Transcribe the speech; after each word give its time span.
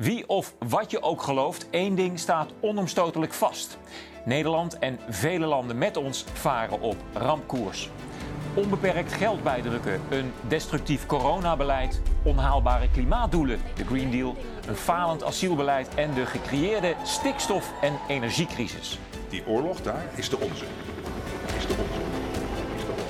Wie 0.00 0.28
of 0.28 0.54
wat 0.68 0.90
je 0.90 1.02
ook 1.02 1.22
gelooft, 1.22 1.70
één 1.70 1.94
ding 1.94 2.18
staat 2.18 2.52
onomstotelijk 2.60 3.32
vast. 3.32 3.78
Nederland 4.24 4.78
en 4.78 4.98
vele 5.08 5.46
landen 5.46 5.78
met 5.78 5.96
ons 5.96 6.24
varen 6.32 6.80
op 6.80 6.96
rampkoers. 7.12 7.90
Onbeperkt 8.54 9.12
geld 9.12 9.42
bijdrukken, 9.42 10.00
een 10.10 10.32
destructief 10.48 11.06
coronabeleid, 11.06 12.02
onhaalbare 12.22 12.90
klimaatdoelen, 12.90 13.60
de 13.74 13.84
Green 13.84 14.10
Deal, 14.10 14.36
een 14.66 14.76
falend 14.76 15.24
asielbeleid 15.24 15.94
en 15.94 16.14
de 16.14 16.26
gecreëerde 16.26 16.94
stikstof- 17.04 17.72
en 17.80 17.98
energiecrisis. 18.08 18.98
Die 19.28 19.46
oorlog 19.46 19.80
daar 19.80 20.04
is 20.14 20.28
de 20.28 20.38
onze. 20.38 20.64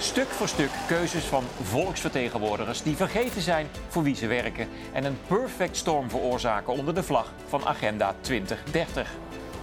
Stuk 0.00 0.28
voor 0.28 0.48
stuk 0.48 0.70
keuzes 0.86 1.24
van 1.24 1.44
volksvertegenwoordigers 1.62 2.82
die 2.82 2.96
vergeten 2.96 3.40
zijn 3.40 3.66
voor 3.88 4.02
wie 4.02 4.14
ze 4.14 4.26
werken 4.26 4.68
en 4.92 5.04
een 5.04 5.18
perfect 5.26 5.76
storm 5.76 6.10
veroorzaken 6.10 6.72
onder 6.72 6.94
de 6.94 7.02
vlag 7.02 7.32
van 7.48 7.66
Agenda 7.66 8.14
2030. 8.20 9.10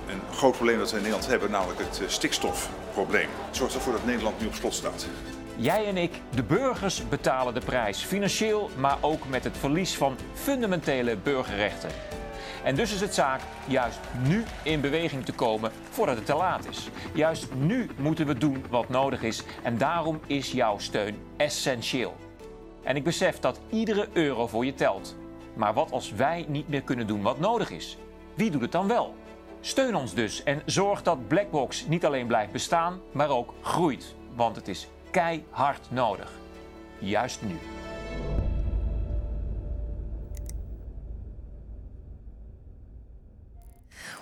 Een 0.08 0.22
groot 0.32 0.56
probleem 0.56 0.78
dat 0.78 0.90
we 0.90 0.96
in 0.96 1.02
Nederland 1.04 1.30
hebben, 1.30 1.52
namelijk 1.52 1.80
het 1.80 2.02
eh, 2.02 2.08
stikstofprobleem, 2.08 3.30
zorgt 3.52 3.74
ervoor 3.74 3.94
dat 3.94 4.06
Nederland 4.06 4.40
nu 4.40 4.48
op 4.48 4.54
slot 4.54 4.74
staat. 4.74 5.08
Jij 5.56 5.86
en 5.86 5.98
ik, 5.98 6.22
de 6.36 6.44
burgers, 6.44 7.08
betalen 7.10 7.54
de 7.54 7.62
prijs. 7.66 8.04
Financieel, 8.04 8.70
maar 8.76 8.98
ook 9.02 9.28
met 9.30 9.44
het 9.44 9.58
verlies 9.58 9.96
van 9.96 10.18
fundamentele 10.34 11.18
burgerrechten. 11.18 11.90
En 12.68 12.76
dus 12.76 12.94
is 12.94 13.02
het 13.02 13.14
zaak 13.14 13.42
juist 13.68 14.00
nu 14.24 14.44
in 14.64 14.82
beweging 14.82 15.26
te 15.26 15.34
komen 15.34 15.72
voordat 15.90 16.16
het 16.16 16.26
te 16.26 16.36
laat 16.36 16.68
is. 16.70 16.90
Juist 17.14 17.54
nu 17.56 17.90
moeten 17.98 18.28
we 18.28 18.38
doen 18.38 18.66
wat 18.70 18.90
nodig 18.90 19.24
is 19.24 19.44
en 19.64 19.78
daarom 19.78 20.20
is 20.26 20.52
jouw 20.52 20.78
steun 20.78 21.18
essentieel. 21.38 22.16
En 22.84 22.96
ik 22.96 23.04
besef 23.04 23.40
dat 23.40 23.60
iedere 23.70 24.08
euro 24.14 24.48
voor 24.48 24.66
je 24.66 24.74
telt. 24.74 25.16
Maar 25.54 25.74
wat 25.74 25.92
als 25.92 26.12
wij 26.12 26.46
niet 26.48 26.68
meer 26.68 26.82
kunnen 26.82 27.08
doen 27.08 27.22
wat 27.22 27.40
nodig 27.40 27.70
is? 27.70 27.98
Wie 28.34 28.52
doet 28.52 28.62
het 28.62 28.72
dan 28.72 28.88
wel? 28.88 29.16
Steun 29.62 29.96
ons 29.96 30.14
dus 30.14 30.44
en 30.44 30.62
zorg 30.66 31.04
dat 31.04 31.28
Blackbox 31.28 31.86
niet 31.86 32.06
alleen 32.06 32.28
blijft 32.28 32.52
bestaan, 32.52 33.00
maar 33.12 33.30
ook 33.30 33.54
groeit. 33.62 34.16
Want 34.36 34.56
het 34.56 34.68
is 34.68 34.88
keihard 35.12 35.88
nodig. 35.92 36.32
Juist 37.00 37.42
nu. 37.42 37.60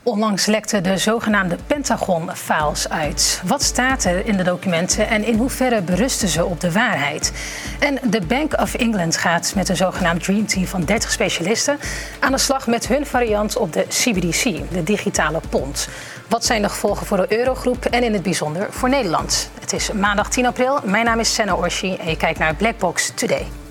Onlangs 0.05 0.45
lekten 0.45 0.83
de 0.83 0.97
zogenaamde 0.97 1.57
Pentagon-files 1.67 2.89
uit. 2.89 3.41
Wat 3.45 3.63
staat 3.63 4.03
er 4.03 4.25
in 4.25 4.37
de 4.37 4.43
documenten 4.43 5.07
en 5.07 5.23
in 5.23 5.37
hoeverre 5.37 5.81
berusten 5.81 6.27
ze 6.27 6.45
op 6.45 6.59
de 6.59 6.71
waarheid? 6.71 7.31
En 7.79 7.99
de 8.09 8.21
Bank 8.21 8.59
of 8.61 8.73
England 8.73 9.17
gaat 9.17 9.53
met 9.55 9.69
een 9.69 9.75
zogenaamd 9.75 10.23
Dream 10.23 10.45
Team 10.45 10.65
van 10.65 10.83
30 10.83 11.11
specialisten 11.11 11.77
aan 12.19 12.31
de 12.31 12.37
slag 12.37 12.67
met 12.67 12.87
hun 12.87 13.05
variant 13.05 13.57
op 13.57 13.73
de 13.73 13.85
CBDC, 13.89 14.71
de 14.71 14.83
digitale 14.83 15.39
pond. 15.49 15.87
Wat 16.27 16.45
zijn 16.45 16.61
de 16.61 16.69
gevolgen 16.69 17.05
voor 17.05 17.17
de 17.17 17.37
eurogroep 17.37 17.85
en 17.85 18.03
in 18.03 18.13
het 18.13 18.23
bijzonder 18.23 18.67
voor 18.69 18.89
Nederland? 18.89 19.49
Het 19.59 19.73
is 19.73 19.91
maandag 19.91 20.29
10 20.29 20.45
april. 20.45 20.79
Mijn 20.83 21.05
naam 21.05 21.19
is 21.19 21.33
Senna 21.33 21.55
Orshi 21.55 21.95
en 21.95 22.09
je 22.09 22.17
kijkt 22.17 22.39
naar 22.39 22.55
Blackbox 22.55 23.11
Today. 23.15 23.64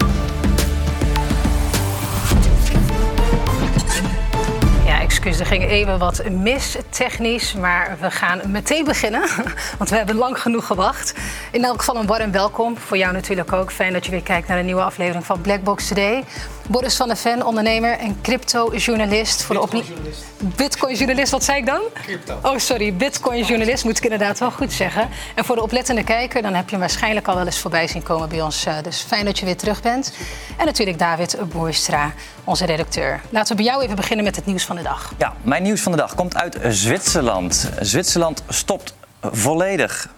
Excuus, 5.27 5.49
er 5.51 5.59
ging 5.59 5.71
even 5.71 5.99
wat 5.99 6.23
mis 6.31 6.77
technisch, 6.89 7.55
maar 7.55 7.97
we 8.01 8.11
gaan 8.11 8.41
meteen 8.47 8.85
beginnen, 8.85 9.21
want 9.79 9.91
we 9.91 9.97
hebben 9.97 10.15
lang 10.17 10.41
genoeg 10.41 10.67
gewacht. 10.67 11.15
In 11.51 11.65
elk 11.65 11.79
geval 11.79 11.97
een 11.97 12.07
warm 12.07 12.31
welkom, 12.31 12.79
voor 12.79 12.97
jou 12.97 13.13
natuurlijk 13.13 13.53
ook. 13.53 13.73
Fijn 13.73 13.93
dat 13.93 14.05
je 14.05 14.11
weer 14.11 14.23
kijkt 14.23 14.49
naar 14.49 14.59
een 14.59 14.65
nieuwe 14.65 14.83
aflevering 14.83 15.25
van 15.25 15.41
Blackbox 15.41 15.89
Today. 15.89 16.25
Boris 16.69 16.97
van 16.97 17.09
der 17.09 17.17
Ven, 17.17 17.47
ondernemer 17.47 17.99
en 17.99 18.21
crypto-journalist. 18.23 19.43
Voor 19.43 19.57
Bitcoin-journalist. 19.57 20.25
Bitcoin-journalist, 20.57 21.31
wat 21.31 21.45
zei 21.45 21.59
ik 21.59 21.67
dan? 21.67 21.81
Crypto. 21.93 22.39
Oh, 22.43 22.59
sorry, 22.59 22.95
Bitcoin-journalist 22.95 23.85
moet 23.85 23.97
ik 23.97 24.03
inderdaad 24.05 24.39
wel 24.39 24.51
goed 24.51 24.73
zeggen. 24.73 25.09
En 25.35 25.45
voor 25.45 25.57
de 25.57 25.63
oplettende 25.63 26.05
kijker, 26.05 26.43
dan 26.43 26.55
heb 26.55 26.65
je 26.65 26.71
hem 26.71 26.81
waarschijnlijk 26.81 27.29
al 27.29 27.35
wel 27.35 27.45
eens 27.45 27.59
voorbij 27.59 27.87
zien 27.87 28.03
komen 28.03 28.29
bij 28.29 28.41
ons. 28.41 28.65
Eh, 28.65 28.75
Dus 28.83 29.01
fijn 29.01 29.25
dat 29.25 29.39
je 29.39 29.45
weer 29.45 29.57
terug 29.57 29.83
bent. 29.83 30.13
En 30.57 30.67
natuurlijk 30.67 30.99
David 30.99 31.37
Boerstra, 31.53 32.13
onze 32.45 32.65
redacteur. 32.65 33.21
Laten 33.31 33.57
we 33.57 33.63
bij 33.63 33.73
jou 33.73 33.83
even 33.83 33.97
beginnen 33.97 34.25
met 34.25 34.37
het 34.37 34.47
nieuws 34.47 34.65
van 34.65 34.77
de 34.77 34.83
dag. 34.83 35.13
Ja, 35.19 35.35
mijn 35.43 35.63
nieuws 35.63 35.81
van 35.81 35.93
de 35.93 35.99
dag 35.99 36.15
komt 36.15 36.37
uit 36.37 36.59
Zwitserland. 36.69 37.71
Zwitserland 37.81 38.43
stopt 38.49 38.95
volledig. 39.21 40.09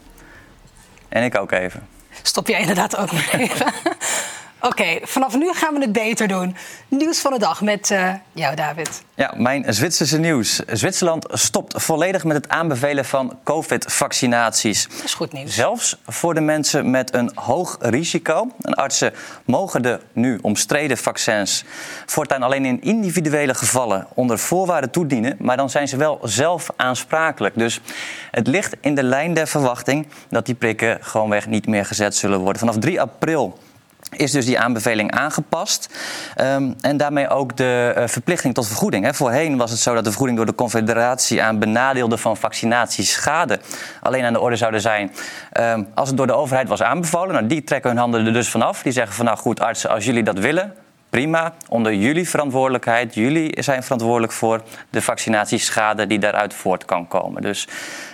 En 1.08 1.22
ik 1.22 1.38
ook 1.38 1.50
even. 1.52 1.88
Stop 2.22 2.48
jij 2.48 2.60
inderdaad 2.60 2.96
ook 2.96 3.12
maar 3.12 3.28
even. 3.32 3.72
Oké, 4.60 4.98
vanaf 5.02 5.36
nu 5.36 5.52
gaan 5.52 5.74
we 5.74 5.80
het 5.80 5.92
beter 5.92 6.28
doen. 6.28 6.56
Nieuws 6.88 7.18
van 7.18 7.32
de 7.32 7.38
dag 7.38 7.60
met 7.60 7.90
eh, 7.90 8.12
jou, 8.32 8.54
David. 8.54 9.04
Ja, 9.14 9.34
mijn 9.36 9.74
Zwitserse 9.74 10.18
nieuws. 10.18 10.56
Zwitserland 10.56 11.26
stopt 11.30 11.82
volledig 11.82 12.24
met 12.24 12.36
het 12.36 12.48
aanbevelen 12.48 13.04
van 13.04 13.38
COVID-vaccinaties. 13.44 14.88
Dat 14.88 15.04
is 15.04 15.14
goed 15.14 15.32
nieuws. 15.32 15.54
Zelfs 15.54 15.96
voor 16.06 16.34
de 16.34 16.40
mensen 16.40 16.90
met 16.90 17.14
een 17.14 17.30
hoog 17.34 17.76
risico. 17.80 18.50
En 18.60 18.74
artsen 18.74 19.12
mogen 19.44 19.82
de 19.82 20.00
nu 20.12 20.38
omstreden 20.42 20.98
vaccins 20.98 21.64
voortaan 22.06 22.42
alleen 22.42 22.64
in 22.64 22.82
individuele 22.82 23.54
gevallen 23.54 24.06
onder 24.14 24.38
voorwaarden 24.38 24.90
toedienen. 24.90 25.36
Maar 25.38 25.56
dan 25.56 25.70
zijn 25.70 25.88
ze 25.88 25.96
wel 25.96 26.18
zelf 26.22 26.68
aansprakelijk. 26.76 27.54
Dus 27.54 27.80
het 28.30 28.46
ligt 28.46 28.76
in 28.80 28.94
de 28.94 29.02
lijn 29.02 29.34
der 29.34 29.46
verwachting 29.46 30.06
dat 30.28 30.46
die 30.46 30.54
prikken 30.54 30.98
gewoonweg 31.00 31.46
niet 31.46 31.66
meer 31.66 31.86
gezet 31.86 32.16
zullen 32.16 32.38
worden. 32.38 32.58
Vanaf 32.58 32.78
3 32.78 33.00
april 33.00 33.58
is 34.10 34.30
dus 34.30 34.44
die 34.44 34.58
aanbeveling 34.58 35.10
aangepast. 35.10 35.88
Um, 36.40 36.74
en 36.80 36.96
daarmee 36.96 37.28
ook 37.28 37.56
de 37.56 37.94
uh, 37.96 38.06
verplichting 38.06 38.54
tot 38.54 38.66
vergoeding. 38.66 39.04
Hè. 39.04 39.14
Voorheen 39.14 39.56
was 39.56 39.70
het 39.70 39.80
zo 39.80 39.94
dat 39.94 40.04
de 40.04 40.08
vergoeding 40.10 40.38
door 40.38 40.46
de 40.46 40.54
Confederatie 40.54 41.42
aan 41.42 41.58
benadeelden 41.58 42.18
van 42.18 42.36
vaccinatieschade 42.36 43.60
alleen 44.02 44.24
aan 44.24 44.32
de 44.32 44.40
orde 44.40 44.56
zouden 44.56 44.80
zijn 44.80 45.12
um, 45.60 45.88
als 45.94 46.08
het 46.08 46.16
door 46.16 46.26
de 46.26 46.32
overheid 46.32 46.68
was 46.68 46.82
aanbevolen. 46.82 47.34
Nou, 47.34 47.46
die 47.46 47.64
trekken 47.64 47.90
hun 47.90 47.98
handen 47.98 48.26
er 48.26 48.32
dus 48.32 48.48
vanaf. 48.48 48.82
Die 48.82 48.92
zeggen 48.92 49.14
van 49.14 49.24
nou 49.24 49.38
goed, 49.38 49.60
artsen, 49.60 49.90
als 49.90 50.04
jullie 50.04 50.22
dat 50.22 50.38
willen, 50.38 50.74
prima. 51.10 51.52
Onder 51.68 51.94
jullie 51.94 52.28
verantwoordelijkheid. 52.28 53.14
Jullie 53.14 53.62
zijn 53.62 53.82
verantwoordelijk 53.82 54.32
voor 54.32 54.62
de 54.90 55.02
vaccinatieschade 55.02 56.06
die 56.06 56.18
daaruit 56.18 56.54
voort 56.54 56.84
kan 56.84 57.08
komen. 57.08 57.42
Dus 57.42 57.68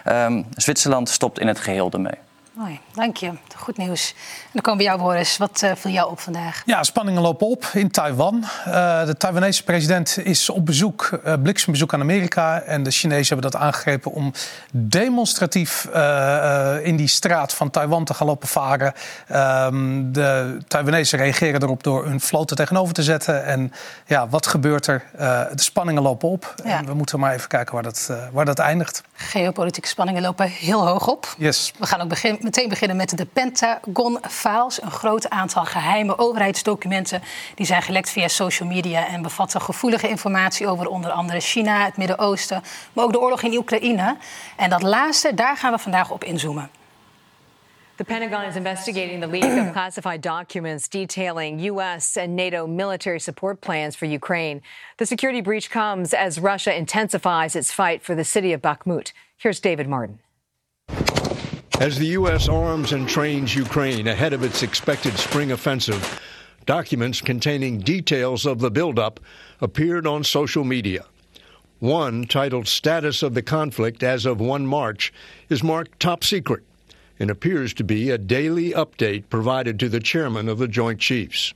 um, 0.09 0.47
Zwitserland 0.57 1.09
stopt 1.09 1.39
in 1.39 1.47
het 1.47 1.59
geheel 1.59 1.91
ermee. 1.91 2.32
Mooi, 2.55 2.81
dank 2.95 3.17
je. 3.17 3.33
Goed 3.57 3.77
nieuws. 3.77 4.15
En 4.43 4.51
dan 4.53 4.63
komen 4.63 4.79
we 4.79 4.87
jou, 4.87 4.99
Boris. 4.99 5.37
Wat 5.37 5.61
uh, 5.65 5.71
viel 5.77 5.91
jou 5.91 6.11
op 6.11 6.21
vandaag? 6.21 6.63
Ja, 6.65 6.83
spanningen 6.83 7.23
lopen 7.23 7.47
op 7.47 7.65
in 7.73 7.91
Taiwan. 7.91 8.45
Uh, 8.67 9.05
de 9.05 9.17
Taiwanese 9.17 9.65
president 9.65 10.19
is 10.23 10.51
op 10.51 10.67
bezoek, 10.67 11.21
uh, 11.27 11.35
bliksembezoek 11.43 11.95
aan 11.95 12.01
Amerika. 12.01 12.61
En 12.61 12.83
de 12.83 12.91
Chinezen 12.91 13.35
hebben 13.35 13.51
dat 13.51 13.61
aangegrepen 13.61 14.13
om 14.13 14.33
demonstratief 14.73 15.85
in 16.83 16.97
die 16.97 17.07
straat 17.07 17.55
van 17.55 17.71
Taiwan 17.71 18.05
te 18.05 18.15
gaan 18.15 18.27
lopen 18.27 18.49
varen. 18.49 18.93
Um, 19.33 20.13
de 20.13 20.59
Taiwanese 20.69 21.17
reageren 21.17 21.63
erop 21.63 21.83
door 21.83 22.05
hun 22.05 22.21
vloten 22.21 22.57
tegenover 22.57 22.95
te 22.95 23.03
zetten. 23.03 23.45
En 23.45 23.73
ja, 24.07 24.29
wat 24.29 24.47
gebeurt 24.47 24.87
er? 24.87 25.05
de 25.53 25.63
spanningen 25.63 26.03
lopen 26.03 26.29
op. 26.29 26.55
Ja. 26.65 26.79
En 26.79 26.87
we 26.87 26.95
moeten 26.95 27.21
maar 27.21 27.35
even 27.35 27.49
kijken 27.49 27.75
waar 27.75 27.83
dat, 27.83 28.13
waar 28.33 28.45
dat 28.45 28.59
eindigt. 28.59 29.03
Geopolitieke 29.13 29.89
spanningen 29.89 30.23
lopen 30.23 30.49
heel 30.49 30.87
hoog 30.87 31.09
op. 31.09 31.35
Yes. 31.39 31.73
We 31.79 31.87
gaan 31.87 32.01
ook 32.01 32.09
begin, 32.09 32.39
meteen 32.43 32.69
beginnen 32.69 32.97
met 32.97 33.17
de 33.17 33.25
Pentagon 33.25 34.19
Files. 34.29 34.83
Een 34.83 34.91
groot 34.91 35.31
aantal 35.31 35.65
geheime 35.65 36.19
overheidsdocumenten 36.19 37.23
die 37.55 37.67
zijn 37.67 37.83
gelekt 37.83 38.11
via 38.11 38.29
social 38.29 38.69
media 38.69 39.07
en 39.07 39.23
bevatten 39.23 39.61
gevoelige 39.61 40.09
informatie 40.09 40.67
over 40.67 40.87
onder 40.87 41.11
andere 41.11 41.41
China, 41.41 41.85
het 41.85 41.97
Midden-Oosten, 41.97 42.63
maar 42.93 43.05
ook 43.05 43.13
de 43.13 43.21
oorlog 43.21 43.43
in 43.43 43.57
Oekraïne. 43.57 44.17
En 44.57 44.71
dat 44.71 44.83
laatste, 44.83 45.35
daar 45.35 45.57
gaan 45.57 45.73
we 45.73 45.79
vandaag 45.79 46.11
op 46.11 46.25
inzoomen. 46.25 46.71
The 47.97 48.05
Pentagon 48.05 48.45
is 48.45 48.57
investigating 48.57 49.21
the 49.21 49.27
leak 49.27 49.67
of 49.67 49.73
classified 49.79 50.23
documents 50.23 50.89
detailing 50.89 51.61
U.S. 51.61 52.17
and 52.17 52.35
NATO 52.35 52.67
military 52.67 53.19
support 53.19 53.61
plans 53.61 53.97
for 53.97 54.07
Ukraine. 54.07 54.61
The 54.97 55.07
security 55.07 55.41
breach 55.41 55.71
comes 55.71 56.15
as 56.15 56.41
Russia 56.41 56.75
intensifies 56.75 57.55
its 57.55 57.71
fight 57.71 58.03
for 58.03 58.15
the 58.15 58.25
city 58.25 58.53
of 58.53 58.61
Bakhmut. 58.61 59.13
Here's 59.37 59.61
David 59.61 59.89
Martin. 59.89 60.19
As 61.83 61.99
the 61.99 62.15
U.S. 62.19 62.49
arms 62.49 62.93
and 62.93 63.09
trains 63.09 63.57
Ukraine 63.57 64.07
ahead 64.07 64.33
of 64.33 64.45
its 64.45 64.63
expected 64.63 65.19
spring 65.19 65.51
offensive, 65.51 66.21
documents 66.65 67.21
containing 67.21 67.81
details 67.81 68.47
of 68.47 68.61
the 68.61 68.71
buildup 68.71 69.19
appeared 69.61 70.07
on 70.07 70.23
social 70.23 70.63
media. 70.63 71.05
One, 71.81 72.25
titled 72.27 72.69
Status 72.69 73.23
of 73.25 73.35
the 73.35 73.43
Conflict 73.43 74.05
as 74.05 74.27
of 74.27 74.39
1 74.39 74.65
March, 74.65 75.13
is 75.49 75.65
marked 75.65 75.99
top 75.99 76.23
secret 76.23 76.63
and 77.19 77.31
appears 77.31 77.75
to 77.75 77.83
be 77.83 78.11
a 78.11 78.17
daily 78.17 78.71
update 78.71 79.29
provided 79.29 79.81
to 79.81 79.89
the 79.89 80.01
chairman 80.01 80.49
of 80.49 80.59
the 80.59 80.69
Joint 80.69 81.01
Chiefs. 81.01 81.53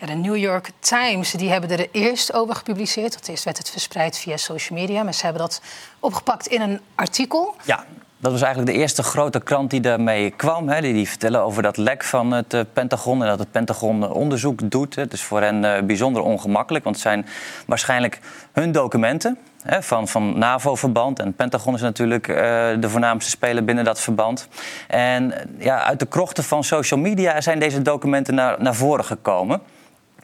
Ja, 0.00 0.06
de 0.06 0.14
New 0.14 0.36
York 0.36 0.70
Times 0.80 1.32
die 1.32 1.50
hebben 1.50 1.70
er 1.70 1.88
eerst 1.92 2.32
over 2.32 2.54
gepubliceerd. 2.54 3.14
Want 3.14 3.28
eerst 3.28 3.44
werd 3.44 3.58
het 3.58 3.70
verspreid 3.70 4.18
via 4.18 4.36
social 4.36 4.78
media. 4.78 5.02
Maar 5.02 5.14
ze 5.14 5.24
hebben 5.24 5.42
dat 5.42 5.62
opgepakt 6.00 6.46
in 6.46 6.60
een 6.60 6.80
artikel. 6.94 7.56
Ja. 7.64 7.86
Dat 8.20 8.32
was 8.32 8.42
eigenlijk 8.42 8.72
de 8.72 8.78
eerste 8.78 9.02
grote 9.02 9.40
krant 9.40 9.70
die 9.70 9.80
daarmee 9.80 10.30
kwam. 10.30 10.68
Hè. 10.68 10.80
Die, 10.80 10.92
die 10.92 11.08
vertellen 11.08 11.42
over 11.42 11.62
dat 11.62 11.76
lek 11.76 12.04
van 12.04 12.32
het 12.32 12.54
uh, 12.54 12.60
Pentagon 12.72 13.22
en 13.22 13.28
dat 13.28 13.38
het 13.38 13.50
Pentagon 13.50 14.12
onderzoek 14.12 14.70
doet. 14.70 14.94
Het 14.94 15.12
is 15.12 15.22
voor 15.22 15.40
hen 15.40 15.64
uh, 15.64 15.82
bijzonder 15.82 16.22
ongemakkelijk, 16.22 16.84
want 16.84 16.96
het 16.96 17.04
zijn 17.04 17.26
waarschijnlijk 17.66 18.20
hun 18.52 18.72
documenten. 18.72 19.38
Hè, 19.62 19.82
van, 19.82 20.08
van 20.08 20.38
NAVO-verband. 20.38 21.18
En 21.18 21.34
Pentagon 21.34 21.74
is 21.74 21.80
natuurlijk 21.80 22.28
uh, 22.28 22.36
de 22.80 22.88
voornaamste 22.88 23.30
speler 23.30 23.64
binnen 23.64 23.84
dat 23.84 24.00
verband. 24.00 24.48
En 24.88 25.34
ja, 25.58 25.82
uit 25.82 25.98
de 25.98 26.06
krochten 26.06 26.44
van 26.44 26.64
social 26.64 27.00
media 27.00 27.40
zijn 27.40 27.58
deze 27.58 27.82
documenten 27.82 28.34
naar, 28.34 28.62
naar 28.62 28.74
voren 28.74 29.04
gekomen. 29.04 29.60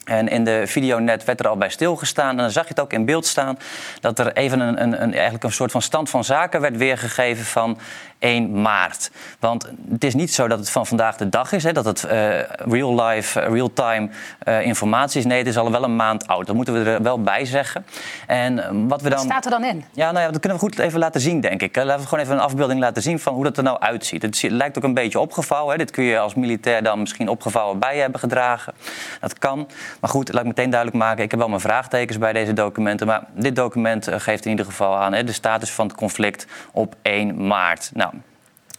En 0.05 0.29
in 0.29 0.45
de 0.45 0.63
video 0.67 0.99
net 0.99 1.25
werd 1.25 1.41
er 1.41 1.49
al 1.49 1.57
bij 1.57 1.69
stilgestaan. 1.69 2.31
En 2.31 2.37
dan 2.37 2.51
zag 2.51 2.63
je 2.63 2.69
het 2.69 2.81
ook 2.81 2.93
in 2.93 3.05
beeld 3.05 3.27
staan 3.27 3.59
dat 4.01 4.19
er 4.19 4.33
even 4.33 4.61
een, 4.61 4.83
een, 4.83 5.03
een, 5.03 5.13
eigenlijk 5.13 5.45
een 5.45 5.53
soort 5.53 5.71
van 5.71 5.83
stand 5.83 6.11
van 6.11 6.25
zaken 6.25 6.61
werd 6.61 6.77
weergegeven 6.77 7.45
van 7.45 7.79
1 8.25 8.61
maart. 8.61 9.11
Want 9.39 9.71
het 9.91 10.05
is 10.05 10.15
niet 10.15 10.35
zo 10.35 10.49
dat 10.49 10.59
het 10.59 10.71
van 10.71 10.87
vandaag 10.87 11.17
de 11.17 11.29
dag 11.29 11.53
is, 11.53 11.63
hè, 11.63 11.73
dat 11.73 11.85
het 11.85 12.05
uh, 12.05 12.41
real 12.59 13.03
life, 13.03 13.41
uh, 13.41 13.49
real 13.49 13.73
time 13.73 14.09
uh, 14.49 14.67
informatie 14.67 15.21
is. 15.21 15.27
Nee, 15.27 15.39
het 15.39 15.47
is 15.47 15.57
al 15.57 15.71
wel 15.71 15.85
een 15.85 15.97
maand 15.97 16.27
oud. 16.27 16.47
Dat 16.47 16.57
moeten 16.57 16.75
we 16.75 16.91
er 16.91 17.03
wel 17.03 17.23
bij 17.23 17.45
zeggen. 17.45 17.87
En 18.27 18.89
wat 18.89 19.03
we 19.03 19.09
dan. 19.09 19.19
Wat 19.19 19.27
staat 19.27 19.45
er 19.45 19.51
dan 19.51 19.65
in? 19.65 19.85
Ja, 19.93 20.13
nou 20.13 20.25
ja, 20.25 20.31
dat 20.31 20.41
kunnen 20.41 20.59
we 20.59 20.65
goed 20.65 20.79
even 20.79 20.99
laten 20.99 21.21
zien, 21.21 21.41
denk 21.41 21.63
ik. 21.63 21.77
Laten 21.77 22.01
we 22.01 22.09
gewoon 22.09 22.25
even 22.25 22.37
een 22.37 22.43
afbeelding 22.43 22.81
laten 22.81 23.03
zien 23.03 23.19
van 23.19 23.35
hoe 23.35 23.45
dat 23.45 23.57
er 23.57 23.63
nou 23.63 23.81
uitziet. 23.81 24.23
Het 24.23 24.43
lijkt 24.43 24.77
ook 24.77 24.85
een 24.85 24.95
beetje 24.95 25.21
opgevouwen. 25.21 25.73
Hè. 25.73 25.79
Dit 25.79 25.91
kun 25.91 26.05
je 26.05 26.19
als 26.19 26.35
militair 26.35 26.83
dan 26.83 26.99
misschien 26.99 27.29
opgevouwen 27.29 27.79
bij 27.79 27.99
hebben 27.99 28.21
gedragen. 28.21 28.75
Dat 29.21 29.39
kan. 29.39 29.69
Maar 30.01 30.11
goed, 30.11 30.33
laat 30.33 30.43
ik 30.43 30.49
meteen 30.49 30.71
duidelijk 30.71 31.03
maken. 31.03 31.25
Ik 31.25 31.31
heb 31.31 31.41
wel 31.41 31.49
mijn 31.49 31.61
vraagtekens 31.61 32.19
bij 32.19 32.33
deze 32.33 32.53
documenten. 32.53 33.07
Maar 33.07 33.25
dit 33.33 33.57
document 33.57 34.09
geeft 34.11 34.45
in 34.45 34.51
ieder 34.51 34.67
geval 34.67 34.97
aan 34.97 35.13
hè, 35.13 35.25
de 35.25 35.33
status 35.33 35.71
van 35.71 35.87
het 35.87 35.97
conflict 35.97 36.47
op 36.73 36.95
1 37.03 37.47
maart. 37.47 37.91
Nou, 37.95 38.14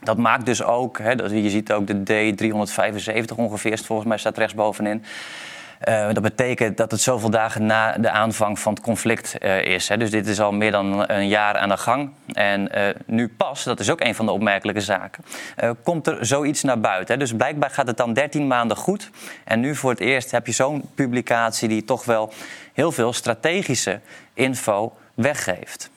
dat 0.05 0.17
maakt 0.17 0.45
dus 0.45 0.63
ook, 0.63 0.97
hè, 0.97 1.11
je 1.11 1.49
ziet 1.49 1.71
ook 1.71 1.87
de 1.87 2.33
D375 2.33 3.35
ongeveer, 3.35 3.77
volgens 3.77 4.07
mij 4.07 4.17
staat 4.17 4.37
rechtsbovenin. 4.37 5.03
Uh, 5.87 6.13
dat 6.13 6.23
betekent 6.23 6.77
dat 6.77 6.91
het 6.91 7.01
zoveel 7.01 7.29
dagen 7.29 7.65
na 7.65 7.97
de 7.97 8.09
aanvang 8.09 8.59
van 8.59 8.73
het 8.73 8.83
conflict 8.83 9.35
uh, 9.39 9.63
is. 9.63 9.87
Hè. 9.87 9.97
Dus 9.97 10.11
dit 10.11 10.27
is 10.27 10.39
al 10.39 10.51
meer 10.51 10.71
dan 10.71 11.09
een 11.09 11.27
jaar 11.27 11.57
aan 11.57 11.69
de 11.69 11.77
gang. 11.77 12.09
En 12.33 12.69
uh, 12.75 12.83
nu 13.05 13.27
pas, 13.27 13.63
dat 13.63 13.79
is 13.79 13.89
ook 13.89 14.01
een 14.01 14.15
van 14.15 14.25
de 14.25 14.31
opmerkelijke 14.31 14.81
zaken, 14.81 15.23
komt 15.83 16.07
er 16.07 16.25
zoiets 16.25 16.63
naar 16.63 16.79
buiten. 16.79 17.13
Hè. 17.13 17.19
Dus 17.19 17.33
blijkbaar 17.33 17.69
gaat 17.69 17.87
het 17.87 17.97
dan 17.97 18.13
13 18.13 18.47
maanden 18.47 18.77
goed. 18.77 19.09
En 19.43 19.59
nu 19.59 19.75
voor 19.75 19.89
het 19.89 19.99
eerst 19.99 20.31
heb 20.31 20.45
je 20.45 20.53
zo'n 20.53 20.89
publicatie 20.95 21.67
die 21.67 21.83
toch 21.83 22.05
wel 22.05 22.33
heel 22.73 22.91
veel 22.91 23.13
strategische 23.13 23.99
info 24.33 24.93
weggeeft. 25.13 25.89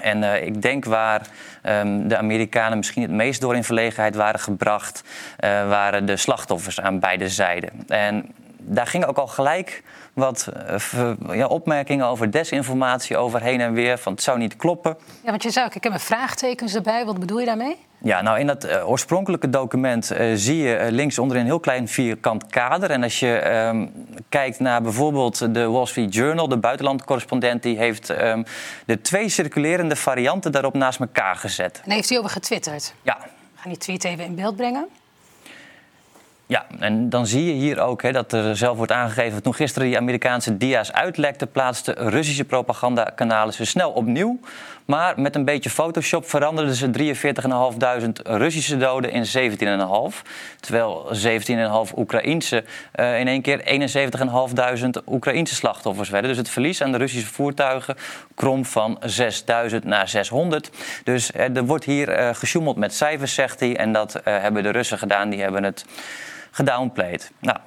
En 0.00 0.22
uh, 0.22 0.42
ik 0.42 0.62
denk 0.62 0.84
waar 0.84 1.26
um, 1.62 2.08
de 2.08 2.16
Amerikanen 2.16 2.78
misschien 2.78 3.02
het 3.02 3.10
meest 3.10 3.40
door 3.40 3.56
in 3.56 3.64
verlegenheid 3.64 4.14
waren 4.14 4.40
gebracht, 4.40 5.02
uh, 5.04 5.50
waren 5.68 6.06
de 6.06 6.16
slachtoffers 6.16 6.80
aan 6.80 7.00
beide 7.00 7.28
zijden. 7.28 7.70
En 7.88 8.34
daar 8.58 8.86
gingen 8.86 9.08
ook 9.08 9.18
al 9.18 9.26
gelijk 9.26 9.82
wat 10.12 10.48
uh, 10.94 11.12
ja, 11.30 11.46
opmerkingen 11.46 12.06
over 12.06 12.30
desinformatie 12.30 13.16
over 13.16 13.42
heen 13.42 13.60
en 13.60 13.72
weer. 13.72 13.98
Van 13.98 14.12
het 14.12 14.22
zou 14.22 14.38
niet 14.38 14.56
kloppen. 14.56 14.96
Ja, 15.24 15.30
want 15.30 15.42
je 15.42 15.50
zou, 15.50 15.70
ik 15.74 15.84
heb 15.84 15.92
een 15.92 16.00
vraagtekens 16.00 16.74
erbij. 16.74 17.04
Wat 17.04 17.18
bedoel 17.18 17.38
je 17.38 17.46
daarmee? 17.46 17.76
Ja, 18.02 18.20
nou 18.20 18.38
in 18.38 18.46
dat 18.46 18.64
uh, 18.64 18.88
oorspronkelijke 18.88 19.50
document 19.50 20.12
uh, 20.12 20.32
zie 20.34 20.56
je 20.56 20.78
uh, 20.78 20.90
links 20.90 21.18
onder 21.18 21.36
een 21.36 21.44
heel 21.44 21.60
klein 21.60 21.88
vierkant 21.88 22.46
kader. 22.46 22.90
En 22.90 23.02
als 23.02 23.20
je 23.20 23.52
um, 23.52 23.92
kijkt 24.28 24.60
naar 24.60 24.82
bijvoorbeeld 24.82 25.54
de 25.54 25.66
Wall 25.66 25.86
Street 25.86 26.14
Journal, 26.14 26.48
de 26.48 26.56
buitenlandcorrespondent, 26.56 27.62
die 27.62 27.78
heeft 27.78 28.08
um, 28.08 28.44
de 28.86 29.00
twee 29.00 29.28
circulerende 29.28 29.96
varianten 29.96 30.52
daarop 30.52 30.74
naast 30.74 31.00
elkaar 31.00 31.36
gezet. 31.36 31.80
En 31.84 31.90
heeft 31.90 32.08
hij 32.08 32.18
over 32.18 32.30
getwitterd? 32.30 32.94
Ja. 33.02 33.18
We 33.20 33.60
gaan 33.60 33.70
die 33.70 33.80
tweet 33.80 34.04
even 34.04 34.24
in 34.24 34.34
beeld 34.34 34.56
brengen. 34.56 34.88
Ja, 36.50 36.66
en 36.78 37.08
dan 37.08 37.26
zie 37.26 37.44
je 37.44 37.52
hier 37.52 37.80
ook 37.80 38.02
hè, 38.02 38.12
dat 38.12 38.32
er 38.32 38.56
zelf 38.56 38.76
wordt 38.76 38.92
aangegeven... 38.92 39.42
toen 39.42 39.54
gisteren 39.54 39.88
die 39.88 39.96
Amerikaanse 39.96 40.56
dia's 40.56 40.92
uitlekten... 40.92 41.50
plaatsten 41.50 41.94
Russische 41.94 42.44
propagandakanalen 42.44 43.54
ze 43.54 43.64
snel 43.64 43.90
opnieuw. 43.90 44.40
Maar 44.84 45.20
met 45.20 45.34
een 45.34 45.44
beetje 45.44 45.70
Photoshop 45.70 46.28
veranderden 46.28 46.74
ze 46.74 46.90
43.500 46.90 48.22
Russische 48.22 48.76
doden 48.76 49.10
in 49.10 49.56
17.500. 49.58 50.30
Terwijl 50.60 51.10
17.500 51.90 51.98
Oekraïnse 51.98 52.64
uh, 52.94 53.18
in 53.18 53.28
één 53.28 53.42
keer 53.42 53.60
71.500 55.02 55.04
Oekraïnse 55.06 55.54
slachtoffers 55.54 56.08
werden. 56.08 56.30
Dus 56.30 56.38
het 56.38 56.48
verlies 56.48 56.82
aan 56.82 56.92
de 56.92 56.98
Russische 56.98 57.32
voertuigen 57.32 57.96
krom 58.34 58.64
van 58.64 58.98
6.000 59.70 59.76
naar 59.82 60.08
600. 60.08 60.70
Dus 61.04 61.30
uh, 61.30 61.56
er 61.56 61.64
wordt 61.64 61.84
hier 61.84 62.18
uh, 62.18 62.34
gesjoemeld 62.34 62.76
met 62.76 62.94
cijfers, 62.94 63.34
zegt 63.34 63.60
hij. 63.60 63.76
En 63.76 63.92
dat 63.92 64.20
hebben 64.24 64.62
de 64.62 64.70
Russen 64.70 64.98
gedaan. 64.98 65.30
Die 65.30 65.40
hebben 65.40 65.62
het 65.62 65.84
gedownplayed. 66.50 67.30
Nou. 67.38 67.58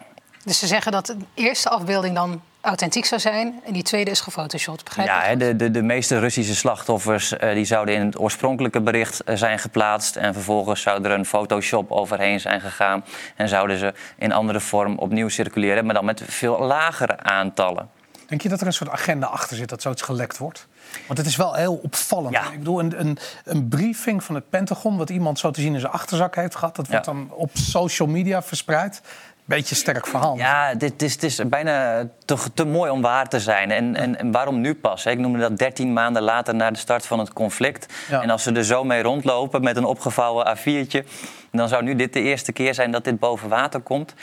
Dus 0.44 0.60
ze 0.60 0.68
zeggen 0.68 0.92
dat 0.92 1.06
de 1.06 1.18
eerste 1.34 1.70
afbeelding 1.70 2.16
dan 2.16 2.42
authentiek 2.64 3.06
zou 3.06 3.22
zijn 3.22 3.62
en 3.66 3.74
die 3.74 3.84
tweede 3.84 4.12
is 4.12 4.20
gefotoshopt. 4.22 4.84
Begrijp 4.84 5.08
ja, 5.08 5.36
de, 5.36 5.56
de, 5.56 5.72
de 5.72 5.82
meeste 5.82 6.20
Russische 6.20 6.56
slachtoffers 6.56 7.34
uh, 7.34 7.54
die 7.54 7.66
zouden 7.66 7.96
in 7.96 8.06
het 8.06 8.20
oorspronkelijke 8.20 8.82
bericht 8.82 9.22
uh, 9.26 9.36
zijn 9.36 9.60
geplaatst. 9.60 10.16
En 10.16 10.34
vervolgens 10.34 10.82
zou 10.82 11.04
er 11.04 11.12
een 11.12 11.26
Photoshop 11.26 11.92
overheen 11.92 12.40
zijn 12.40 12.62
gegaan. 12.62 13.04
En 13.36 13.50
zouden 13.50 13.78
ze 13.78 13.94
in 14.18 14.32
andere 14.32 14.60
vorm 14.60 14.98
opnieuw 14.98 15.30
circuleren, 15.30 15.86
maar 15.86 15.94
dan 15.94 16.06
met 16.06 16.22
veel 16.26 16.60
lagere 16.60 17.20
aantallen. 17.20 17.90
Denk 18.28 18.42
je 18.42 18.50
dat 18.50 18.62
er 18.62 18.68
een 18.68 18.74
soort 18.74 18.90
agenda 18.90 19.28
achter 19.28 19.58
zit 19.58 19.70
dat 19.70 19.82
zoiets 19.82 20.02
gelekt 20.02 20.38
wordt? 20.38 20.68
Want 21.08 21.20
het 21.20 21.28
is 21.28 21.36
wel 21.36 21.54
heel 21.54 21.80
opvallend. 21.84 22.34
Ja. 22.34 22.52
Ik 22.52 22.58
bedoel, 22.58 22.80
een, 22.80 23.00
een, 23.00 23.18
een, 23.44 23.68
briefing 23.68 24.24
van 24.24 24.36
het 24.36 24.50
Pentagon, 24.50 24.98
wat 24.98 25.10
iemand 25.10 25.40
zo 25.40 25.52
te 25.52 25.62
zien 25.62 25.74
in 25.74 25.80
zijn 25.80 25.92
achterzak 25.92 26.36
heeft 26.36 26.56
gehad, 26.56 26.76
dat 26.76 26.88
wordt 26.88 27.06
Ja. 27.06 27.12
dan 27.12 27.32
op 27.32 27.50
social 27.54 28.08
media 28.08 28.42
verspreid. 28.42 29.02
Beetje 29.46 29.76
sterk 29.76 30.08
verhaal. 30.08 30.38
Ja, 30.38 30.76
dit 30.76 31.02
is, 31.02 31.14
het 31.14 31.24
is 31.24 31.40
bijna 31.48 32.08
te, 32.26 32.38
te 32.54 32.66
mooi 32.66 32.92
om 32.92 33.02
waar 33.02 33.30
te 33.30 33.40
zijn. 33.40 33.72
En, 33.72 33.96
en, 33.96 34.20
en 34.20 34.32
waarom 34.32 34.62
nu 34.62 34.76
pas? 34.76 35.06
Ik 35.06 35.20
noemde 35.20 35.40
dat 35.40 35.58
13 35.58 35.94
maanden 35.94 36.22
later 36.22 36.56
na 36.56 36.72
de 36.72 36.78
start 36.78 37.06
van 37.06 37.20
het 37.20 37.34
conflict. 37.34 37.94
Ja. 38.10 38.22
En 38.22 38.30
als 38.30 38.44
ze 38.44 38.52
er 38.52 38.66
zo 38.66 38.84
mee 38.84 39.02
rondlopen 39.02 39.64
met 39.64 39.78
een 39.78 39.86
opgevouwen 39.86 40.58
A4'tje... 40.58 41.04
dan 41.52 41.68
zou 41.68 41.84
nu 41.84 41.96
dit 41.96 42.14
de 42.14 42.22
eerste 42.22 42.52
keer 42.52 42.74
zijn 42.74 42.92
dat 42.92 43.04
dit 43.04 43.20
boven 43.20 43.50
water 43.50 43.80
komt. 43.80 44.14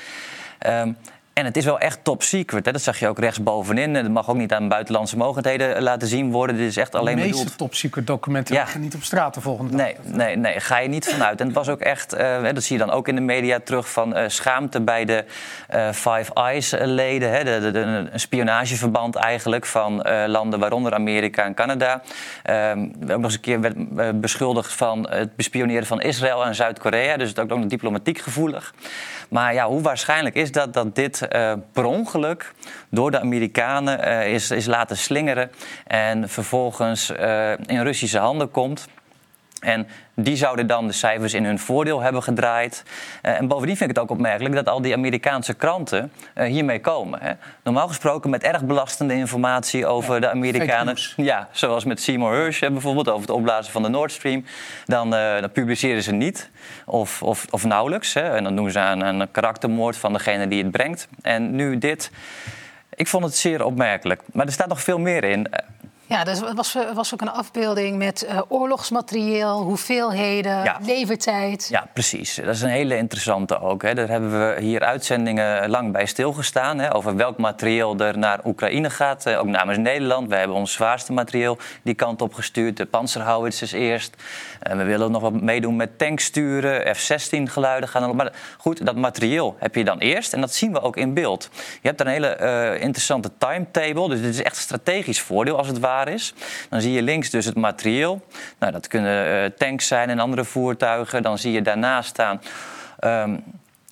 Ehm, 0.58 0.93
en 1.40 1.46
het 1.46 1.56
is 1.56 1.64
wel 1.64 1.78
echt 1.78 1.98
top 2.02 2.22
secret. 2.22 2.64
Hè? 2.66 2.72
Dat 2.72 2.82
zag 2.82 2.98
je 2.98 3.08
ook 3.08 3.19
rechtsbovenin. 3.19 3.92
Dat 3.94 4.08
mag 4.08 4.28
ook 4.31 4.37
niet 4.37 4.52
aan 4.52 4.69
buitenlandse 4.69 5.16
mogendheden 5.16 5.82
laten 5.82 6.08
zien 6.08 6.31
worden. 6.31 6.56
Dit 6.56 6.69
is 6.69 6.76
echt 6.76 6.92
De 6.92 6.98
alleen 6.98 7.14
meeste 7.16 7.31
bedoeld... 7.31 7.58
top 7.58 7.75
secret 7.75 8.06
documenten 8.06 8.54
Ja. 8.54 8.62
liggen 8.62 8.81
niet 8.81 8.94
op 8.94 9.02
straat 9.02 9.34
de 9.34 9.40
volgende 9.40 9.76
dag. 9.76 9.81
Nee, 9.87 9.96
nee, 10.04 10.37
nee, 10.37 10.60
ga 10.60 10.78
je 10.78 10.88
niet 10.88 11.08
vanuit. 11.08 11.40
En 11.40 11.46
het 11.46 11.54
was 11.54 11.69
ook 11.69 11.81
echt, 11.81 12.12
eh, 12.12 12.42
dat 12.54 12.62
zie 12.62 12.78
je 12.78 12.84
dan 12.84 12.94
ook 12.94 13.08
in 13.08 13.14
de 13.14 13.20
media 13.20 13.58
terug, 13.64 13.90
van 13.90 14.14
eh, 14.14 14.28
schaamte 14.28 14.81
bij 14.81 15.04
de 15.04 15.25
eh, 15.69 15.88
Five 15.92 16.34
Eyes-leden. 16.34 17.31
Hè, 17.31 17.44
de, 17.44 17.60
de, 17.60 17.70
de- 17.70 18.08
een 18.12 18.20
spionageverband 18.20 19.16
eigenlijk 19.16 19.66
van 19.66 20.02
eh, 20.02 20.25
landen, 20.28 20.58
waaronder 20.60 20.94
Amerika 20.94 21.44
en 21.44 21.54
Canada. 21.54 22.02
Ehm, 22.42 22.78
we 22.78 22.88
hebben 22.99 23.11
ook 23.11 23.20
nog 23.20 23.25
eens 23.25 23.35
een 23.35 23.40
keer 23.40 23.61
werd, 23.61 23.76
eh, 23.97 24.09
beschuldigd 24.14 24.73
van 24.73 25.09
het 25.11 25.37
bespioneren 25.37 25.87
van 25.87 26.00
Israël 26.00 26.44
en 26.44 26.54
Zuid-Korea. 26.54 27.16
Dus 27.16 27.28
het 27.28 27.37
is 27.38 27.42
ook 27.42 27.49
nog 27.59 27.66
diplomatiek 27.66 28.18
gevoelig. 28.18 28.75
Maar 29.28 29.54
ja, 29.54 29.66
hoe 29.66 29.80
waarschijnlijk 29.82 30.35
is 30.35 30.52
dat 30.52 30.73
dat 30.75 30.94
dit 30.94 31.28
eh, 31.30 31.52
per 31.72 31.84
ongeluk 31.84 32.52
door 32.88 33.10
de 33.10 33.20
Amerikanen 33.20 34.02
eh, 34.02 34.32
is, 34.32 34.50
is 34.50 34.66
laten 34.66 34.96
slingeren 34.96 35.50
en 35.87 36.28
vervolgens 36.28 37.10
eh, 37.10 37.52
in 37.66 37.82
Russische 37.82 38.18
handen 38.18 38.50
komt? 38.50 38.88
En 39.61 39.87
die 40.14 40.37
zouden 40.37 40.67
dan 40.67 40.87
de 40.87 40.93
cijfers 40.93 41.35
in 41.35 41.45
hun 41.45 41.59
voordeel 41.59 42.00
hebben 42.00 42.23
gedraaid. 42.23 42.83
Eh, 43.23 43.38
en 43.38 43.49
bovendien 43.49 43.76
vind 43.76 43.90
ik 43.90 43.97
het 43.97 44.05
ook 44.05 44.11
opmerkelijk 44.11 44.55
dat 44.55 44.69
al 44.69 44.83
die 44.83 44.95
Amerikaanse 44.95 45.55
kranten 45.55 46.12
eh, 46.35 46.47
hiermee 46.47 46.81
komen. 46.81 47.23
Hè. 47.23 47.33
Normaal 47.62 47.88
gesproken 47.88 48.31
met 48.31 48.43
erg 48.43 48.64
belastende 48.64 49.14
informatie 49.14 49.87
over 49.87 50.21
de 50.21 50.31
Amerikanen. 50.31 50.97
Ja, 51.17 51.49
zoals 51.52 51.85
met 51.85 52.00
Seymour 52.00 52.35
Hersh 52.35 52.61
bijvoorbeeld 52.61 53.09
over 53.09 53.21
het 53.21 53.31
opblazen 53.31 53.73
van 53.73 53.83
de 53.83 53.88
Nord 53.88 54.12
Stream. 54.12 54.45
Dan, 54.87 55.14
eh, 55.14 55.40
dan 55.40 55.50
publiceren 55.50 56.02
ze 56.02 56.12
niet 56.12 56.50
of, 56.87 57.23
of, 57.23 57.47
of 57.50 57.64
nauwelijks. 57.64 58.14
Hè. 58.14 58.37
En 58.37 58.45
dan 58.45 58.57
doen 58.57 58.71
ze 58.71 58.79
aan 58.79 59.00
een 59.00 59.31
karaktermoord 59.31 59.97
van 59.97 60.12
degene 60.12 60.49
die 60.49 60.62
het 60.62 60.73
brengt. 60.73 61.09
En 61.23 61.55
nu 61.55 61.79
dit. 61.79 62.11
Ik 62.95 63.07
vond 63.07 63.25
het 63.25 63.37
zeer 63.37 63.64
opmerkelijk. 63.64 64.23
Maar 64.33 64.47
er 64.47 64.52
staat 64.52 64.69
nog 64.69 64.81
veel 64.81 64.99
meer 64.99 65.25
in. 65.25 65.47
Ja, 66.11 66.25
dus 66.25 66.40
er 66.40 66.55
was, 66.55 66.76
was 66.95 67.14
ook 67.14 67.21
een 67.21 67.31
afbeelding 67.31 67.97
met 67.99 68.23
eh, 68.23 68.40
oorlogsmaterieel, 68.49 69.62
hoeveelheden, 69.62 70.62
Ja. 70.64 70.79
levertijd. 70.83 71.69
Ja, 71.71 71.87
precies. 71.93 72.35
Dat 72.35 72.55
is 72.55 72.62
een 72.62 72.69
hele 72.69 72.97
interessante 72.97 73.61
ook. 73.61 73.83
Hè. 73.83 73.95
Daar 73.95 74.09
hebben 74.09 74.31
we 74.31 74.61
hier 74.61 74.81
uitzendingen 74.81 75.71
lang 75.71 75.93
bij 75.93 76.07
stilgestaan. 76.07 76.79
Hè, 76.79 76.95
over 76.95 77.17
welk 77.17 77.38
materieel 77.38 77.99
er 77.99 78.19
naar 78.19 78.40
Oekraïne 78.45 78.90
gaat. 78.90 79.26
Eh, 79.26 79.38
ook 79.38 79.47
namens 79.47 79.79
Nederland. 79.79 80.29
We 80.29 80.35
hebben 80.37 80.57
ons 80.57 80.73
zwaarste 80.73 81.12
materieel 81.12 81.59
die 81.83 81.95
kant 81.95 82.23
op 82.23 82.35
gestuurd. 82.35 82.76
De 82.76 82.87
panzerhouwitsers 82.87 83.73
eerst. 83.73 84.14
En 84.61 84.79
we 84.79 84.85
willen 84.85 85.11
nog 85.11 85.23
wat 85.23 85.40
meedoen 85.40 85.76
met 85.76 85.99
tanksturen. 85.99 86.95
F-16 86.97 87.43
geluiden 87.50 87.88
gaan 87.88 88.02
er. 88.02 88.14
Maar 88.17 88.33
goed, 88.59 88.87
dat 88.87 88.97
materieel 88.97 89.57
heb 89.59 89.75
je 89.75 89.85
dan 89.85 89.99
eerst. 89.99 90.33
En 90.33 90.40
dat 90.40 90.55
zien 90.55 90.73
we 90.73 90.81
ook 90.81 90.97
in 90.97 91.14
beeld. 91.14 91.49
Je 91.52 91.88
hebt 91.88 92.00
een 92.00 92.07
hele 92.07 92.26
eh, 92.29 92.83
interessante 92.83 93.31
timetable. 93.38 94.09
Dus 94.09 94.21
dit 94.21 94.35
is 94.35 94.43
echt 94.43 94.57
een 94.57 94.62
strategisch 94.62 95.21
voordeel 95.21 95.57
als 95.57 95.67
het 95.67 95.79
ware. 95.79 95.99
Klaar 96.02 96.14
is. 96.14 96.35
Dan 96.69 96.80
zie 96.80 96.92
je 96.92 97.02
links 97.02 97.30
dus 97.30 97.45
het 97.45 97.57
materieel. 97.57 98.21
Nou, 98.59 98.73
dat 98.73 98.87
kunnen 98.87 99.54
tanks 99.57 99.87
zijn 99.87 100.11
en 100.11 100.19
andere 100.19 100.45
voertuigen. 100.45 101.23
Dan 101.23 101.38
zie 101.38 101.52
je 101.52 101.62
daarnaast 101.62 102.09
staan. 102.09 102.40
Ehm, 102.99 103.37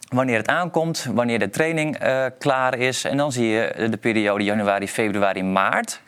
wanneer 0.08 0.36
het 0.36 0.48
aankomt, 0.48 1.06
wanneer 1.12 1.38
de 1.38 1.50
training 1.50 2.02
uh, 2.02 2.24
klaar 2.38 2.78
is. 2.78 3.04
En 3.04 3.16
dan 3.16 3.32
zie 3.32 3.48
je 3.48 3.88
de 3.90 3.96
periode 3.96 4.44
januari, 4.44 4.88
februari, 4.88 5.42
maart. 5.42 6.00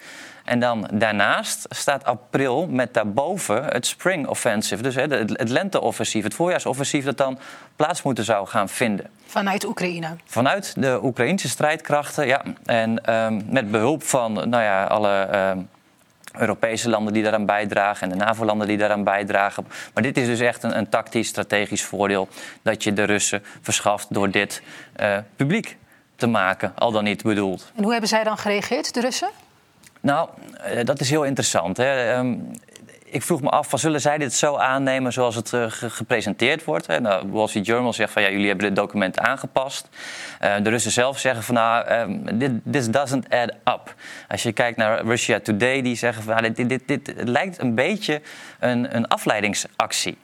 En 0.44 0.60
dan 0.60 0.88
daarnaast 0.92 1.66
staat 1.68 2.04
april 2.04 2.66
met 2.66 2.94
daarboven 2.94 3.64
het 3.64 3.86
Spring 3.86 4.26
Offensive. 4.26 4.82
Dus 4.82 4.94
het, 4.94 5.12
het 5.12 5.48
lenteoffensief, 5.48 6.24
het 6.24 6.34
voorjaarsoffensief 6.34 7.04
dat 7.04 7.16
dan 7.16 7.38
plaats 7.76 8.02
moeten 8.02 8.24
zou 8.24 8.46
gaan 8.46 8.68
vinden. 8.68 9.06
Vanuit 9.26 9.66
Oekraïne? 9.66 10.16
Vanuit 10.24 10.74
de 10.76 10.98
Oekraïnse 11.02 11.48
strijdkrachten, 11.48 12.26
ja. 12.26 12.42
En 12.64 13.14
um, 13.14 13.44
met 13.48 13.70
behulp 13.70 14.02
van 14.02 14.32
nou 14.32 14.62
ja, 14.62 14.84
alle... 14.84 15.28
Um, 15.50 15.68
Europese 16.38 16.88
landen 16.88 17.12
die 17.12 17.22
daaraan 17.22 17.46
bijdragen 17.46 18.10
en 18.12 18.18
de 18.18 18.24
NAVO-landen 18.24 18.66
die 18.66 18.76
daaraan 18.76 19.04
bijdragen. 19.04 19.66
Maar 19.94 20.02
dit 20.02 20.16
is 20.16 20.26
dus 20.26 20.40
echt 20.40 20.62
een, 20.62 20.78
een 20.78 20.88
tactisch, 20.88 21.28
strategisch 21.28 21.84
voordeel 21.84 22.28
dat 22.62 22.84
je 22.84 22.92
de 22.92 23.04
Russen 23.04 23.42
verschaft 23.60 24.14
door 24.14 24.30
dit 24.30 24.62
uh, 25.00 25.16
publiek 25.36 25.76
te 26.16 26.26
maken, 26.26 26.72
al 26.74 26.92
dan 26.92 27.04
niet 27.04 27.22
bedoeld. 27.22 27.72
En 27.74 27.82
hoe 27.82 27.92
hebben 27.92 28.08
zij 28.08 28.24
dan 28.24 28.38
gereageerd, 28.38 28.94
de 28.94 29.00
Russen? 29.00 29.30
Nou, 30.00 30.28
uh, 30.74 30.84
dat 30.84 31.00
is 31.00 31.10
heel 31.10 31.24
interessant. 31.24 31.76
Hè. 31.76 32.22
Ik 33.12 33.22
vroeg 33.22 33.40
me 33.40 33.48
af, 33.48 33.68
van, 33.68 33.78
zullen 33.78 34.00
zij 34.00 34.18
dit 34.18 34.34
zo 34.34 34.56
aannemen 34.56 35.12
zoals 35.12 35.34
het 35.34 35.52
uh, 35.52 35.64
gepresenteerd 35.68 36.64
wordt? 36.64 36.86
Hè? 36.86 37.00
Nou, 37.00 37.30
Wall 37.30 37.46
Street 37.48 37.66
Journal 37.66 37.92
zegt 37.92 38.12
van 38.12 38.22
ja, 38.22 38.30
jullie 38.30 38.46
hebben 38.46 38.66
dit 38.66 38.76
document 38.76 39.18
aangepast. 39.18 39.88
Uh, 40.42 40.54
de 40.62 40.70
Russen 40.70 40.90
zelf 40.90 41.18
zeggen 41.18 41.42
van 41.42 41.54
nou, 41.54 41.90
um, 41.92 42.62
this 42.70 42.90
doesn't 42.90 43.30
add 43.30 43.52
up. 43.52 43.94
Als 44.28 44.42
je 44.42 44.52
kijkt 44.52 44.76
naar 44.76 45.04
Russia 45.04 45.40
Today, 45.40 45.82
die 45.82 45.96
zeggen 45.96 46.22
van 46.22 46.34
nou, 46.34 46.52
dit, 46.52 46.68
dit, 46.68 46.88
dit, 46.88 47.04
dit 47.04 47.28
lijkt 47.28 47.58
een 47.58 47.74
beetje 47.74 48.20
een, 48.58 48.96
een 48.96 49.08
afleidingsactie. 49.08 50.18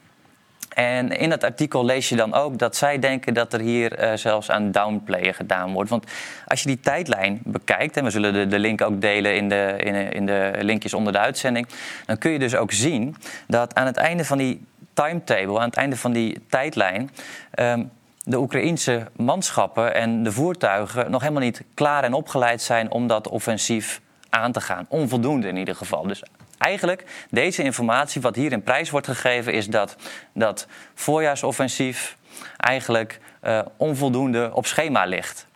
En 0.77 1.11
in 1.11 1.29
dat 1.29 1.43
artikel 1.43 1.85
lees 1.85 2.09
je 2.09 2.15
dan 2.15 2.33
ook 2.33 2.57
dat 2.57 2.75
zij 2.75 2.99
denken 2.99 3.33
dat 3.33 3.53
er 3.53 3.59
hier 3.59 4.03
uh, 4.03 4.13
zelfs 4.13 4.51
aan 4.51 4.71
downplayen 4.71 5.33
gedaan 5.33 5.73
wordt. 5.73 5.89
Want 5.89 6.05
als 6.47 6.61
je 6.61 6.67
die 6.67 6.79
tijdlijn 6.79 7.39
bekijkt, 7.43 7.97
en 7.97 8.03
we 8.03 8.09
zullen 8.09 8.49
de, 8.49 8.59
link 8.59 8.81
ook 8.81 9.01
delen 9.01 9.35
in 9.35 9.49
de, 9.49 9.75
in, 9.77 10.11
in, 10.11 10.25
de 10.25 10.51
linkjes 10.61 10.93
onder 10.93 11.13
de 11.13 11.19
uitzending, 11.19 11.67
dan 12.05 12.17
kun 12.17 12.31
je 12.31 12.39
dus 12.39 12.55
ook 12.55 12.71
zien 12.71 13.15
dat 13.47 13.75
aan 13.75 13.85
het 13.85 13.97
einde 13.97 14.25
van 14.25 14.37
die 14.37 14.65
timetable, 14.93 15.59
aan 15.59 15.67
het 15.67 15.77
einde 15.77 15.97
van 15.97 16.11
die 16.11 16.45
tijdlijn, 16.49 17.11
um, 17.59 17.91
de 18.23 18.39
Oekraïense 18.39 19.07
manschappen 19.15 19.93
en 19.93 20.23
de 20.23 20.31
voertuigen 20.31 21.11
nog 21.11 21.21
helemaal 21.21 21.43
niet 21.43 21.63
klaar 21.73 22.03
en 22.03 22.13
opgeleid 22.13 22.61
zijn 22.61 22.91
om 22.91 23.07
dat 23.07 23.27
offensief 23.27 24.01
aan 24.29 24.51
te 24.51 24.61
gaan. 24.61 24.85
Onvoldoende 24.89 25.47
in 25.47 25.57
ieder 25.57 25.75
geval. 25.75 26.07
Dus 26.07 26.23
eigenlijk 26.57 27.03
deze 27.29 27.63
informatie, 27.63 28.21
wat 28.21 28.35
hier 28.35 28.51
in 28.51 28.63
prijs 28.63 28.89
wordt 28.89 29.07
gegeven, 29.07 29.53
is 29.53 29.67
dat 29.67 29.95
dat 30.33 30.67
voorjaarsoffensief 30.93 32.17
eigenlijk 32.57 33.19
uh, 33.43 33.59
onvoldoende 33.77 34.49
op 34.53 34.65
schema 34.65 35.05
ligt. 35.05 35.47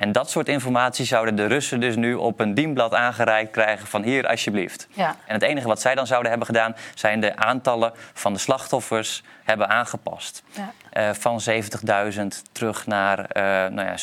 En 0.00 0.12
dat 0.12 0.30
soort 0.30 0.48
informatie 0.48 1.04
zouden 1.04 1.36
de 1.36 1.46
Russen 1.46 1.80
dus 1.80 1.96
nu 1.96 2.14
op 2.14 2.40
een 2.40 2.54
dienblad 2.54 2.94
aangereikt 2.94 3.50
krijgen 3.50 3.86
van 3.86 4.02
hier 4.02 4.26
alsjeblieft. 4.26 4.88
Ja. 4.90 5.16
En 5.26 5.34
het 5.34 5.42
enige 5.42 5.66
wat 5.66 5.80
zij 5.80 5.94
dan 5.94 6.06
zouden 6.06 6.30
hebben 6.30 6.46
gedaan, 6.46 6.76
zijn 6.94 7.20
de 7.20 7.36
aantallen 7.36 7.92
van 8.12 8.32
de 8.32 8.38
slachtoffers 8.38 9.22
hebben 9.44 9.68
aangepast. 9.68 10.42
Ja. 10.50 10.72
Uh, 10.92 11.14
van 11.14 11.40
70.000 12.12 12.26
terug 12.52 12.86
naar 12.86 13.18
uh, 13.18 13.42
nou 13.74 13.88
ja, 13.88 13.96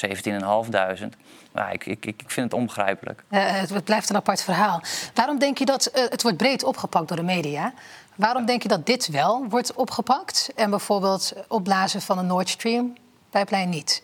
17.500. 1.01 1.17
Nou, 1.57 1.71
ik, 1.71 1.85
ik, 1.85 2.05
ik 2.05 2.23
vind 2.27 2.51
het 2.51 2.59
onbegrijpelijk. 2.59 3.23
Uh, 3.29 3.39
het 3.45 3.83
blijft 3.83 4.09
een 4.09 4.15
apart 4.15 4.43
verhaal. 4.43 4.81
Waarom 5.13 5.39
denk 5.39 5.57
je 5.57 5.65
dat 5.65 5.91
uh, 5.95 6.03
het 6.09 6.21
wordt 6.21 6.37
breed 6.37 6.63
opgepakt 6.63 7.07
door 7.07 7.17
de 7.17 7.23
media? 7.23 7.73
Waarom 8.15 8.45
denk 8.45 8.61
je 8.61 8.67
dat 8.67 8.85
dit 8.85 9.07
wel 9.07 9.45
wordt 9.49 9.73
opgepakt 9.73 10.49
en 10.55 10.69
bijvoorbeeld 10.69 11.33
opblazen 11.47 12.01
van 12.01 12.17
een 12.17 12.27
Nord 12.27 12.49
Stream 12.49 12.93
pijplijn 13.29 13.69
niet? 13.69 14.03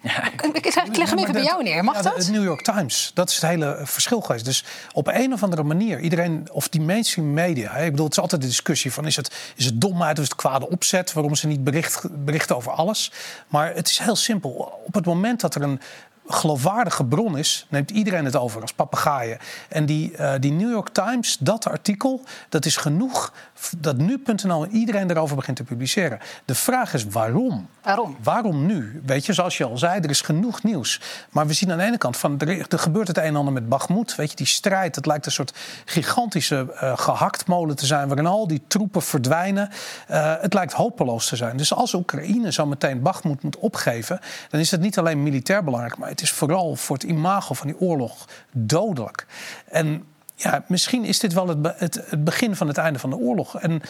Ja. 0.00 0.32
Ik, 0.32 0.42
ik, 0.42 0.96
leg 0.96 1.10
hem 1.10 1.18
even 1.18 1.32
bij 1.32 1.42
jou 1.42 1.62
neer. 1.62 1.84
Mag 1.84 1.96
ja, 1.96 2.02
dat? 2.02 2.22
De 2.22 2.30
New 2.30 2.44
York 2.44 2.62
Times, 2.62 3.10
dat 3.14 3.28
is 3.28 3.34
het 3.34 3.44
hele 3.44 3.80
verschil 3.82 4.20
geweest. 4.20 4.44
Dus 4.44 4.64
op 4.92 5.06
een 5.06 5.32
of 5.32 5.42
andere 5.42 5.62
manier, 5.62 6.00
iedereen, 6.00 6.48
of 6.52 6.68
die 6.68 6.80
mainstream 6.80 7.32
media... 7.32 7.72
Hè, 7.72 7.84
ik 7.84 7.90
bedoel, 7.90 8.06
het 8.06 8.14
is 8.14 8.22
altijd 8.22 8.40
de 8.40 8.46
discussie 8.46 8.92
van... 8.92 9.06
is 9.06 9.16
het, 9.16 9.52
is 9.56 9.64
het 9.64 9.80
domheid 9.80 10.16
of 10.16 10.22
is 10.22 10.28
het 10.28 10.38
kwade 10.38 10.68
opzet... 10.68 11.12
waarom 11.12 11.34
ze 11.34 11.46
niet 11.46 11.64
bericht, 11.64 12.24
berichten 12.24 12.56
over 12.56 12.72
alles. 12.72 13.12
Maar 13.48 13.74
het 13.74 13.90
is 13.90 13.98
heel 13.98 14.16
simpel. 14.16 14.50
Op 14.86 14.94
het 14.94 15.06
moment 15.06 15.40
dat 15.40 15.54
er 15.54 15.62
een 15.62 15.80
geloofwaardige 16.28 17.04
bron 17.04 17.38
is, 17.38 17.66
neemt 17.68 17.90
iedereen 17.90 18.24
het 18.24 18.36
over 18.36 18.60
als 18.60 18.72
papegaaien. 18.72 19.38
En 19.68 19.86
die, 19.86 20.12
uh, 20.12 20.32
die 20.40 20.52
New 20.52 20.70
York 20.70 20.88
Times, 20.88 21.36
dat 21.40 21.68
artikel, 21.68 22.22
dat 22.48 22.64
is 22.64 22.76
genoeg 22.76 23.32
dat 23.78 23.96
nu.nl 23.96 24.66
iedereen 24.66 25.10
erover 25.10 25.36
begint 25.36 25.56
te 25.56 25.64
publiceren. 25.64 26.18
De 26.44 26.54
vraag 26.54 26.94
is 26.94 27.06
waarom? 27.06 27.68
Waarom? 27.82 28.16
Waarom 28.22 28.66
nu? 28.66 29.02
Weet 29.06 29.26
je, 29.26 29.32
zoals 29.32 29.56
je 29.56 29.64
al 29.64 29.78
zei, 29.78 30.00
er 30.00 30.10
is 30.10 30.20
genoeg 30.20 30.62
nieuws. 30.62 31.00
Maar 31.30 31.46
we 31.46 31.52
zien 31.52 31.72
aan 31.72 31.78
de 31.78 31.84
ene 31.84 31.98
kant 31.98 32.16
van 32.16 32.38
er, 32.38 32.66
er 32.68 32.78
gebeurt 32.78 33.08
het 33.08 33.16
een 33.16 33.22
en 33.22 33.36
ander 33.36 33.52
met 33.52 33.68
Bagmoed. 33.68 34.14
Weet 34.14 34.30
je, 34.30 34.36
die 34.36 34.46
strijd, 34.46 34.96
het 34.96 35.06
lijkt 35.06 35.26
een 35.26 35.32
soort 35.32 35.54
gigantische 35.84 36.74
uh, 36.74 36.98
gehaktmolen 36.98 37.76
te 37.76 37.86
zijn 37.86 38.08
waarin 38.08 38.26
al 38.26 38.46
die 38.46 38.62
troepen 38.66 39.02
verdwijnen. 39.02 39.70
Uh, 40.10 40.34
het 40.40 40.54
lijkt 40.54 40.72
hopeloos 40.72 41.28
te 41.28 41.36
zijn. 41.36 41.56
Dus 41.56 41.74
als 41.74 41.94
Oekraïne 41.94 42.52
zo 42.52 42.66
meteen 42.66 43.02
Bagmoed 43.02 43.42
moet 43.42 43.56
opgeven, 43.56 44.20
dan 44.50 44.60
is 44.60 44.70
het 44.70 44.80
niet 44.80 44.98
alleen 44.98 45.22
militair 45.22 45.64
belangrijk, 45.64 45.98
maar 45.98 46.08
het 46.18 46.26
is 46.26 46.32
vooral 46.32 46.76
voor 46.76 46.96
het 46.96 47.04
imago 47.04 47.54
van 47.54 47.66
die 47.66 47.80
oorlog 47.80 48.28
dodelijk. 48.52 49.26
En 49.68 50.04
ja, 50.34 50.64
misschien 50.68 51.04
is 51.04 51.18
dit 51.18 51.32
wel 51.32 51.48
het, 51.48 51.58
het, 51.76 51.94
het, 51.94 52.24
begin 52.24 52.56
van 52.56 52.68
het 52.68 52.78
einde 52.78 52.98
van 52.98 53.10
de 53.10 53.16
oorlog. 53.16 53.60
En 53.60 53.80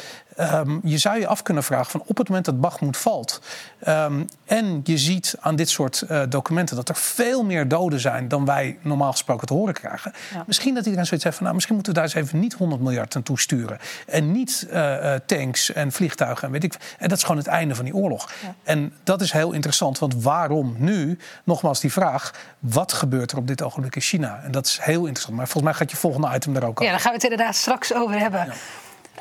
um, 0.41 0.81
je 0.85 0.99
zou 0.99 1.19
je 1.19 1.27
af 1.27 1.43
kunnen 1.43 1.63
vragen 1.63 1.91
van 1.91 2.03
op 2.07 2.17
het 2.17 2.29
moment 2.29 2.47
dat 2.47 2.61
Bagmoed 2.61 2.97
valt... 2.97 3.41
Um, 3.89 4.27
en 4.45 4.81
je 4.85 4.99
ziet 4.99 5.35
aan 5.41 5.57
dit 5.57 5.69
soort 5.71 6.05
uh, 6.11 6.23
documenten 6.29 6.77
dat 6.77 6.89
er 6.89 6.97
veel 6.97 7.45
meer 7.45 7.69
doden 7.69 8.01
zijn... 8.01 8.29
dan 8.29 8.45
wij 8.45 8.79
normaal 8.83 9.11
gesproken 9.11 9.47
te 9.47 9.55
horen 9.55 9.75
krijgen. 9.75 10.13
Ja. 10.35 10.45
Misschien 10.47 10.75
dat 10.75 10.85
iedereen 10.85 11.07
zoiets 11.07 11.25
heeft 11.25 11.37
van... 11.37 11.45
nou, 11.45 11.55
misschien 11.55 11.77
moeten 11.77 11.95
we 11.95 12.01
daar 12.01 12.09
eens 12.09 12.27
even 12.27 12.41
niet 12.41 12.55
100 12.55 12.83
miljard 12.83 13.17
aan 13.17 13.23
toesturen. 13.23 13.79
En 14.07 14.33
niet 14.33 14.67
uh, 14.71 14.75
uh, 14.75 15.15
tanks 15.27 15.73
en 15.73 15.93
vliegtuigen 15.93 16.47
en 16.47 16.53
weet 16.53 16.65
ik 16.65 16.75
En 16.99 17.09
dat 17.09 17.19
is 17.19 17.25
gewoon 17.25 17.39
het 17.39 17.47
einde 17.47 17.75
van 17.75 17.85
die 17.85 17.95
oorlog. 17.95 18.31
Ja. 18.43 18.55
En 18.63 18.93
dat 19.05 19.21
is 19.21 19.33
heel 19.33 19.53
interessant, 19.53 19.99
want 19.99 20.23
waarom 20.23 20.75
nu? 20.79 21.19
Nogmaals 21.45 21.81
die 21.81 21.93
vraag, 21.93 22.35
wat 22.59 22.93
gebeurt 22.93 23.33
er 23.33 23.39
op 23.39 23.47
dit 23.47 23.63
ogenblik 23.63 23.95
in 23.95 24.03
China? 24.03 24.41
En 24.43 24.51
dat 24.51 24.67
is 24.67 24.79
heel 24.83 25.01
interessant. 25.01 25.37
Maar 25.37 25.49
volgens 25.49 25.65
mij 25.65 25.75
gaat 25.75 25.91
je 25.91 25.97
volgende 25.97 26.35
item 26.35 26.53
daar 26.53 26.63
ook 26.63 26.71
over. 26.71 26.85
Ja, 26.85 26.91
daar 26.91 27.01
gaan 27.01 27.11
we 27.11 27.17
het 27.17 27.31
inderdaad 27.31 27.55
straks 27.55 27.95
over 27.95 28.19
hebben. 28.19 28.45
Ja. 28.47 28.53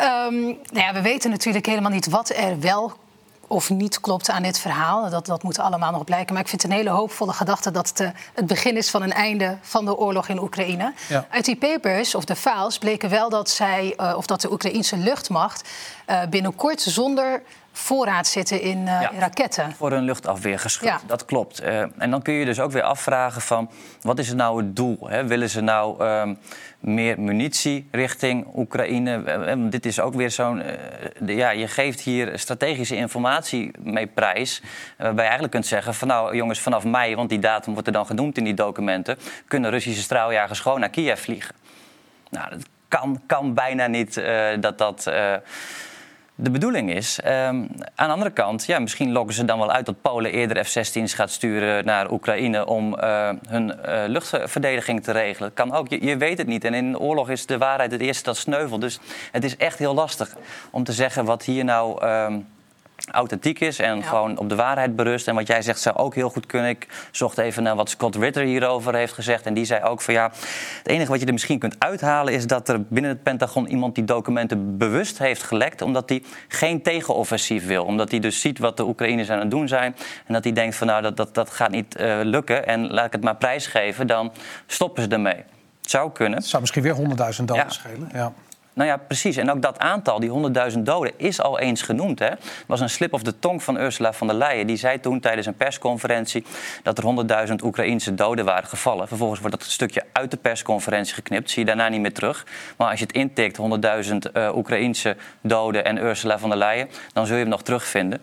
Um, 0.01 0.43
nou 0.45 0.85
ja, 0.85 0.93
we 0.93 1.01
weten 1.01 1.29
natuurlijk 1.29 1.65
helemaal 1.65 1.91
niet 1.91 2.09
wat 2.09 2.29
er 2.29 2.59
wel 2.59 2.93
of 3.47 3.69
niet 3.69 3.99
klopt 3.99 4.29
aan 4.29 4.43
dit 4.43 4.59
verhaal. 4.59 5.09
Dat, 5.09 5.25
dat 5.25 5.43
moet 5.43 5.59
allemaal 5.59 5.91
nog 5.91 6.03
blijken. 6.03 6.33
Maar 6.33 6.43
ik 6.43 6.49
vind 6.49 6.61
het 6.61 6.71
een 6.71 6.77
hele 6.77 6.89
hoopvolle 6.89 7.33
gedachte 7.33 7.71
dat 7.71 7.87
het 7.87 7.99
uh, 7.99 8.09
het 8.33 8.47
begin 8.47 8.77
is 8.77 8.89
van 8.89 9.01
een 9.01 9.13
einde 9.13 9.57
van 9.61 9.85
de 9.85 9.97
oorlog 9.97 10.27
in 10.27 10.41
Oekraïne. 10.41 10.93
Ja. 11.09 11.27
Uit 11.29 11.45
die 11.45 11.55
papers 11.55 12.15
of 12.15 12.25
de 12.25 12.35
files 12.35 12.77
bleken 12.77 13.09
wel 13.09 13.29
dat 13.29 13.49
zij, 13.49 13.93
uh, 13.97 14.13
of 14.17 14.25
dat 14.25 14.41
de 14.41 14.51
Oekraïnse 14.51 14.97
luchtmacht 14.97 15.69
uh, 16.07 16.21
binnenkort 16.29 16.81
zonder 16.81 17.41
voorraad 17.77 18.27
zitten 18.27 18.61
in, 18.61 18.77
uh, 18.77 18.85
ja, 18.85 19.11
in 19.11 19.19
raketten. 19.19 19.71
Voor 19.71 19.91
een 19.91 20.03
luchtafweergeschut, 20.03 20.87
ja. 20.87 20.99
dat 21.07 21.25
klopt. 21.25 21.63
Uh, 21.63 21.81
en 21.97 22.11
dan 22.11 22.21
kun 22.21 22.33
je 22.33 22.45
dus 22.45 22.59
ook 22.59 22.71
weer 22.71 22.81
afvragen 22.81 23.41
van... 23.41 23.69
wat 24.01 24.19
is 24.19 24.33
nou 24.33 24.57
het 24.57 24.75
doel? 24.75 24.97
Hè? 25.07 25.27
Willen 25.27 25.49
ze 25.49 25.61
nou 25.61 26.05
um, 26.05 26.37
meer 26.79 27.19
munitie 27.19 27.87
richting 27.91 28.47
Oekraïne? 28.55 29.23
Uh, 29.57 29.69
dit 29.69 29.85
is 29.85 29.99
ook 29.99 30.13
weer 30.13 30.31
zo'n... 30.31 30.63
ja, 31.25 31.49
je 31.49 31.67
geeft 31.67 32.01
hier 32.01 32.39
strategische 32.39 32.95
informatie 32.95 33.71
mee 33.79 34.07
prijs... 34.07 34.61
waarbij 34.97 35.15
je 35.15 35.21
eigenlijk 35.21 35.51
kunt 35.51 35.65
zeggen 35.65 35.93
van 35.93 36.07
nou 36.07 36.35
jongens, 36.35 36.59
vanaf 36.59 36.83
mei... 36.83 37.15
want 37.15 37.29
die 37.29 37.39
datum 37.39 37.73
wordt 37.73 37.87
er 37.87 37.93
dan 37.93 38.05
genoemd 38.05 38.37
in 38.37 38.43
die 38.43 38.53
documenten... 38.53 39.17
kunnen 39.47 39.71
Russische 39.71 40.01
straaljagers 40.01 40.59
gewoon 40.59 40.79
naar 40.79 40.89
Kiev 40.89 41.19
vliegen. 41.19 41.55
Nou, 42.29 42.49
dat 42.49 42.61
kan, 42.87 43.21
kan 43.25 43.53
bijna 43.53 43.87
niet 43.87 44.21
dat 44.59 44.77
dat 44.77 45.11
de 46.39 46.51
bedoeling 46.51 46.91
is. 46.91 47.19
Um, 47.25 47.31
aan 47.95 48.07
de 48.07 48.13
andere 48.13 48.31
kant, 48.31 48.65
ja, 48.65 48.79
misschien 48.79 49.11
lokken 49.11 49.35
ze 49.35 49.45
dan 49.45 49.59
wel 49.59 49.71
uit 49.71 49.85
dat 49.85 50.01
Polen 50.01 50.31
eerder 50.31 50.65
F-16's 50.65 51.13
gaat 51.13 51.31
sturen 51.31 51.85
naar 51.85 52.11
Oekraïne 52.11 52.65
om 52.65 52.95
uh, 52.99 53.29
hun 53.47 53.67
uh, 53.67 54.03
luchtverdediging 54.07 55.03
te 55.03 55.11
regelen. 55.11 55.53
Kan 55.53 55.73
ook, 55.73 55.89
je, 55.89 56.17
weet 56.17 56.37
het 56.37 56.47
niet. 56.47 56.63
En 56.63 56.73
in 56.73 56.99
oorlog 56.99 57.29
is 57.29 57.45
de 57.45 57.57
waarheid 57.57 57.91
het 57.91 58.01
eerste 58.01 58.23
dat 58.23 58.37
sneuvelt. 58.37 58.81
Dus 58.81 58.99
het 59.31 59.43
is 59.43 59.57
echt 59.57 59.79
heel 59.79 59.93
lastig 59.93 60.35
om 60.71 60.83
te 60.83 60.91
zeggen 60.91 61.25
wat 61.25 61.43
hier 61.43 61.63
nou. 61.63 62.05
Um, 62.05 62.47
authentiek 63.11 63.59
is 63.59 63.79
en 63.79 63.97
ja. 63.97 64.03
gewoon 64.03 64.37
op 64.37 64.49
de 64.49 64.55
waarheid 64.55 64.95
berust. 64.95 65.27
En 65.27 65.35
wat 65.35 65.47
jij 65.47 65.61
zegt 65.61 65.79
zou 65.79 65.95
ook 65.95 66.15
heel 66.15 66.29
goed 66.29 66.45
kunnen. 66.45 66.69
Ik 66.69 66.87
zocht 67.11 67.37
even 67.37 67.63
naar 67.63 67.75
wat 67.75 67.89
Scott 67.89 68.15
Ritter 68.15 68.43
hierover 68.43 68.95
heeft 68.95 69.13
gezegd. 69.13 69.45
En 69.45 69.53
die 69.53 69.65
zei 69.65 69.83
ook 69.83 70.01
van 70.01 70.13
ja, 70.13 70.31
het 70.77 70.87
enige 70.87 71.11
wat 71.11 71.19
je 71.19 71.25
er 71.25 71.33
misschien 71.33 71.59
kunt 71.59 71.75
uithalen... 71.79 72.33
is 72.33 72.47
dat 72.47 72.69
er 72.69 72.81
binnen 72.83 73.11
het 73.11 73.23
Pentagon 73.23 73.67
iemand 73.67 73.95
die 73.95 74.03
documenten 74.03 74.77
bewust 74.77 75.17
heeft 75.17 75.43
gelekt... 75.43 75.81
omdat 75.81 76.09
hij 76.09 76.23
geen 76.47 76.81
tegenoffensief 76.81 77.65
wil. 77.65 77.83
Omdat 77.85 78.11
hij 78.11 78.19
dus 78.19 78.41
ziet 78.41 78.59
wat 78.59 78.77
de 78.77 78.85
Oekraïners 78.85 79.29
aan 79.29 79.39
het 79.39 79.51
doen 79.51 79.67
zijn. 79.67 79.95
En 80.25 80.33
dat 80.33 80.43
hij 80.43 80.53
denkt 80.53 80.75
van 80.75 80.87
nou, 80.87 81.01
dat, 81.01 81.17
dat, 81.17 81.33
dat 81.33 81.49
gaat 81.49 81.71
niet 81.71 81.99
uh, 81.99 82.19
lukken. 82.23 82.67
En 82.67 82.91
laat 82.91 83.05
ik 83.05 83.11
het 83.11 83.23
maar 83.23 83.35
prijsgeven, 83.35 84.07
dan 84.07 84.31
stoppen 84.65 85.03
ze 85.03 85.09
ermee. 85.09 85.43
zou 85.81 86.11
kunnen. 86.11 86.37
Het 86.37 86.47
zou 86.47 86.61
misschien 86.61 86.83
weer 86.83 86.95
100.000 86.95 87.03
doden 87.45 87.55
Ja. 87.55 87.69
schelen. 87.69 88.09
Ja. 88.13 88.33
Nou 88.77 88.89
ja, 88.89 88.97
precies. 88.97 89.37
En 89.37 89.51
ook 89.51 89.61
dat 89.61 89.79
aantal, 89.79 90.19
die 90.19 90.29
100.000 90.71 90.79
doden, 90.79 91.13
is 91.15 91.41
al 91.41 91.59
eens 91.59 91.81
genoemd. 91.81 92.19
Het 92.19 92.39
was 92.67 92.79
een 92.79 92.89
slip 92.89 93.13
of 93.13 93.21
de 93.21 93.39
tong 93.39 93.63
van 93.63 93.79
Ursula 93.79 94.13
von 94.13 94.27
der 94.27 94.35
Leyen. 94.35 94.67
Die 94.67 94.77
zei 94.77 94.99
toen 94.99 95.19
tijdens 95.19 95.47
een 95.47 95.55
persconferentie 95.55 96.45
dat 96.83 96.97
er 96.97 97.47
100.000 97.47 97.53
Oekraïnse 97.63 98.15
doden 98.15 98.45
waren 98.45 98.69
gevallen. 98.69 99.07
Vervolgens 99.07 99.39
wordt 99.39 99.57
dat 99.57 99.67
stukje 99.67 100.03
uit 100.11 100.31
de 100.31 100.37
persconferentie 100.37 101.13
geknipt. 101.13 101.49
Zie 101.49 101.59
je 101.59 101.67
daarna 101.67 101.89
niet 101.89 102.01
meer 102.01 102.13
terug. 102.13 102.45
Maar 102.77 102.89
als 102.89 102.99
je 102.99 103.05
het 103.05 103.15
intikt, 103.15 103.57
100.000 103.57 104.31
eh 104.33 104.55
Oekraïnse 104.55 105.15
doden 105.41 105.85
en 105.85 105.97
Ursula 105.97 106.39
von 106.39 106.49
der 106.49 106.57
Leyen, 106.57 106.89
dan 107.13 107.25
zul 107.25 107.35
je 107.35 107.41
hem 107.41 107.51
nog 107.51 107.63
terugvinden. 107.63 108.21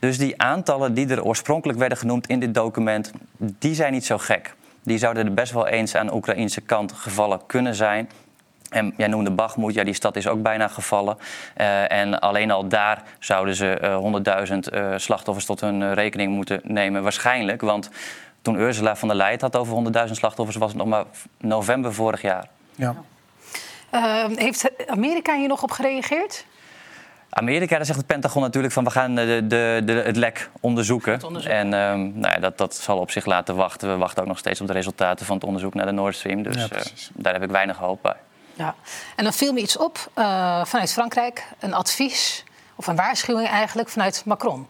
Dus 0.00 0.18
die 0.18 0.42
aantallen 0.42 0.94
die 0.94 1.08
er 1.08 1.24
oorspronkelijk 1.24 1.78
werden 1.78 1.98
genoemd 1.98 2.26
in 2.26 2.40
dit 2.40 2.54
document, 2.54 3.12
die 3.36 3.74
zijn 3.74 3.92
niet 3.92 4.06
zo 4.06 4.18
gek. 4.18 4.54
Die 4.82 4.98
zouden 4.98 5.26
er 5.26 5.34
best 5.34 5.52
wel 5.52 5.66
eens 5.66 5.94
aan 5.94 6.06
de 6.06 6.14
Oekraïnse 6.14 6.60
kant 6.60 6.92
gevallen 6.92 7.40
kunnen 7.46 7.74
zijn. 7.74 8.08
En 8.68 8.94
jij 8.96 9.06
noemde 9.06 9.30
Bakhmut, 9.30 9.74
ja, 9.74 9.84
die 9.84 9.94
stad 9.94 10.16
is 10.16 10.26
ook 10.26 10.42
bijna 10.42 10.68
gevallen. 10.68 11.18
Eh, 11.54 11.92
en 11.92 12.20
alleen 12.20 12.50
al 12.50 12.68
daar 12.68 13.02
zouden 13.18 13.54
ze 13.54 13.78
eh, 13.78 13.96
100.000 14.50 14.58
eh, 14.58 14.92
slachtoffers 14.96 15.46
tot 15.46 15.60
hun 15.60 15.82
eh, 15.82 15.92
rekening 15.92 16.34
moeten 16.34 16.60
nemen, 16.64 17.02
waarschijnlijk. 17.02 17.60
Want 17.60 17.90
toen 18.42 18.58
Ursula 18.58 18.96
van 18.96 19.08
der 19.08 19.16
Leyen 19.16 19.32
het 19.32 19.42
had 19.42 19.56
over 19.56 19.92
100.000 20.06 20.12
slachtoffers, 20.12 20.56
was 20.56 20.68
het 20.68 20.78
nog 20.78 20.88
maar 20.88 21.04
november 21.38 21.94
vorig 21.94 22.22
jaar. 22.22 22.48
Ja. 22.74 22.94
Eh, 23.90 24.24
heeft 24.34 24.70
Amerika 24.86 25.36
hier 25.36 25.48
nog 25.48 25.62
op 25.62 25.70
gereageerd? 25.70 26.44
Amerika, 27.30 27.76
daar 27.76 27.86
zegt 27.86 27.98
het 27.98 28.06
Pentagon 28.06 28.42
natuurlijk 28.42 28.72
van 28.72 28.84
we 28.84 28.90
gaan 28.90 29.14
de, 29.14 29.44
de, 29.46 29.82
de, 29.84 29.92
het 29.92 30.16
lek 30.16 30.50
onderzoeken. 30.60 31.12
Het 31.12 31.24
onderzoeken. 31.24 31.60
En 31.60 31.74
ehm, 31.74 31.98
nou 31.98 32.34
ja, 32.34 32.38
dat, 32.38 32.58
dat 32.58 32.74
zal 32.74 32.98
op 32.98 33.10
zich 33.10 33.24
laten 33.24 33.56
wachten. 33.56 33.92
We 33.92 33.96
wachten 33.96 34.22
ook 34.22 34.28
nog 34.28 34.38
steeds 34.38 34.60
op 34.60 34.66
de 34.66 34.72
resultaten 34.72 35.26
van 35.26 35.36
het 35.36 35.44
onderzoek 35.44 35.74
naar 35.74 35.86
de 35.86 35.92
Nord 35.92 36.14
Stream. 36.14 36.42
Dus 36.42 36.54
Ja, 36.54 36.68
eh, 36.70 36.82
daar 37.14 37.32
heb 37.32 37.42
ik 37.42 37.50
weinig 37.50 37.76
hoop 37.76 38.02
bij. 38.02 38.16
Ja. 38.58 38.74
En 39.16 39.24
dan 39.24 39.32
viel 39.32 39.52
me 39.52 39.60
iets 39.60 39.76
op 39.76 40.10
eh, 40.14 40.64
vanuit 40.64 40.92
Frankrijk, 40.92 41.44
een 41.58 41.74
advies 41.74 42.44
of 42.74 42.86
een 42.86 42.96
waarschuwing 42.96 43.48
eigenlijk 43.48 43.88
vanuit 43.88 44.22
Macron. 44.24 44.66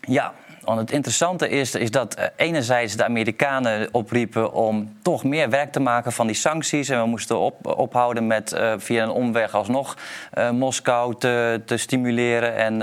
Ja, 0.00 0.32
want 0.64 0.80
het 0.80 0.90
interessante 0.90 1.48
is, 1.48 1.74
is 1.74 1.90
dat 1.90 2.14
eh, 2.14 2.26
enerzijds 2.36 2.96
de 2.96 3.04
Amerikanen 3.04 3.88
opriepen 3.92 4.52
om 4.52 4.96
toch 5.02 5.24
meer 5.24 5.50
werk 5.50 5.72
te 5.72 5.80
maken 5.80 6.12
van 6.12 6.26
die 6.26 6.36
sancties. 6.36 6.88
En 6.88 7.00
we 7.00 7.06
moesten 7.06 7.38
op, 7.38 7.66
ophouden 7.66 8.26
met 8.26 8.52
eh, 8.52 8.74
via 8.76 9.02
een 9.02 9.10
omweg 9.10 9.54
alsnog 9.54 9.96
Moskou 10.52 11.14
te, 11.18 11.62
te 11.66 11.76
stimuleren 11.76 12.56
en 12.56 12.78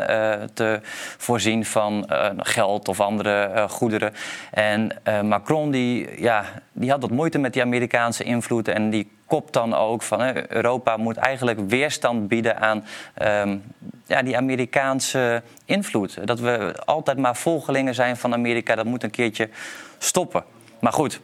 te 0.53 0.79
voorzien 1.17 1.65
van 1.65 2.09
geld 2.37 2.87
of 2.87 2.99
andere 2.99 3.65
goederen. 3.69 4.13
En 4.51 4.91
Macron 5.23 5.71
die, 5.71 6.21
ja, 6.21 6.45
die 6.71 6.89
had 6.89 7.01
wat 7.01 7.11
moeite 7.11 7.37
met 7.37 7.53
die 7.53 7.61
Amerikaanse 7.61 8.23
invloed 8.23 8.67
en 8.67 8.89
die 8.89 9.15
kopt 9.27 9.53
dan 9.53 9.73
ook 9.73 10.01
van 10.01 10.21
hè, 10.21 10.51
Europa 10.51 10.97
moet 10.97 11.17
eigenlijk 11.17 11.59
weerstand 11.69 12.27
bieden 12.27 12.59
aan 12.59 12.85
ehm, 13.13 13.57
ja, 14.05 14.21
die 14.21 14.37
Amerikaanse 14.37 15.41
invloed. 15.65 16.27
Dat 16.27 16.39
we 16.39 16.75
altijd 16.85 17.17
maar 17.17 17.35
volgelingen 17.35 17.95
zijn 17.95 18.17
van 18.17 18.33
Amerika, 18.33 18.75
dat 18.75 18.85
moet 18.85 19.03
een 19.03 19.09
keertje 19.09 19.49
stoppen. 19.97 20.43
Maar 20.79 20.93
goed, 20.93 21.19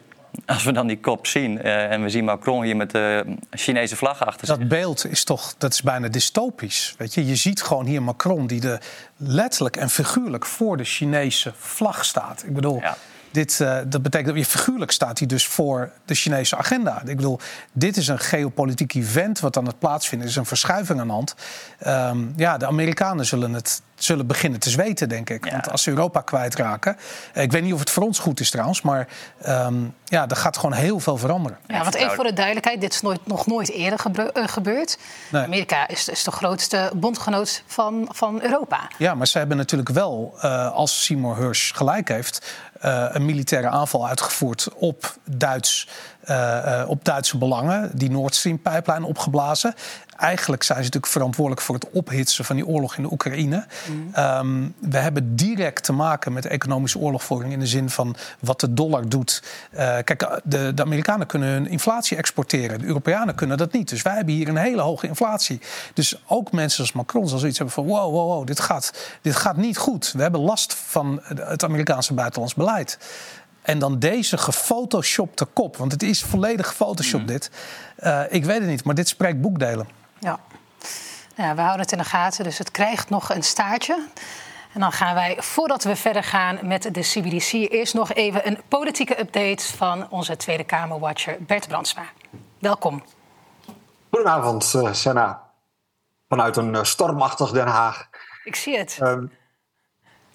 als 0.46 0.64
we 0.64 0.72
dan 0.72 0.86
die 0.86 0.98
kop 0.98 1.26
zien 1.26 1.62
eh, 1.62 1.90
en 1.90 2.02
we 2.02 2.08
zien 2.08 2.24
Macron 2.24 2.62
hier 2.62 2.76
met 2.76 2.90
de 2.90 3.24
Chinese 3.50 3.96
vlag 3.96 4.26
achter 4.26 4.46
zich. 4.46 4.58
Dat 4.58 4.68
beeld 4.68 5.06
is 5.06 5.24
toch, 5.24 5.54
dat 5.58 5.72
is 5.72 5.82
bijna 5.82 6.08
dystopisch. 6.08 6.94
Weet 6.98 7.14
je? 7.14 7.26
je 7.26 7.36
ziet 7.36 7.62
gewoon 7.62 7.86
hier 7.86 8.02
Macron 8.02 8.46
die 8.46 8.60
de 8.60 8.78
letterlijk 9.16 9.76
en 9.76 9.90
figuurlijk 9.90 10.46
voor 10.46 10.76
de 10.76 10.84
Chinese 10.84 11.52
vlag 11.56 12.04
staat. 12.04 12.44
Ik 12.46 12.54
bedoel, 12.54 12.80
Ja. 12.80 12.96
Dit, 13.34 13.60
eh, 13.60 13.78
dat 13.86 14.02
betekent 14.02 14.34
dat 14.34 14.44
je 14.44 14.50
figuurlijk 14.50 14.90
staat 14.90 15.18
hij 15.18 15.28
dus 15.28 15.46
voor 15.46 15.90
de 16.04 16.14
Chinese 16.14 16.56
agenda. 16.56 17.02
Ik 17.06 17.16
bedoel, 17.16 17.38
dit 17.72 17.96
is 17.96 18.08
een 18.08 18.18
geopolitiek 18.18 18.94
event 18.94 19.40
wat 19.40 19.56
aan 19.56 19.66
het 19.66 19.78
plaatsvinden 19.78 20.28
is. 20.28 20.34
Er 20.34 20.40
is 20.40 20.48
een 20.48 20.56
verschuiving 20.56 21.00
aan 21.00 21.06
de 21.06 21.12
hand. 21.12 21.34
Ehm, 21.78 22.18
ja, 22.36 22.56
de 22.56 22.66
Amerikanen 22.66 23.26
zullen 23.26 23.52
het 23.52 23.82
zullen 23.94 24.26
beginnen 24.26 24.60
te 24.60 24.70
zweten, 24.70 25.08
denk 25.08 25.30
ik. 25.30 25.44
Ja. 25.44 25.50
Want 25.50 25.70
als 25.70 25.82
ze 25.82 25.90
Europa 25.90 26.20
kwijtraken... 26.20 26.96
Ik 27.34 27.52
weet 27.52 27.62
niet 27.62 27.72
of 27.72 27.78
het 27.78 27.90
voor 27.90 28.02
ons 28.02 28.18
goed 28.18 28.40
is 28.40 28.50
trouwens, 28.50 28.82
maar 28.82 29.08
ehm, 29.42 29.74
ja, 30.04 30.28
er 30.28 30.36
gaat 30.36 30.56
gewoon 30.56 30.72
heel 30.72 31.00
veel 31.00 31.16
veranderen. 31.16 31.58
Ja, 31.66 31.82
want 31.82 31.94
even 31.94 32.14
voor 32.14 32.24
de 32.24 32.32
duidelijkheid, 32.32 32.80
dit 32.80 32.92
is 32.92 33.00
nooit, 33.00 33.26
nog 33.26 33.46
nooit 33.46 33.70
eerder 33.70 34.00
eh, 34.32 34.48
gebeurd. 34.48 34.98
Nee. 35.30 35.42
Amerika 35.42 35.88
is, 35.88 36.08
is 36.08 36.24
de 36.24 36.30
grootste 36.30 36.92
bondgenoot 36.96 37.62
van, 37.66 38.08
van 38.12 38.42
Europa. 38.42 38.88
Ja, 38.98 39.14
maar 39.14 39.26
ze 39.26 39.38
hebben 39.38 39.56
natuurlijk 39.56 39.90
wel, 39.90 40.34
eh, 40.40 40.72
als 40.72 41.04
Seymour 41.04 41.36
Hersh 41.36 41.74
gelijk 41.74 42.08
heeft, 42.08 42.54
een 42.80 43.24
militaire 43.24 43.68
aanval 43.68 44.08
uitgevoerd 44.08 44.68
op, 44.74 45.16
Duits, 45.24 45.88
eh, 46.24 46.80
eh, 46.80 46.88
op 46.88 47.04
Duitse 47.04 47.38
belangen. 47.38 47.90
Die 47.94 48.10
Nord 48.10 48.34
Stream-pijplijn 48.34 49.02
opgeblazen. 49.02 49.74
Eigenlijk 50.16 50.62
zijn 50.62 50.78
ze 50.78 50.84
natuurlijk 50.84 51.12
verantwoordelijk 51.12 51.62
voor 51.62 51.74
het 51.74 51.90
ophitsen 51.90 52.44
van 52.44 52.56
die 52.56 52.66
oorlog 52.66 52.96
in 52.96 53.02
de 53.02 53.12
Oekraïne. 53.12 53.66
Ehm, 54.12 54.68
we 54.78 54.98
hebben 54.98 55.36
direct 55.36 55.84
te 55.84 55.92
maken 55.92 56.32
met 56.32 56.46
economische 56.46 56.98
oorlogvoering 56.98 57.52
in 57.52 57.58
de 57.58 57.66
zin 57.66 57.90
van 57.90 58.16
wat 58.40 58.60
de 58.60 58.74
dollar 58.74 59.08
doet. 59.08 59.42
Eh, 59.70 59.98
kijk, 60.04 60.40
de, 60.44 60.74
de 60.74 60.82
Amerikanen 60.82 61.26
kunnen 61.26 61.48
hun 61.48 61.68
inflatie 61.68 62.16
exporteren. 62.16 62.78
De 62.78 62.86
Europeanen 62.86 63.34
kunnen 63.34 63.56
dat 63.56 63.72
niet. 63.72 63.88
Dus 63.88 64.02
wij 64.02 64.14
hebben 64.14 64.34
hier 64.34 64.48
een 64.48 64.56
hele 64.56 64.82
hoge 64.82 65.06
inflatie. 65.06 65.60
Dus 65.94 66.22
ook 66.26 66.52
mensen 66.52 66.80
als 66.80 66.92
Macron 66.92 67.28
zal 67.28 67.38
zoiets 67.38 67.58
hebben 67.58 67.74
van... 67.74 67.84
wow, 67.84 68.12
wow, 68.12 68.28
wow, 68.28 68.46
dit 68.46 68.60
gaat, 68.60 68.92
dit 69.22 69.36
gaat 69.36 69.56
niet 69.56 69.78
goed. 69.78 70.12
We 70.12 70.22
hebben 70.22 70.40
last 70.40 70.74
van 70.74 71.20
het 71.24 71.64
Amerikaanse 71.64 72.14
buitenlands 72.14 72.54
beleid. 72.54 72.98
En 73.64 73.78
dan 73.78 73.98
deze 73.98 74.38
gefotoshopte 74.38 75.44
kop, 75.44 75.76
want 75.76 75.92
het 75.92 76.02
is 76.02 76.22
volledig 76.22 76.66
gefotoshopt 76.66 77.28
dit. 77.28 77.50
Eh, 77.96 78.22
ik 78.28 78.44
weet 78.44 78.58
het 78.58 78.68
niet, 78.68 78.84
maar 78.84 78.94
dit 78.94 79.08
spreekt 79.08 79.40
boekdelen. 79.40 79.88
Ja. 80.18 80.38
Nou 81.36 81.48
ja, 81.48 81.54
we 81.54 81.60
houden 81.60 81.80
het 81.80 81.92
in 81.92 81.98
de 81.98 82.04
gaten, 82.04 82.44
dus 82.44 82.58
het 82.58 82.70
krijgt 82.70 83.10
nog 83.10 83.34
een 83.34 83.42
staartje. 83.42 84.06
En 84.72 84.80
dan 84.80 84.92
gaan 84.92 85.14
wij, 85.14 85.36
voordat 85.40 85.84
we 85.84 85.96
verder 85.96 86.22
gaan 86.22 86.58
met 86.62 86.94
de 86.94 87.00
CBDC... 87.00 87.52
eerst 87.52 87.94
nog 87.94 88.12
even 88.12 88.46
een 88.46 88.58
politieke 88.68 89.20
update 89.20 89.64
van 89.76 90.10
onze 90.10 90.36
Tweede 90.36 90.64
Kamerwatcher 90.64 91.36
Bert 91.40 91.68
Brandsma. 91.68 92.02
Welkom. 92.58 93.02
Goedenavond, 94.10 94.74
eh 94.74 94.92
Senna. 94.92 95.42
Vanuit 96.28 96.56
een 96.56 96.74
eh, 96.74 96.82
stormachtig 96.82 97.50
Den 97.50 97.66
Haag. 97.66 98.08
Ik 98.44 98.56
zie 98.56 98.78
het. 98.78 98.98
Ehm, 99.00 99.26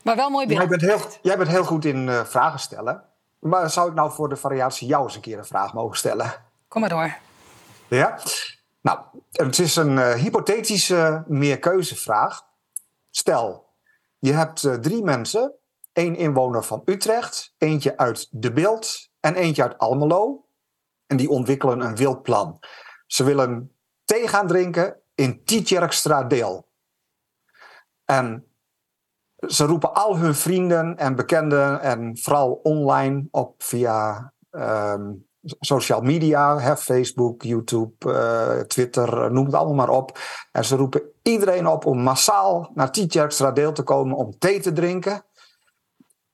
Maar 0.04 0.16
wel 0.16 0.30
mooi 0.30 0.48
beeld. 0.48 0.60
jij, 0.60 0.68
bent 0.68 0.82
heel, 0.82 1.00
jij 1.22 1.38
bent 1.38 1.50
heel 1.50 1.64
goed 1.64 1.86
in 1.86 2.10
eh, 2.10 2.24
vragen 2.26 2.60
stellen. 2.60 3.04
Maar 3.40 3.70
zou 3.70 3.90
ik 3.90 3.96
nou 3.96 4.12
voor 4.12 4.30
de 4.30 4.36
variatie 4.36 4.88
jou 4.88 5.04
eens 5.04 5.16
een 5.16 5.22
keer 5.22 5.38
een 5.38 5.46
vraag 5.46 5.74
mogen 5.74 5.98
stellen? 5.98 6.34
Kom 6.68 6.82
maar 6.82 6.90
door. 6.90 7.18
Ja? 7.88 8.20
Nou, 8.82 9.00
het 9.32 9.60
is 9.60 9.76
een 9.76 9.98
eh, 9.98 10.14
hypothetische 10.14 11.24
meerkeuzevraag. 11.28 12.42
Stel, 13.10 13.74
je 14.20 14.34
hebt 14.34 14.64
eh, 14.64 14.74
drie 14.74 15.04
mensen. 15.04 15.54
één 15.94 16.16
inwoner 16.16 16.64
van 16.64 16.82
Utrecht, 16.86 17.54
eentje 17.58 17.98
uit 17.98 18.28
De 18.32 18.52
Beeld 18.52 19.10
en 19.20 19.36
eentje 19.36 19.62
uit 19.62 19.78
Almelo. 19.78 20.46
En 21.08 21.18
die 21.18 21.30
ontwikkelen 21.30 21.82
een 21.82 21.96
wild 21.96 22.22
plan. 22.22 22.60
Ze 23.08 23.24
willen 23.24 23.76
thee 24.06 24.28
gaan 24.28 24.48
drinken 24.48 25.02
in 25.16 25.44
Tietjerkstradeel. 25.44 26.68
En 28.06 28.49
ze 29.48 29.66
roepen 29.66 29.94
al 29.94 30.18
hun 30.18 30.36
vrienden 30.36 30.98
en 30.98 31.16
bekenden 31.16 31.82
en 31.82 32.18
vooral 32.18 32.60
online 32.64 33.28
op 33.32 33.64
via 33.64 34.34
ehm, 34.50 35.12
social 35.60 36.02
media, 36.02 36.60
hè, 36.60 36.78
Facebook, 36.78 37.44
YouTube, 37.44 38.14
eh, 38.14 38.60
Twitter, 38.60 39.32
noem 39.32 39.46
het 39.46 39.54
allemaal 39.54 39.76
maar 39.76 39.96
op. 39.98 40.20
En 40.52 40.66
ze 40.66 40.76
roepen 40.76 41.02
iedereen 41.24 41.68
op 41.68 41.86
om 41.86 42.02
massaal 42.02 42.72
naar 42.74 42.92
Tietjerkstradeel 42.92 43.72
te 43.72 43.84
komen 43.84 44.18
om 44.18 44.38
thee 44.38 44.60
te 44.60 44.72
drinken. 44.72 45.24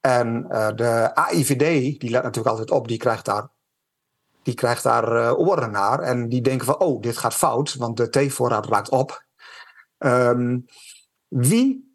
En 0.02 0.46
eh, 0.50 0.76
de 0.76 1.16
AIVD, 1.16 2.00
die 2.00 2.10
let 2.10 2.24
natuurlijk 2.24 2.48
altijd 2.56 2.72
op, 2.72 2.88
die 2.88 2.98
krijgt 2.98 3.26
daar, 3.26 3.48
die 4.44 4.54
krijgt 4.54 4.84
daar 4.84 5.16
eh, 5.16 5.40
oren 5.40 5.72
naar. 5.72 6.00
En 6.00 6.30
die 6.30 6.42
denken 6.42 6.66
van, 6.66 6.80
oh, 6.80 7.02
dit 7.02 7.18
gaat 7.18 7.34
fout, 7.34 7.76
want 7.76 7.98
de 7.98 8.10
theevoorraad 8.10 8.66
raakt 8.66 8.90
op. 8.90 9.26
Ehm, 9.98 10.60
wie 11.28 11.95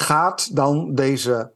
gaat 0.00 0.56
dan 0.56 0.94
deze 0.94 1.52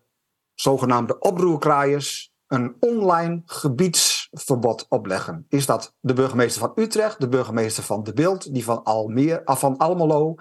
zogenaamde 0.55 1.18
oproerkraaiers 1.18 2.33
een 2.46 2.76
online 2.81 3.42
gebiedsverbod 3.44 4.87
opleggen? 4.88 5.46
Is 5.48 5.66
dat 5.66 5.94
de 6.00 6.12
burgemeester 6.12 6.61
van 6.61 6.72
Utrecht, 6.74 7.20
de 7.20 7.29
burgemeester 7.29 7.83
van 7.83 8.03
De 8.03 8.12
Beeld, 8.12 8.55
die 8.55 8.64
van, 8.64 8.85
ah, 8.85 9.57
van 9.57 9.76
Almelo 9.76 10.35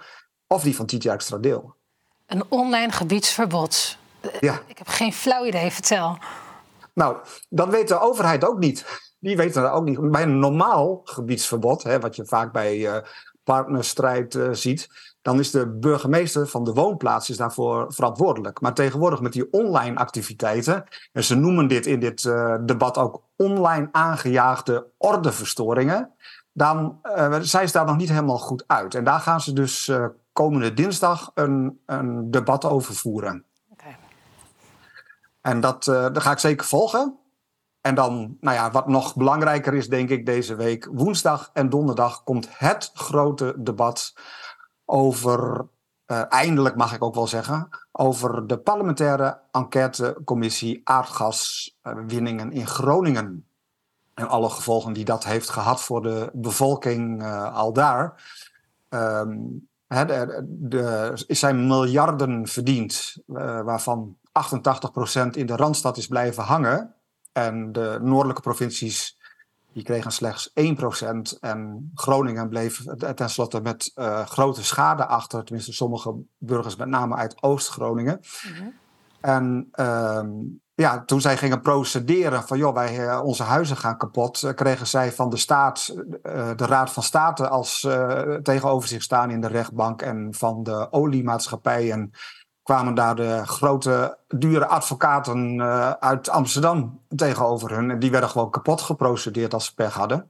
of 0.47 0.63
die 0.63 0.75
van 0.75 0.85
Tietjerkstradeel? 0.85 1.75
Een 2.25 2.43
online 2.49 2.91
gebiedsverbod. 2.91 3.97
Ja. 4.39 4.61
Ik 4.67 4.77
heb 4.77 4.87
geen 4.87 5.13
flauw 5.13 5.45
idee, 5.45 5.71
vertel. 5.71 6.17
Nou, 6.93 7.17
dat 7.49 7.69
weet 7.69 7.87
de 7.87 7.99
overheid 7.99 8.45
ook 8.45 8.59
niet. 8.59 8.85
Die 9.19 9.37
weten 9.37 9.61
dat 9.61 9.71
ook 9.71 9.83
niet. 9.83 10.11
Bij 10.11 10.21
een 10.21 10.39
normaal 10.39 11.01
gebiedsverbod, 11.03 11.83
hè, 11.83 11.99
wat 11.99 12.15
je 12.15 12.25
vaak 12.25 12.51
bij 12.51 12.87
eh, 12.87 13.03
partnerstrijd 13.43 14.35
uh, 14.35 14.49
ziet, 14.51 14.89
dan 15.21 15.39
is 15.39 15.51
de 15.51 15.67
burgemeester 15.67 16.47
van 16.47 16.63
de 16.63 16.73
woonplaats 16.73 17.29
is 17.29 17.37
daarvoor 17.37 17.93
verantwoordelijk. 17.93 18.61
Maar 18.61 18.73
tegenwoordig 18.73 19.21
met 19.21 19.33
die 19.33 19.51
online 19.51 19.97
activiteiten, 19.97 20.83
en 21.11 21.23
ze 21.23 21.35
noemen 21.35 21.67
dit 21.67 21.85
in 21.85 21.99
dit 21.99 22.23
uh, 22.23 22.55
debat 22.65 22.97
ook 22.97 23.23
online 23.35 23.89
aangejaagde 23.91 24.87
ordeverstoringen, 24.97 26.11
dan 26.51 26.99
uh, 27.03 27.37
zijn 27.39 27.67
ze 27.67 27.73
daar 27.73 27.85
nog 27.85 27.97
niet 27.97 28.09
helemaal 28.09 28.37
goed 28.37 28.63
uit. 28.67 28.95
En 28.95 29.03
daar 29.03 29.19
gaan 29.19 29.41
ze 29.41 29.53
dus 29.53 29.91
komende 30.33 30.73
dinsdag 30.73 31.31
een, 31.33 31.79
een 31.85 32.31
debat 32.31 32.65
over 32.65 32.95
voeren. 32.95 33.45
Okay. 33.71 33.97
En 35.41 35.59
dat, 35.59 35.83
dat 35.83 36.21
ga 36.21 36.31
ik 36.31 36.39
zeker 36.39 36.65
volgen. 36.65 37.19
En 37.81 37.95
dan, 37.95 38.37
nou 38.39 38.55
ja, 38.55 38.71
wat 38.71 38.87
nog 38.87 39.15
belangrijker 39.15 39.73
is, 39.73 39.89
denk 39.89 40.09
ik, 40.09 40.25
deze 40.25 40.55
week, 40.55 40.89
woensdag 40.91 41.49
en 41.53 41.69
donderdag 41.69 42.23
komt 42.23 42.47
het 42.57 42.91
grote 42.93 43.55
debat 43.57 44.13
over, 44.91 45.67
uh, 46.07 46.23
eindelijk 46.29 46.75
mag 46.75 46.93
ik 46.93 47.03
ook 47.03 47.15
wel 47.15 47.27
zeggen, 47.27 47.69
over 47.91 48.47
de 48.47 48.57
parlementaire 48.57 49.39
enquêtecommissie 49.51 50.81
aardgaswinningen 50.83 52.51
in 52.51 52.67
Groningen. 52.67 53.45
En 54.13 54.27
alle 54.27 54.49
gevolgen 54.49 54.93
die 54.93 55.05
dat 55.05 55.23
heeft 55.23 55.49
gehad 55.49 55.81
voor 55.81 56.01
de 56.01 56.29
bevolking 56.33 57.21
uh, 57.21 57.55
al 57.55 57.73
daar. 57.73 58.23
Um, 58.89 59.67
er 60.69 61.23
zijn 61.27 61.67
miljarden 61.67 62.47
verdiend, 62.47 63.15
uh, 63.27 63.61
waarvan 63.61 64.17
88% 64.17 65.29
in 65.31 65.45
de 65.45 65.55
Randstad 65.55 65.97
is 65.97 66.07
blijven 66.07 66.43
hangen. 66.43 66.95
En 67.31 67.71
de 67.71 67.99
noordelijke 68.01 68.41
provincies 68.41 69.18
die 69.73 69.83
kregen 69.83 70.11
slechts 70.11 70.49
1%. 70.49 71.39
En 71.39 71.91
Groningen 71.95 72.49
bleef 72.49 72.83
tenslotte 73.15 73.61
met 73.61 73.91
uh, 73.95 74.25
grote 74.25 74.63
schade 74.63 75.05
achter. 75.05 75.43
Tenminste, 75.43 75.73
sommige 75.73 76.15
burgers, 76.37 76.75
met 76.75 76.87
name 76.87 77.15
uit 77.15 77.43
Oost-Groningen. 77.43 78.19
Mm 78.57 78.73
En 79.21 79.69
uh, 79.75 80.23
ja, 80.75 81.03
toen 81.05 81.21
zij 81.21 81.37
gingen 81.37 81.61
procederen 81.61 82.43
van 82.43 82.57
joh, 82.57 82.73
wij, 82.73 83.07
uh, 83.07 83.21
onze 83.23 83.43
huizen 83.43 83.77
gaan 83.77 83.97
kapot, 83.97 84.41
uh, 84.41 84.53
kregen 84.53 84.87
zij 84.87 85.11
van 85.11 85.29
de 85.29 85.37
staat, 85.37 85.93
de 86.55 86.65
Raad 86.65 86.91
van 86.91 87.03
State 87.03 87.47
als 87.47 87.87
tegenover 88.43 88.89
zich 88.89 89.01
staan 89.01 89.31
in 89.31 89.41
de 89.41 89.47
rechtbank 89.47 90.01
en 90.01 90.27
van 90.31 90.63
de 90.63 90.87
oliemaatschappijen 90.91 92.11
kwamen 92.69 92.93
daar 92.93 93.15
de 93.15 93.45
grote, 93.45 94.17
dure 94.27 94.65
advocaten 94.65 95.55
uh, 95.55 95.91
uit 95.91 96.29
Amsterdam 96.29 97.01
tegenover 97.15 97.71
hun. 97.71 97.91
En 97.91 97.99
die 97.99 98.11
werden 98.11 98.29
gewoon 98.29 98.49
kapot 98.49 98.81
geprocedeerd 98.81 99.53
als 99.53 99.65
ze 99.65 99.73
pech 99.73 99.93
hadden. 99.93 100.29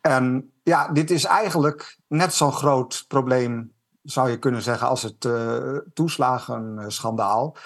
En 0.00 0.52
ja, 0.62 0.88
dit 0.88 1.10
is 1.10 1.24
eigenlijk 1.24 1.98
net 2.06 2.34
zo'n 2.34 2.52
groot 2.52 3.04
probleem, 3.08 3.72
zou 4.02 4.30
je 4.30 4.38
kunnen 4.38 4.62
zeggen, 4.62 4.88
als 4.88 5.02
het 5.02 5.24
uh, 5.24 5.76
toeslagenschandaal. 5.94 7.56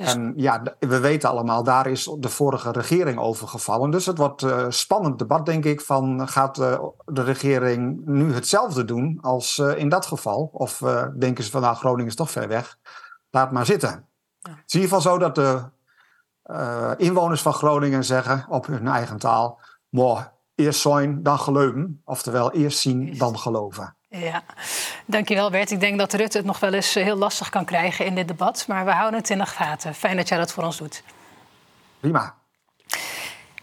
Dus... 0.00 0.14
En 0.14 0.32
ja, 0.36 0.62
we 0.78 1.00
weten 1.00 1.28
allemaal, 1.28 1.62
daar 1.62 1.86
is 1.86 2.14
de 2.18 2.28
vorige 2.28 2.70
regering 2.70 3.18
over 3.18 3.48
gevallen. 3.48 3.90
Dus 3.90 4.06
het 4.06 4.18
wordt 4.18 4.42
een 4.42 4.58
uh, 4.58 4.66
spannend 4.68 5.18
debat, 5.18 5.46
denk 5.46 5.64
ik, 5.64 5.80
van 5.80 6.28
gaat 6.28 6.58
uh, 6.58 6.84
de 7.04 7.22
regering 7.22 8.06
nu 8.06 8.32
hetzelfde 8.32 8.84
doen 8.84 9.18
als 9.20 9.58
uh, 9.58 9.76
in 9.76 9.88
dat 9.88 10.06
geval? 10.06 10.50
Of 10.52 10.82
denken 11.18 11.44
ze 11.44 11.50
van, 11.50 11.60
nou, 11.60 11.76
Groningen 11.76 12.06
is 12.06 12.14
toch 12.14 12.30
ver 12.30 12.48
weg, 12.48 12.78
laat 13.30 13.52
maar 13.52 13.66
zitten. 13.66 14.08
Ja. 14.38 14.50
Het 14.50 14.62
is 14.66 14.74
in 14.74 14.80
ieder 14.80 14.96
geval 14.96 15.12
zo 15.12 15.18
dat 15.18 15.34
de 15.34 15.62
inwoners 16.96 17.42
van 17.42 17.52
Groningen 17.52 18.04
zeggen, 18.04 18.46
op 18.48 18.66
hun 18.66 18.88
eigen 18.88 19.18
taal, 19.18 19.60
eerst 20.54 20.80
zijn, 20.80 21.22
dan 21.22 21.38
geloven. 21.38 22.02
Oftewel, 22.04 22.52
eerst 22.52 22.78
zien, 22.78 23.18
dan 23.18 23.38
geloven. 23.38 23.96
Ja, 24.12 24.42
dankjewel 25.04 25.50
Bert. 25.50 25.70
Ik 25.70 25.80
denk 25.80 25.98
dat 25.98 26.12
Rutte 26.12 26.36
het 26.36 26.46
nog 26.46 26.60
wel 26.60 26.72
eens 26.72 26.96
eh, 26.96 27.04
heel 27.04 27.16
lastig 27.16 27.48
kan 27.48 27.64
krijgen 27.64 28.04
in 28.04 28.14
dit 28.14 28.28
debat. 28.28 28.64
Maar 28.68 28.84
we 28.84 28.90
houden 28.90 29.20
het 29.20 29.30
in 29.30 29.38
de 29.38 29.46
gaten. 29.46 29.94
Fijn 29.94 30.16
dat 30.16 30.28
jij 30.28 30.38
dat 30.38 30.52
voor 30.52 30.64
ons 30.64 30.78
doet. 30.78 31.02
Prima. 32.00 32.34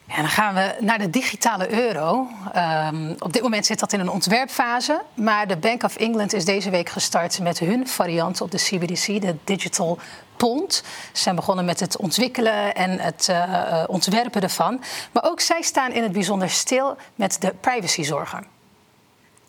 Ja, 0.05 0.15
dan 0.15 0.27
gaan 0.27 0.53
we 0.53 0.75
naar 0.79 0.97
de 0.97 1.09
digitale 1.09 1.71
euro. 1.71 2.27
Um, 2.55 3.15
op 3.19 3.33
dit 3.33 3.41
moment 3.41 3.65
zit 3.65 3.79
dat 3.79 3.93
in 3.93 3.99
een 3.99 4.09
ontwerpfase. 4.09 5.01
Maar 5.13 5.47
de 5.47 5.57
Bank 5.57 5.83
of 5.83 5.95
England 5.95 6.33
is 6.33 6.45
deze 6.45 6.69
week 6.69 6.89
gestart 6.89 7.39
met 7.39 7.59
hun 7.59 7.87
variant 7.87 8.41
op 8.41 8.51
de 8.51 8.57
CBDC, 8.57 9.21
de 9.21 9.35
Digital 9.43 9.99
Pond. 10.37 10.83
Ze 11.13 11.21
zijn 11.21 11.35
begonnen 11.35 11.65
met 11.65 11.79
het 11.79 11.97
ontwikkelen 11.97 12.75
en 12.75 12.99
het 12.99 13.27
uh, 13.29 13.83
ontwerpen 13.87 14.41
ervan. 14.41 14.81
Maar 15.11 15.23
ook 15.23 15.39
zij 15.39 15.61
staan 15.61 15.91
in 15.91 16.03
het 16.03 16.11
bijzonder 16.11 16.49
stil 16.49 16.97
met 17.15 17.41
de 17.41 17.53
privacyzorgen. 17.59 18.56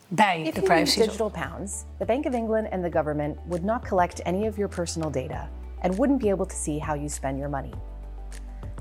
Bij 0.09 0.41
if 0.45 0.55
the 0.55 0.61
privacy. 0.61 1.01
digital 1.01 1.29
pounds, 1.29 1.85
the 1.99 2.05
Bank 2.05 2.25
of 2.25 2.33
England 2.33 2.67
and 2.71 2.83
the 2.83 2.89
government 2.89 3.37
would 3.45 3.63
not 3.63 3.85
collect 3.85 4.21
any 4.25 4.47
of 4.47 4.57
your 4.57 4.67
personal 4.67 5.09
data 5.09 5.47
and 5.81 5.97
wouldn't 5.97 6.19
be 6.19 6.29
able 6.29 6.45
to 6.45 6.55
see 6.55 6.79
how 6.79 6.95
you 6.95 7.07
spend 7.07 7.37
your 7.37 7.49
money. 7.49 7.73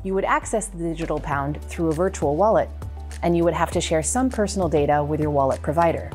You 0.02 0.14
would 0.14 0.24
access 0.24 0.68
the 0.68 0.78
digital 0.78 1.20
pound 1.20 1.62
through 1.62 1.88
a 1.88 1.92
virtual 1.92 2.34
wallet, 2.34 2.70
and 3.22 3.36
you 3.36 3.44
would 3.44 3.54
have 3.54 3.70
to 3.72 3.80
share 3.80 4.02
some 4.02 4.30
personal 4.30 4.68
data 4.68 5.04
with 5.04 5.20
your 5.20 5.30
wallet 5.30 5.60
provider. 5.60 6.10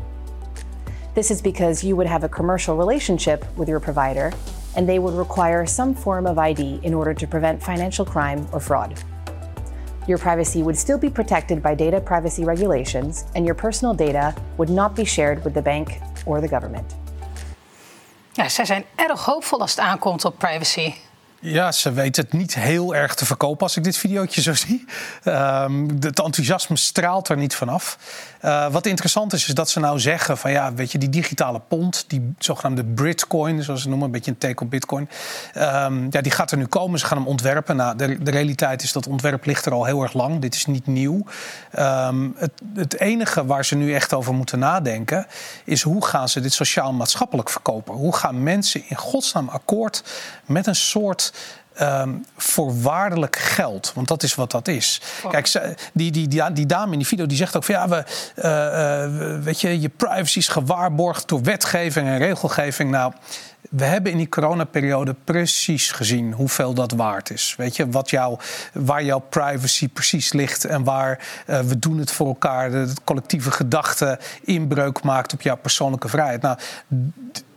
This 1.13 1.29
is 1.29 1.41
because 1.41 1.83
you 1.83 1.95
would 1.95 2.07
have 2.07 2.23
a 2.23 2.29
commercial 2.29 2.75
relationship 2.75 3.45
with 3.55 3.69
your 3.69 3.79
provider, 3.79 4.33
and 4.75 4.89
they 4.89 4.97
would 4.97 5.13
require 5.13 5.65
some 5.67 5.93
form 5.93 6.25
of 6.25 6.39
ID 6.39 6.79
in 6.81 6.93
order 6.93 7.13
to 7.13 7.27
prevent 7.27 7.61
financial 7.61 8.05
crime 8.05 8.47
or 8.51 8.59
fraud. 8.59 8.99
Your 10.05 10.19
privacy 10.19 10.61
would 10.61 10.77
still 10.77 10.97
be 10.97 11.09
protected 11.09 11.61
by 11.61 11.75
data 11.75 12.01
privacy 12.01 12.43
regulations, 12.43 13.23
and 13.35 13.45
your 13.45 13.55
personal 13.55 13.95
data 13.95 14.33
would 14.57 14.69
not 14.69 14.95
be 14.95 15.05
shared 15.05 15.43
with 15.43 15.53
the 15.53 15.61
bank 15.61 15.99
or 16.25 16.41
the 16.41 16.47
government. 16.47 16.95
Ja, 18.31 18.49
zij 18.49 18.65
zijn 18.65 18.85
erg 18.95 19.25
hoopvol 19.25 19.59
als 19.59 19.71
het 19.71 19.79
aankomt 19.79 20.25
op 20.25 20.37
privacy. 20.37 20.93
Ja, 21.45 21.71
ze 21.71 21.91
weten 21.91 22.23
het 22.23 22.33
niet 22.33 22.55
heel 22.55 22.95
erg 22.95 23.15
te 23.15 23.25
verkopen 23.25 23.61
als 23.61 23.77
ik 23.77 23.83
dit 23.83 23.97
videootje 23.97 24.41
zo 24.41 24.53
zie. 24.65 24.85
Um, 25.25 25.89
het 25.99 26.19
enthousiasme 26.19 26.77
straalt 26.77 27.29
er 27.29 27.37
niet 27.37 27.55
vanaf. 27.55 27.97
Uh, 28.41 28.67
wat 28.71 28.85
interessant 28.85 29.33
is, 29.33 29.47
is 29.47 29.53
dat 29.53 29.69
ze 29.69 29.79
nou 29.79 29.99
zeggen 29.99 30.37
van 30.37 30.51
ja, 30.51 30.73
weet 30.73 30.91
je, 30.91 30.97
die 30.97 31.09
digitale 31.09 31.59
pond, 31.59 32.05
die 32.07 32.33
zogenaamde 32.37 32.83
Britcoin, 32.83 33.63
zoals 33.63 33.81
ze 33.81 33.87
noemen, 33.87 34.05
een 34.05 34.11
beetje 34.11 34.31
een 34.31 34.37
take 34.37 34.63
op 34.63 34.69
Bitcoin. 34.69 35.09
Um, 35.57 36.07
ja, 36.09 36.21
die 36.21 36.31
gaat 36.31 36.51
er 36.51 36.57
nu 36.57 36.65
komen. 36.65 36.99
Ze 36.99 37.05
gaan 37.05 37.17
hem 37.17 37.27
ontwerpen. 37.27 37.75
Nou, 37.75 37.97
de, 37.97 38.23
de 38.23 38.31
realiteit 38.31 38.83
is 38.83 38.91
dat 38.91 39.07
ontwerp 39.07 39.45
ligt 39.45 39.65
er 39.65 39.71
al 39.71 39.85
heel 39.85 40.01
erg 40.01 40.13
lang. 40.13 40.41
Dit 40.41 40.55
is 40.55 40.65
niet 40.65 40.87
nieuw. 40.87 41.25
Um, 41.79 42.35
het, 42.37 42.51
het 42.75 42.99
enige 42.99 43.45
waar 43.45 43.65
ze 43.65 43.75
nu 43.75 43.93
echt 43.93 44.13
over 44.13 44.33
moeten 44.33 44.59
nadenken, 44.59 45.25
is 45.65 45.81
hoe 45.81 46.05
gaan 46.05 46.29
ze 46.29 46.39
dit 46.39 46.53
sociaal-maatschappelijk 46.53 47.49
verkopen? 47.49 47.93
Hoe 47.93 48.15
gaan 48.15 48.43
mensen 48.43 48.83
in 48.87 48.95
godsnaam 48.95 49.49
akkoord 49.49 50.03
met 50.45 50.67
een 50.67 50.75
soort 50.75 51.33
Um, 51.81 52.25
voorwaardelijk 52.37 53.35
geld. 53.35 53.91
Want 53.95 54.07
dat 54.07 54.23
is 54.23 54.35
wat 54.35 54.51
dat 54.51 54.67
is. 54.67 55.01
Kijk, 55.29 55.51
die, 55.93 56.11
die, 56.11 56.27
die, 56.27 56.53
die, 56.53 56.65
dame 56.65 56.91
in 56.91 56.97
die 56.97 57.07
video 57.07 57.25
die 57.25 57.37
zegt 57.37 57.55
ook 57.55 57.63
van 57.63 57.75
ja, 57.75 57.87
we, 57.87 58.03
uh, 58.35 59.35
uh, 59.35 59.43
weet 59.43 59.61
je, 59.61 59.81
je 59.81 59.89
privacy 59.89 60.37
is 60.37 60.47
gewaarborgd 60.47 61.27
door 61.27 61.41
wetgeving 61.41 62.07
en 62.07 62.17
regelgeving. 62.17 62.91
Nou, 62.91 63.13
we 63.69 63.83
hebben 63.83 64.11
in 64.11 64.17
die 64.17 64.29
coronaperiode 64.29 65.15
precies 65.23 65.91
gezien 65.91 66.33
hoeveel 66.33 66.73
dat 66.73 66.91
waard 66.91 67.29
is. 67.29 67.53
Weet 67.57 67.75
je, 67.75 67.89
wat 67.89 68.09
jouw, 68.09 68.37
waar 68.73 69.03
jouw 69.03 69.19
privacy 69.19 69.89
precies 69.89 70.33
ligt 70.33 70.65
en 70.65 70.83
waar 70.83 71.19
uh, 71.47 71.59
we 71.59 71.79
doen 71.79 71.97
het 71.97 72.11
voor 72.11 72.27
elkaar, 72.27 72.71
de, 72.71 72.85
de 72.85 73.01
collectieve 73.03 73.51
gedachte 73.51 74.19
inbreuk 74.43 75.03
maakt 75.03 75.33
op 75.33 75.41
jouw 75.41 75.57
persoonlijke 75.57 76.07
vrijheid. 76.07 76.41
Nou, 76.41 76.57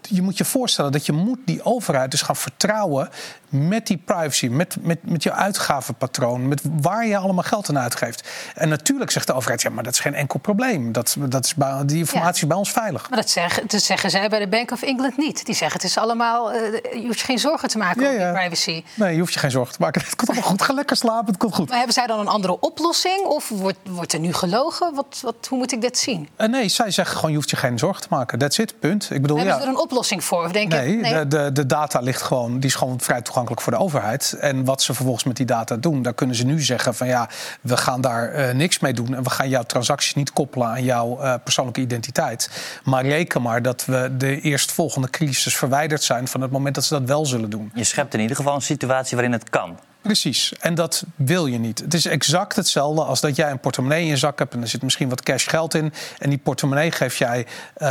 je 0.09 0.23
moet 0.23 0.39
je 0.39 0.45
voorstellen 0.45 0.93
dat 0.93 1.07
je 1.07 1.13
moet 1.13 1.39
die 1.45 1.65
overheid 1.65 2.11
dus 2.11 2.23
gaan 2.23 2.37
vertrouwen 2.37 3.09
met 3.49 3.87
die 3.87 3.97
privacy, 3.97 4.47
met, 4.47 4.77
met, 4.81 4.99
met 5.11 5.23
je 5.23 5.33
uitgavenpatroon, 5.33 6.49
met 6.49 6.61
waar 6.81 7.07
je 7.07 7.17
allemaal 7.17 7.45
geld 7.45 7.69
aan 7.69 7.79
uitgeeft. 7.79 8.29
En 8.55 8.69
natuurlijk 8.69 9.11
zegt 9.11 9.27
de 9.27 9.33
overheid, 9.33 9.63
ja, 9.63 9.71
maar 9.71 9.85
dat 9.85 9.93
is 9.93 10.01
geen 10.01 10.15
enkel 10.15 10.39
probleem. 10.39 10.93
Dat, 10.93 11.17
dat 11.19 11.45
is 11.45 11.55
bij, 11.55 11.83
die 11.85 11.99
informatie 11.99 12.43
is 12.43 12.49
bij 12.49 12.57
ons 12.57 12.71
veilig. 12.71 13.11
Maar 13.11 13.19
dat 13.19 13.31
zeggen, 13.31 13.63
dat 13.67 13.83
zeggen 13.83 14.11
zij 14.11 14.29
bij 14.29 14.39
de 14.39 14.49
Bank 14.49 14.71
of 14.71 14.83
England 14.83 15.17
niet. 15.17 15.47
Die 15.47 15.55
zeggen, 15.55 15.81
het 15.81 15.91
is 15.91 15.99
allemaal, 15.99 16.55
uh, 16.55 16.61
je 16.93 17.07
hoeft 17.07 17.19
je 17.19 17.25
geen 17.25 17.39
zorgen 17.39 17.69
te 17.69 17.79
maken 17.79 18.03
ja, 18.03 18.09
over 18.09 18.21
die 18.21 18.33
privacy. 18.33 18.85
Nee, 18.95 19.13
je 19.13 19.21
hoeft 19.21 19.33
je 19.33 19.39
geen 19.39 19.51
zorgen 19.51 19.75
te 19.75 19.81
maken. 19.81 20.01
Het 20.05 20.17
komt 20.17 20.31
allemaal 20.31 20.49
goed. 20.49 20.63
Ga 20.63 20.73
lekker 20.73 20.97
slapen, 20.97 21.27
het 21.27 21.37
komt 21.37 21.55
goed. 21.55 21.69
Maar 21.69 21.77
hebben 21.77 21.95
zij 21.95 22.07
dan 22.07 22.19
een 22.19 22.29
andere 22.29 22.61
oplossing? 22.61 23.25
Of 23.25 23.49
wordt, 23.49 23.79
wordt 23.89 24.13
er 24.13 24.21
nu 24.21 24.33
gelogen? 24.33 24.95
Wat, 24.95 25.19
wat, 25.23 25.47
hoe 25.49 25.59
moet 25.59 25.73
ik 25.73 25.81
dit 25.81 25.99
zien? 25.99 26.29
Uh, 26.39 26.49
nee, 26.49 26.69
zij 26.69 26.91
zeggen 26.91 27.15
gewoon, 27.15 27.31
je 27.31 27.37
hoeft 27.37 27.51
je 27.51 27.57
geen 27.57 27.79
zorgen 27.79 28.03
te 28.03 28.09
maken. 28.11 28.39
That's 28.39 28.59
it, 28.59 28.81
punt. 28.81 29.11
Ik 29.11 29.23
bedoel, 29.23 29.37
hebben 29.37 29.55
ze 29.55 29.63
er 29.63 29.69
een 29.69 29.79
oplossing 29.79 30.25
voor? 30.25 30.45
Of 30.45 30.53
denk 30.53 30.73
nee, 30.73 30.91
je, 30.91 30.97
nee? 30.97 31.13
De, 31.13 31.29
de, 31.29 31.53
de 31.53 31.67
data 31.67 32.01
ligt 32.01 32.23
gewoon, 32.23 32.55
die 32.55 32.69
is 32.69 32.75
gewoon 32.75 33.01
vrij 33.01 33.23
toegankelijk 33.23 33.36
voor 33.45 33.73
de 33.73 33.79
overheid. 33.79 34.37
En 34.41 34.65
wat 34.65 34.83
ze 34.83 34.95
vervolgens 34.95 35.25
met 35.25 35.37
die 35.37 35.47
data 35.47 35.77
doen, 35.77 36.03
daar 36.03 36.15
kunnen 36.15 36.37
ze 36.37 36.45
nu 36.45 36.63
zeggen 36.63 36.95
van 36.95 37.07
ja, 37.07 37.29
we 37.61 37.77
gaan 37.77 38.01
daar 38.01 38.35
uh, 38.35 38.55
niks 38.55 38.79
mee 38.79 38.93
doen. 38.93 39.15
En 39.15 39.23
we 39.23 39.31
gaan 39.31 39.49
jouw 39.49 39.63
transacties 39.63 40.15
niet 40.15 40.33
koppelen 40.33 40.69
aan 40.69 40.85
jouw 40.85 41.23
uh, 41.23 41.35
persoonlijke 41.45 41.81
identiteit. 41.81 42.51
Maar 42.85 43.07
reken 43.07 43.43
maar 43.43 43.63
dat 43.63 43.85
we 43.85 44.11
de 44.17 44.41
eerstvolgende 44.41 45.11
crisis 45.11 45.57
verwijderd 45.57 46.03
zijn 46.03 46.29
van 46.29 46.41
het 46.41 46.51
moment 46.51 46.75
dat 46.75 46.85
ze 46.85 46.95
dat 46.95 47.09
wel 47.09 47.27
zullen 47.27 47.51
doen. 47.51 47.71
Je 47.75 47.85
schept 47.85 48.15
in 48.15 48.21
ieder 48.21 48.37
geval 48.37 48.55
een 48.55 48.63
situatie 48.63 49.17
waarin 49.17 49.33
het 49.33 49.51
kan. 49.51 49.79
Precies, 50.07 50.53
en 50.61 50.75
dat 50.75 51.05
wil 51.17 51.47
je 51.47 51.59
niet. 51.59 51.79
Het 51.79 51.95
is 51.95 52.07
exact 52.07 52.57
hetzelfde 52.57 53.03
als 53.03 53.21
dat 53.21 53.37
jij 53.37 53.51
een 53.51 53.61
portemonnee 53.61 54.01
in 54.03 54.07
je 54.07 54.17
zak 54.17 54.39
hebt... 54.39 54.55
en 54.55 54.61
er 54.61 54.69
zit 54.69 54.83
misschien 54.83 55.09
wat 55.09 55.23
cash 55.23 55.49
geld 55.49 55.75
in... 55.75 55.93
en 56.19 56.29
die 56.29 56.39
portemonnee 56.39 56.91
geef 56.91 57.17
jij 57.17 57.47
uh, 57.79 57.89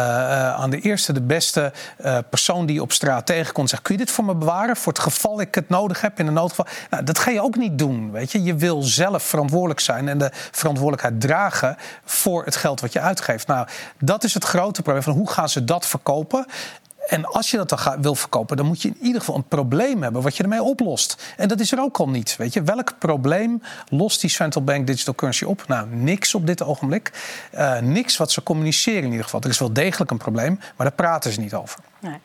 aan 0.54 0.70
de 0.70 0.80
eerste, 0.80 1.14
de 1.14 1.22
beste 1.22 1.72
uh, 2.06 2.18
persoon 2.30 2.66
die 2.66 2.76
je 2.76 2.82
op 2.82 2.92
straat 2.92 3.26
tegenkomt... 3.26 3.70
zegt, 3.70 3.82
kun 3.82 3.94
je 3.94 4.00
dit 4.00 4.12
voor 4.12 4.26
me 4.26 4.36
bewaren 4.36 4.76
voor 4.76 4.94
het 4.94 5.02
geval 5.02 5.42
ik 5.42 5.56
het 5.56 5.70
nodig 5.70 6.02
heb 6.02 6.20
in 6.20 6.28
een 6.28 6.34
noodgeval? 6.34 6.68
Nou, 6.90 7.04
dat 7.04 7.20
ga 7.20 7.32
je 7.32 7.42
ook 7.42 7.56
niet 7.56 7.78
doen, 7.78 8.12
weet 8.12 8.32
je. 8.32 8.44
Je 8.44 8.56
wil 8.56 8.82
zelf 8.82 9.24
verantwoordelijk 9.24 9.80
zijn 9.80 10.08
en 10.08 10.18
de 10.18 10.30
verantwoordelijkheid 10.52 11.22
dragen... 11.22 11.78
voor 12.06 12.46
het 12.46 12.56
geld 12.56 12.82
wat 12.82 12.94
je 12.94 13.00
uitgeeft. 13.00 13.48
Nou, 13.48 13.68
dat 14.00 14.24
is 14.24 14.34
het 14.34 14.44
grote 14.44 14.82
probleem 14.82 15.04
van 15.04 15.14
hoe 15.14 15.30
gaan 15.30 15.50
ze 15.50 15.64
dat 15.64 15.86
verkopen... 15.88 16.46
En 17.08 17.26
als 17.26 17.52
je 17.52 17.58
dat 17.58 17.70
dan 17.70 18.02
wil 18.02 18.16
verkopen, 18.16 18.58
dan 18.58 18.66
moet 18.66 18.82
je 18.82 18.88
in 18.88 18.98
ieder 19.02 19.20
geval 19.20 19.36
een 19.36 19.48
probleem 19.48 20.04
hebben 20.04 20.22
wat 20.22 20.38
je 20.38 20.44
ermee 20.44 20.64
oplost. 20.64 21.34
En 21.38 21.48
dat 21.48 21.60
is 21.60 21.72
er 21.72 21.82
ook 21.82 21.98
al 21.98 22.10
niet. 22.10 22.36
Weet 22.36 22.54
je, 22.54 22.62
welk 22.62 22.98
probleem 23.00 23.62
lost 23.90 24.22
die 24.22 24.30
central 24.30 24.64
bank 24.64 24.88
digital 24.88 25.16
currency 25.16 25.44
op? 25.44 25.68
Nou, 25.68 25.88
niks 25.90 26.36
op 26.36 26.48
dit 26.48 26.64
ogenblik. 26.64 27.12
Uh, 27.54 27.80
niks 27.80 28.18
wat 28.18 28.32
ze 28.32 28.44
communiceren 28.44 29.04
in 29.04 29.10
ieder 29.10 29.24
geval. 29.24 29.42
Er 29.42 29.50
is 29.50 29.60
wel 29.60 29.74
degelijk 29.74 30.12
een 30.12 30.18
probleem, 30.18 30.60
maar 30.60 30.88
daar 30.88 30.96
praten 30.96 31.32
ze 31.32 31.40
niet 31.40 31.54
over. 31.54 31.80
Nee. 32.00 32.20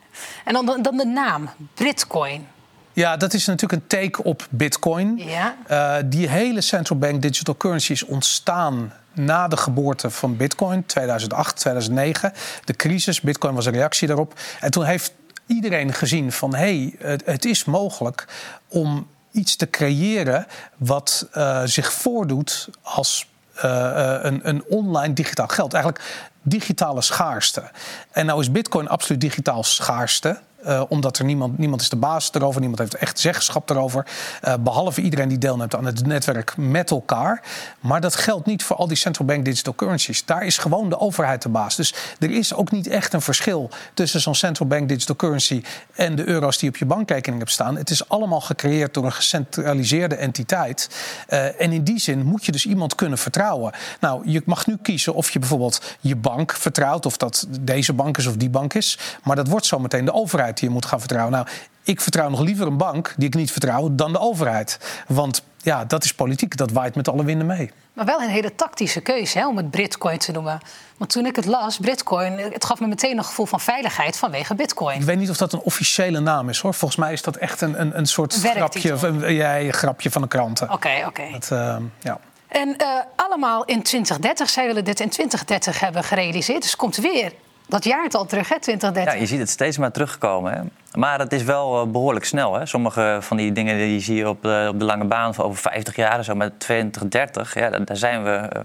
En 0.45 0.53
dan, 0.53 0.79
dan 0.81 0.97
de 0.97 1.05
naam, 1.05 1.49
Bitcoin. 1.75 2.47
Ja, 2.93 3.17
dat 3.17 3.33
is 3.33 3.45
natuurlijk 3.45 3.81
een 3.81 3.87
take 3.87 4.23
op 4.23 4.47
Bitcoin. 4.49 5.17
Ja. 5.17 5.55
Uh, 5.69 5.95
die 6.05 6.29
hele 6.29 6.61
central 6.61 6.99
bank 6.99 7.21
digital 7.21 7.57
currency 7.57 7.91
is 7.91 8.05
ontstaan 8.05 8.93
na 9.13 9.47
de 9.47 9.57
geboorte 9.57 10.09
van 10.09 10.37
Bitcoin, 10.37 10.85
2008, 10.85 11.55
2009. 11.55 12.33
De 12.65 12.73
crisis, 12.73 13.21
Bitcoin 13.21 13.55
was 13.55 13.65
een 13.65 13.73
reactie 13.73 14.07
daarop. 14.07 14.39
En 14.59 14.71
toen 14.71 14.83
heeft 14.83 15.13
iedereen 15.45 15.93
gezien 15.93 16.31
van 16.31 16.55
hé, 16.55 16.91
hey, 16.97 17.17
het, 17.25 17.45
is 17.45 17.65
mogelijk 17.65 18.27
om 18.67 19.07
iets 19.31 19.55
te 19.55 19.69
creëren 19.69 20.47
wat 20.77 21.27
uh, 21.33 21.61
zich 21.65 21.93
voordoet 21.93 22.69
als 22.81 23.27
uh, 23.65 24.17
een, 24.21 24.39
een 24.43 24.63
online 24.69 25.13
digitaal 25.13 25.47
geld. 25.47 25.73
Eigenlijk 25.73 26.29
digitale 26.41 27.01
schaarste. 27.01 27.63
En 28.11 28.25
nou 28.25 28.39
is 28.39 28.51
Bitcoin 28.51 28.87
absoluut 28.87 29.21
digitaal 29.21 29.63
schaarste. 29.63 30.39
Uh, 30.65 30.83
omdat 30.87 31.17
er 31.17 31.25
niemand, 31.25 31.57
niemand 31.57 31.81
is 31.81 31.89
de 31.89 31.95
baas 31.95 32.29
erover, 32.33 32.59
niemand 32.59 32.79
heeft 32.79 32.95
echt 32.95 33.19
zeggenschap 33.19 33.69
erover. 33.69 34.07
Uh, 34.43 34.53
behalve 34.59 35.01
iedereen 35.01 35.27
die 35.27 35.37
deelneemt 35.37 35.75
aan 35.75 35.85
het 35.85 36.05
netwerk 36.05 36.57
met 36.57 36.91
elkaar. 36.91 37.43
Maar 37.79 38.01
dat 38.01 38.15
geldt 38.15 38.45
niet 38.45 38.63
voor 38.63 38.75
al 38.75 38.87
die 38.87 38.97
central 38.97 39.27
bank 39.27 39.45
digital 39.45 39.75
currencies. 39.75 40.25
Daar 40.25 40.45
is 40.45 40.57
gewoon 40.57 40.89
de 40.89 40.99
overheid 40.99 41.41
de 41.41 41.49
baas. 41.49 41.75
Dus 41.75 41.93
er 42.19 42.31
is 42.31 42.53
ook 42.53 42.71
niet 42.71 42.87
echt 42.87 43.13
een 43.13 43.21
verschil 43.21 43.69
tussen 43.93 44.21
zo'n 44.21 44.35
central 44.35 44.67
bank 44.67 44.89
digital 44.89 45.15
currency 45.15 45.63
en 45.95 46.15
de 46.15 46.27
euro's 46.27 46.57
die 46.57 46.69
op 46.69 46.77
je 46.77 46.85
bankrekening 46.85 47.39
hebt 47.41 47.53
staan. 47.53 47.77
Het 47.77 47.89
is 47.89 48.09
allemaal 48.09 48.41
gecreëerd 48.41 48.93
door 48.93 49.05
een 49.05 49.11
gecentraliseerde 49.11 50.15
entiteit. 50.15 50.89
Uh, 51.29 51.61
en 51.61 51.71
in 51.71 51.83
die 51.83 51.99
zin 51.99 52.25
moet 52.25 52.45
je 52.45 52.51
dus 52.51 52.65
iemand 52.65 52.95
kunnen 52.95 53.17
vertrouwen. 53.17 53.73
Nou, 53.99 54.29
je 54.29 54.41
mag 54.45 54.67
nu 54.67 54.77
kiezen 54.81 55.13
of 55.13 55.29
je 55.29 55.39
bijvoorbeeld 55.39 55.81
je 55.99 56.15
bank 56.15 56.53
vertrouwt, 56.53 57.05
of 57.05 57.17
dat 57.17 57.47
deze 57.59 57.93
bank 57.93 58.17
is 58.17 58.25
of 58.25 58.35
die 58.35 58.49
bank 58.49 58.73
is. 58.73 58.97
Maar 59.23 59.35
dat 59.35 59.47
wordt 59.47 59.65
zometeen 59.65 60.05
de 60.05 60.13
overheid 60.13 60.50
die 60.59 60.67
je 60.67 60.73
moet 60.73 60.85
gaan 60.85 60.99
vertrouwen. 60.99 61.33
Nou, 61.33 61.47
ik 61.83 62.01
vertrouw 62.01 62.29
nog 62.29 62.39
liever 62.39 62.67
een 62.67 62.77
bank 62.77 63.13
die 63.17 63.27
ik 63.27 63.35
niet 63.35 63.51
vertrouw 63.51 63.89
dan 63.91 64.11
de 64.11 64.19
overheid. 64.19 65.03
Want 65.07 65.43
ja, 65.57 65.85
dat 65.85 66.03
is 66.03 66.13
politiek, 66.13 66.57
dat 66.57 66.71
waait 66.71 66.95
met 66.95 67.09
alle 67.09 67.23
winden 67.23 67.47
mee. 67.47 67.71
Maar 67.93 68.05
wel 68.05 68.21
een 68.21 68.29
hele 68.29 68.55
tactische 68.55 69.01
keuze 69.01 69.37
hè, 69.37 69.47
om 69.47 69.57
het 69.57 69.71
Bitcoin 69.71 70.17
te 70.17 70.31
noemen. 70.31 70.59
Want 70.97 71.11
toen 71.11 71.25
ik 71.25 71.35
het 71.35 71.45
las, 71.45 71.79
Bitcoin, 71.79 72.37
het 72.37 72.65
gaf 72.65 72.79
me 72.79 72.87
meteen 72.87 73.17
een 73.17 73.23
gevoel 73.23 73.45
van 73.45 73.59
veiligheid 73.59 74.17
vanwege 74.17 74.55
Bitcoin. 74.55 74.99
Ik 74.99 75.05
weet 75.05 75.17
niet 75.17 75.29
of 75.29 75.37
dat 75.37 75.53
een 75.53 75.59
officiële 75.59 76.19
naam 76.19 76.49
is 76.49 76.59
hoor. 76.59 76.73
Volgens 76.73 76.99
mij 76.99 77.13
is 77.13 77.21
dat 77.21 77.35
echt 77.35 77.61
een, 77.61 77.81
een, 77.81 77.97
een 77.97 78.05
soort 78.05 78.33
grapje, 78.33 78.91
een, 79.01 79.33
ja, 79.33 79.59
een 79.59 79.73
grapje 79.73 80.11
van 80.11 80.21
de 80.21 80.27
kranten. 80.27 80.71
Oké, 80.71 81.03
oké. 81.05 81.23
Uh, 81.53 81.75
ja. 81.99 82.19
En 82.47 82.67
uh, 82.67 82.87
allemaal 83.15 83.63
in 83.65 83.83
2030. 83.83 84.49
Zij 84.49 84.65
willen 84.65 84.83
dit 84.83 84.99
in 84.99 85.09
2030 85.09 85.79
hebben 85.79 86.03
gerealiseerd. 86.03 86.61
Dus 86.61 86.75
komt 86.75 86.95
weer 86.95 87.31
dat 87.71 87.83
jaartal 87.83 88.25
terug, 88.25 88.49
hè, 88.49 88.59
2030. 88.59 89.13
Ja, 89.13 89.19
je 89.19 89.25
ziet 89.25 89.39
het 89.39 89.49
steeds 89.49 89.77
maar 89.77 89.91
terugkomen. 89.91 90.53
Hè. 90.53 90.61
Maar 90.99 91.19
het 91.19 91.33
is 91.33 91.43
wel 91.43 91.81
eh, 91.81 91.87
behoorlijk 91.87 92.25
snel. 92.25 92.53
Hè. 92.53 92.65
Sommige 92.65 93.17
van 93.21 93.37
die 93.37 93.51
dingen 93.51 93.77
die 93.77 93.99
zie 93.99 94.15
je 94.15 94.29
op 94.29 94.41
de, 94.41 94.67
op 94.69 94.79
de 94.79 94.85
lange 94.85 95.05
baan 95.05 95.33
van 95.33 95.45
over 95.45 95.61
50 95.61 95.95
jaar, 95.95 96.23
zo 96.23 96.35
met 96.35 96.59
2030, 96.59 97.53
ja, 97.53 97.69
daar 97.69 97.97
zijn 97.97 98.23
we 98.23 98.49
uh, 98.55 98.63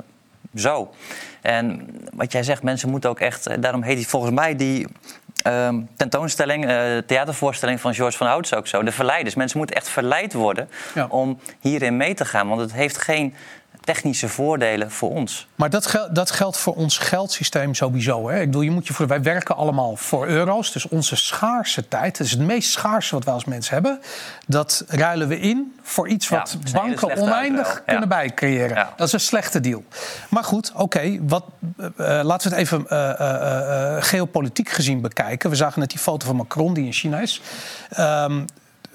zo. 0.55 0.91
En 1.41 1.89
wat 2.15 2.33
jij 2.33 2.43
zegt, 2.43 2.63
mensen 2.63 2.91
moeten 2.91 3.11
ook 3.11 3.21
echt. 3.21 3.47
Eh, 3.47 3.57
daarom 3.61 3.83
heet 3.83 3.97
die 3.97 4.09
volgens 4.09 4.33
mij 4.33 4.57
die 4.57 4.87
uh, 5.47 5.69
tentoonstelling, 5.97 6.71
uh, 6.71 6.99
theatervoorstelling 6.99 7.81
van 7.81 7.95
George 7.95 8.17
van 8.17 8.27
Houts 8.27 8.55
ook 8.55 8.67
zo. 8.67 8.83
De 8.83 8.93
verleiders. 8.93 9.35
Mensen 9.35 9.59
moeten 9.59 9.77
echt 9.77 9.89
verleid 9.89 10.33
worden 10.33 10.69
ja. 10.95 11.07
om 11.11 11.39
hierin 11.61 11.97
mee 11.97 12.15
te 12.15 12.25
gaan. 12.25 12.49
Want 12.49 12.61
het 12.61 12.73
heeft 12.73 12.99
geen 12.99 13.35
technische 13.87 14.29
voordelen 14.29 14.91
voor 14.91 15.11
ons. 15.11 15.47
Maar 15.55 15.71
dat, 15.71 15.87
gel 15.87 16.13
dat 16.13 16.31
geldt 16.31 16.57
voor 16.57 16.75
ons 16.75 16.99
geldsysteem 16.99 17.75
sowieso. 17.75 18.29
Hè? 18.29 18.41
Ik 18.41 18.47
bedoel, 18.47 18.63
je 18.63 18.71
moet 18.71 18.87
je 18.87 18.95
voor, 18.95 19.07
wij 19.07 19.23
werken 19.23 19.57
allemaal 19.57 19.97
voor 19.97 20.27
euro's. 20.27 20.73
Dus 20.73 20.89
onze 20.89 21.17
schaarse 21.17 21.89
tijd, 21.89 22.19
dat 22.19 22.27
is 22.27 22.33
het 22.33 22.41
meest 22.41 22.71
schaarse 22.71 23.15
wat 23.15 23.25
wij 23.25 23.35
als 23.35 23.45
mensen 23.45 23.75
hebben. 23.75 24.01
Dat 24.47 24.85
ruilen 24.89 25.29
we 25.29 25.41
in 25.41 25.75
voor 25.83 26.09
iets 26.09 26.29
wat 26.29 26.57
banken 26.73 27.17
oneindig 27.17 27.83
kunnen 27.87 28.09
bijcreëren. 28.09 28.89
Dat 28.97 29.07
is 29.07 29.13
een 29.13 29.21
slechte 29.21 29.61
deal. 29.61 29.85
Maar 30.29 30.45
goed, 30.45 30.73
oké, 30.75 31.19
wat 31.21 31.45
uh, 31.79 31.87
laten 32.23 32.51
we 32.51 32.57
het 32.57 32.65
even 32.65 32.87
uh, 32.91 33.97
geopolitiek 34.03 34.69
gezien 34.69 35.01
bekijken. 35.01 35.51
We 35.51 35.57
zagen 35.57 35.81
net 35.81 35.91
die 35.91 35.99
foto 35.99 36.27
van 36.27 36.37
Macron 36.37 36.75
die 36.75 36.85
in 36.85 36.93
China 36.93 37.21
is. 37.21 37.41
Um, 37.99 38.45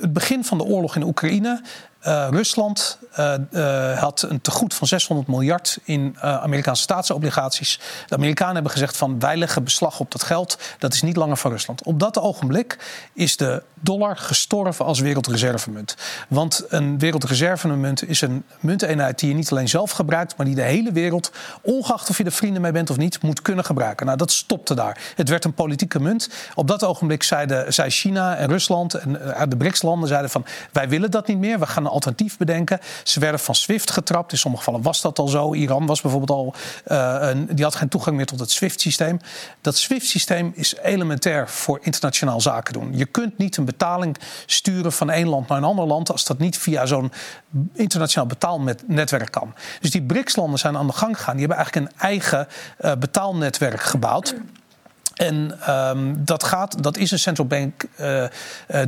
het 0.01 0.13
begin 0.13 0.43
van 0.43 0.57
de 0.57 0.63
oorlog 0.63 0.95
in 0.95 1.03
Oekraïne 1.03 1.61
uh, 2.07 2.27
Rusland 2.29 2.97
uh, 3.19 3.33
uh, 3.51 3.99
had 3.99 4.21
een 4.21 4.41
tegoed 4.41 4.73
van 4.73 4.87
600 4.87 5.27
miljard 5.27 5.79
in 5.83 6.15
Amerikaanse 6.21 6.81
staatsobligaties. 6.81 7.79
De 8.07 8.15
Amerikanen 8.15 8.53
hebben 8.53 8.71
gezegd 8.71 8.97
van 8.97 9.19
wij 9.19 9.37
leggen 9.37 9.63
beslag 9.63 9.99
op 9.99 10.11
dat 10.11 10.23
geld. 10.23 10.57
Dat 10.79 10.93
is 10.93 11.01
niet 11.01 11.15
langer 11.15 11.37
van 11.37 11.51
Rusland. 11.51 11.83
Op 11.83 11.99
dat 11.99 12.19
ogenblik 12.19 12.77
is 13.13 13.37
de 13.37 13.63
dollar 13.81 14.17
gestorven 14.17 14.85
als 14.85 14.99
wereldreservemunt. 14.99 15.95
Want 16.27 16.63
een 16.67 16.99
wereldreservemunt 16.99 18.09
is 18.09 18.21
een 18.21 18.43
munteenheid 18.59 19.19
die 19.19 19.29
je 19.29 19.35
niet 19.35 19.51
alleen 19.51 19.69
zelf 19.69 19.91
gebruikt, 19.91 20.37
maar 20.37 20.45
die 20.45 20.55
de 20.55 20.61
hele 20.61 20.91
wereld, 20.91 21.31
ongeacht 21.61 22.09
of 22.09 22.17
je 22.17 22.23
er 22.23 22.31
vrienden 22.31 22.61
mee 22.61 22.71
bent 22.71 22.89
of 22.89 22.97
niet, 22.97 23.21
moet 23.21 23.41
kunnen 23.41 23.65
gebruiken. 23.65 24.05
Nou, 24.05 24.17
dat 24.17 24.31
stopte 24.31 24.75
daar. 24.75 24.97
Het 25.15 25.29
werd 25.29 25.45
een 25.45 25.53
politieke 25.53 25.99
munt. 25.99 26.29
Op 26.55 26.67
dat 26.67 26.83
ogenblik 26.83 27.23
zeiden, 27.23 27.73
zei 27.73 27.89
China 27.89 28.35
en 28.35 28.47
Rusland 28.47 28.93
en 28.93 29.11
de 29.49 29.57
BRICS-landen 29.57 30.07
zeiden 30.07 30.29
van 30.29 30.45
wij 30.71 30.89
willen 30.89 31.11
dat 31.11 31.27
niet 31.27 31.37
meer. 31.37 31.59
We 31.59 31.65
gaan 31.65 31.87
alternatief 31.87 32.37
bedenken. 32.37 32.79
Ze 33.03 33.19
werden 33.19 33.39
van 33.39 33.55
SWIFT 33.55 33.91
getrapt. 33.91 34.31
In 34.31 34.37
sommige 34.37 34.63
gevallen 34.63 34.85
was 34.85 35.01
dat 35.01 35.19
al 35.19 35.27
zo. 35.27 35.53
Iran 35.53 35.85
was 35.85 36.01
bijvoorbeeld 36.01 36.31
al. 36.39 36.53
Uh, 36.87 37.17
een, 37.19 37.47
die 37.51 37.63
had 37.63 37.75
geen 37.75 37.89
toegang 37.89 38.15
meer 38.15 38.25
tot 38.25 38.39
het 38.39 38.51
SWIFT-systeem. 38.51 39.19
Dat 39.61 39.77
SWIFT-systeem 39.77 40.51
is 40.55 40.75
elementair 40.75 41.49
voor 41.49 41.79
internationaal 41.81 42.41
zaken 42.41 42.73
doen. 42.73 42.97
Je 42.97 43.05
kunt 43.05 43.37
niet 43.37 43.57
een 43.57 43.65
betaling 43.71 44.17
sturen 44.45 44.91
van 44.91 45.09
één 45.09 45.27
land 45.27 45.47
naar 45.47 45.57
een 45.57 45.63
ander 45.63 45.85
land. 45.85 46.11
als 46.11 46.25
dat 46.25 46.37
niet 46.37 46.57
via 46.57 46.85
zo'n 46.85 47.11
internationaal 47.73 48.27
betaalnetwerk 48.27 49.31
kan. 49.31 49.53
Dus 49.79 49.91
die 49.91 50.01
BRICS-landen 50.03 50.59
zijn 50.59 50.77
aan 50.77 50.87
de 50.87 50.93
gang 50.93 51.17
gegaan. 51.17 51.37
Die 51.37 51.45
hebben 51.45 51.65
eigenlijk 51.65 51.87
een 51.91 51.99
eigen 51.99 52.47
uh, 52.81 52.91
betaalnetwerk 52.95 53.81
gebouwd. 53.81 54.35
En 55.21 55.59
um, 55.69 56.25
dat, 56.25 56.43
gaat, 56.43 56.83
dat 56.83 56.97
is 56.97 57.11
een 57.11 57.19
central 57.19 57.47
bank 57.47 57.83
uh, 57.99 58.23
uh, 58.23 58.27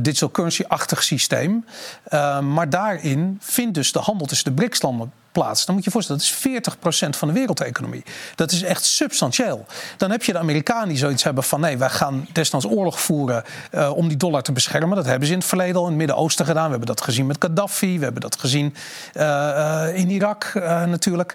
digital 0.00 0.30
currency-achtig 0.30 1.02
systeem. 1.02 1.64
Uh, 2.08 2.40
maar 2.40 2.70
daarin 2.70 3.38
vindt 3.40 3.74
dus 3.74 3.92
de 3.92 3.98
handel 3.98 4.26
tussen 4.26 4.54
de 4.54 4.62
BRICS-landen 4.62 5.12
plaats. 5.32 5.64
Dan 5.64 5.74
moet 5.74 5.84
je 5.84 5.90
je 5.90 5.96
voorstellen, 5.96 6.22
dat 6.42 6.66
is 6.66 7.06
40% 7.06 7.18
van 7.18 7.28
de 7.28 7.34
wereldeconomie. 7.34 8.02
Dat 8.34 8.52
is 8.52 8.62
echt 8.62 8.84
substantieel. 8.84 9.66
Dan 9.96 10.10
heb 10.10 10.22
je 10.22 10.32
de 10.32 10.38
Amerikanen 10.38 10.88
die 10.88 10.96
zoiets 10.96 11.22
hebben 11.22 11.44
van... 11.44 11.60
nee, 11.60 11.78
wij 11.78 11.90
gaan 11.90 12.26
desnoods 12.32 12.66
oorlog 12.66 13.00
voeren 13.00 13.44
uh, 13.72 13.96
om 13.96 14.08
die 14.08 14.16
dollar 14.16 14.42
te 14.42 14.52
beschermen. 14.52 14.96
Dat 14.96 15.06
hebben 15.06 15.26
ze 15.26 15.32
in 15.32 15.38
het 15.38 15.48
verleden 15.48 15.76
al 15.76 15.82
in 15.82 15.88
het 15.88 15.98
Midden-Oosten 15.98 16.46
gedaan. 16.46 16.64
We 16.64 16.70
hebben 16.70 16.88
dat 16.88 17.00
gezien 17.00 17.26
met 17.26 17.36
Gaddafi. 17.38 17.98
We 17.98 18.04
hebben 18.04 18.22
dat 18.22 18.40
gezien 18.40 18.74
in 19.94 20.10
Irak 20.10 20.52
natuurlijk. 20.86 21.34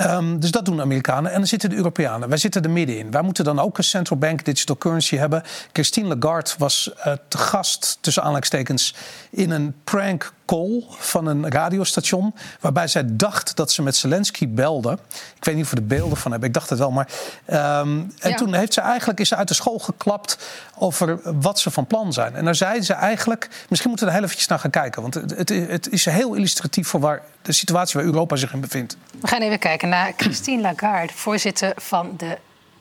Um, 0.00 0.40
dus 0.40 0.50
dat 0.50 0.64
doen 0.64 0.76
de 0.76 0.82
Amerikanen. 0.82 1.30
En 1.30 1.36
dan 1.38 1.46
zitten 1.46 1.70
de 1.70 1.76
Europeanen. 1.76 2.28
Wij 2.28 2.38
zitten 2.38 2.62
er 2.62 2.70
middenin. 2.70 3.10
Wij 3.10 3.22
moeten 3.22 3.44
dan 3.44 3.58
ook 3.58 3.78
een 3.78 3.84
central 3.84 4.18
bank 4.18 4.44
digital 4.44 4.76
currency 4.76 5.16
hebben. 5.16 5.42
Christine 5.72 6.16
Lagarde 6.16 6.50
was 6.58 6.90
uh, 6.96 7.12
te 7.28 7.38
gast, 7.38 7.98
tussen 8.00 8.22
aanleidingstekens, 8.22 8.94
in 9.30 9.50
een 9.50 9.74
prank 9.84 10.32
call 10.50 10.84
van 10.88 11.26
een 11.26 11.50
radiostation. 11.50 12.34
Waarbij 12.60 12.88
zij 12.88 13.04
dacht 13.06 13.56
dat 13.56 13.72
ze 13.72 13.82
met 13.82 13.96
Zelensky 13.96 14.48
belde. 14.48 14.98
Ik 15.36 15.44
weet 15.44 15.54
niet 15.54 15.64
of 15.64 15.70
we 15.70 15.76
er 15.76 15.86
beelden 15.86 16.16
van 16.16 16.30
hebben. 16.30 16.48
Ik 16.48 16.54
dacht 16.54 16.70
het 16.70 16.78
wel. 16.78 16.90
Maar, 16.90 17.08
um, 17.46 18.12
en 18.18 18.30
ja. 18.30 18.36
toen 18.36 18.54
heeft 18.54 18.72
ze 18.72 18.80
eigenlijk, 18.80 19.20
is 19.20 19.28
ze 19.28 19.36
uit 19.36 19.48
de 19.48 19.54
school 19.54 19.78
geklapt 19.78 20.38
over 20.78 21.20
wat 21.40 21.58
ze 21.58 21.70
van 21.70 21.86
plan 21.86 22.12
zijn. 22.12 22.34
En 22.34 22.44
daar 22.44 22.54
zei 22.54 22.82
ze 22.82 22.92
eigenlijk. 22.92 23.48
Misschien 23.68 23.90
moeten 23.90 24.06
we 24.06 24.12
er 24.12 24.18
heel 24.18 24.26
eventjes 24.26 24.48
naar 24.48 24.58
gaan 24.58 24.70
kijken. 24.70 25.02
Want 25.02 25.14
het, 25.14 25.38
het, 25.38 25.48
het 25.48 25.88
is 25.90 26.04
heel 26.04 26.34
illustratief 26.34 26.88
voor 26.88 27.00
waar 27.00 27.22
de 27.42 27.52
situatie 27.52 28.00
waar 28.00 28.08
Europa 28.08 28.36
zich 28.36 28.52
in 28.52 28.60
bevindt. 28.60 28.96
We 29.20 29.26
gaan 29.26 29.40
even 29.40 29.58
kijken 29.58 29.88
naar 29.88 30.12
Christine 30.16 30.62
Lagarde, 30.62 31.12
voorzitter 31.12 31.72
van 31.76 32.14
de 32.16 32.38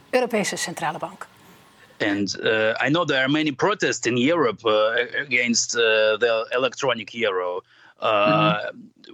Europese 0.10 0.56
Centrale 0.56 0.98
Bank. 0.98 1.28
And 2.02 2.34
uh, 2.42 2.76
I 2.80 2.90
know 2.90 3.06
there 3.06 3.24
are 3.24 3.30
many 3.30 3.52
protests 3.52 4.08
in 4.08 4.18
Europe 4.18 4.66
uh, 4.66 4.96
against 5.18 5.76
uh, 5.76 6.18
the 6.18 6.46
electronic 6.54 7.14
euro. 7.14 7.62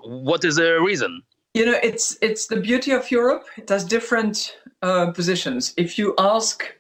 What 0.04 0.43
is 0.45 0.56
the 0.58 0.80
reason? 0.82 1.21
You 1.56 1.65
know, 1.65 1.80
it's 1.82 2.17
it's 2.21 2.48
the 2.48 2.58
beauty 2.58 2.91
of 2.91 3.10
Europe. 3.10 3.45
It 3.58 3.69
has 3.69 3.86
different 3.86 4.58
uh, 4.82 5.12
positions. 5.12 5.74
If 5.78 5.98
you 5.98 6.13
ask 6.19 6.76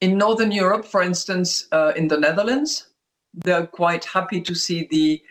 in 0.00 0.18
Northern 0.18 0.50
Europe, 0.50 0.84
for 0.84 1.00
instance, 1.00 1.68
uh, 1.70 1.92
in 1.94 2.08
the 2.08 2.18
Netherlands, 2.18 2.88
they're 3.34 3.68
quite 3.68 4.04
happy 4.04 4.40
to 4.40 4.54
see 4.54 4.88
the 4.90 5.22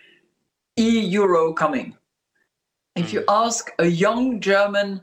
e-euro 0.80 1.52
coming. 1.54 1.98
If 2.96 3.12
you 3.14 3.24
ask 3.28 3.70
a 3.80 3.86
young 3.86 4.40
German 4.40 5.02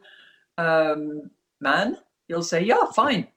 um, 0.57 1.31
man, 1.61 1.99
he'll 2.29 2.43
say, 2.43 2.65
"Yeah, 2.65 2.87
fine." 2.97 3.29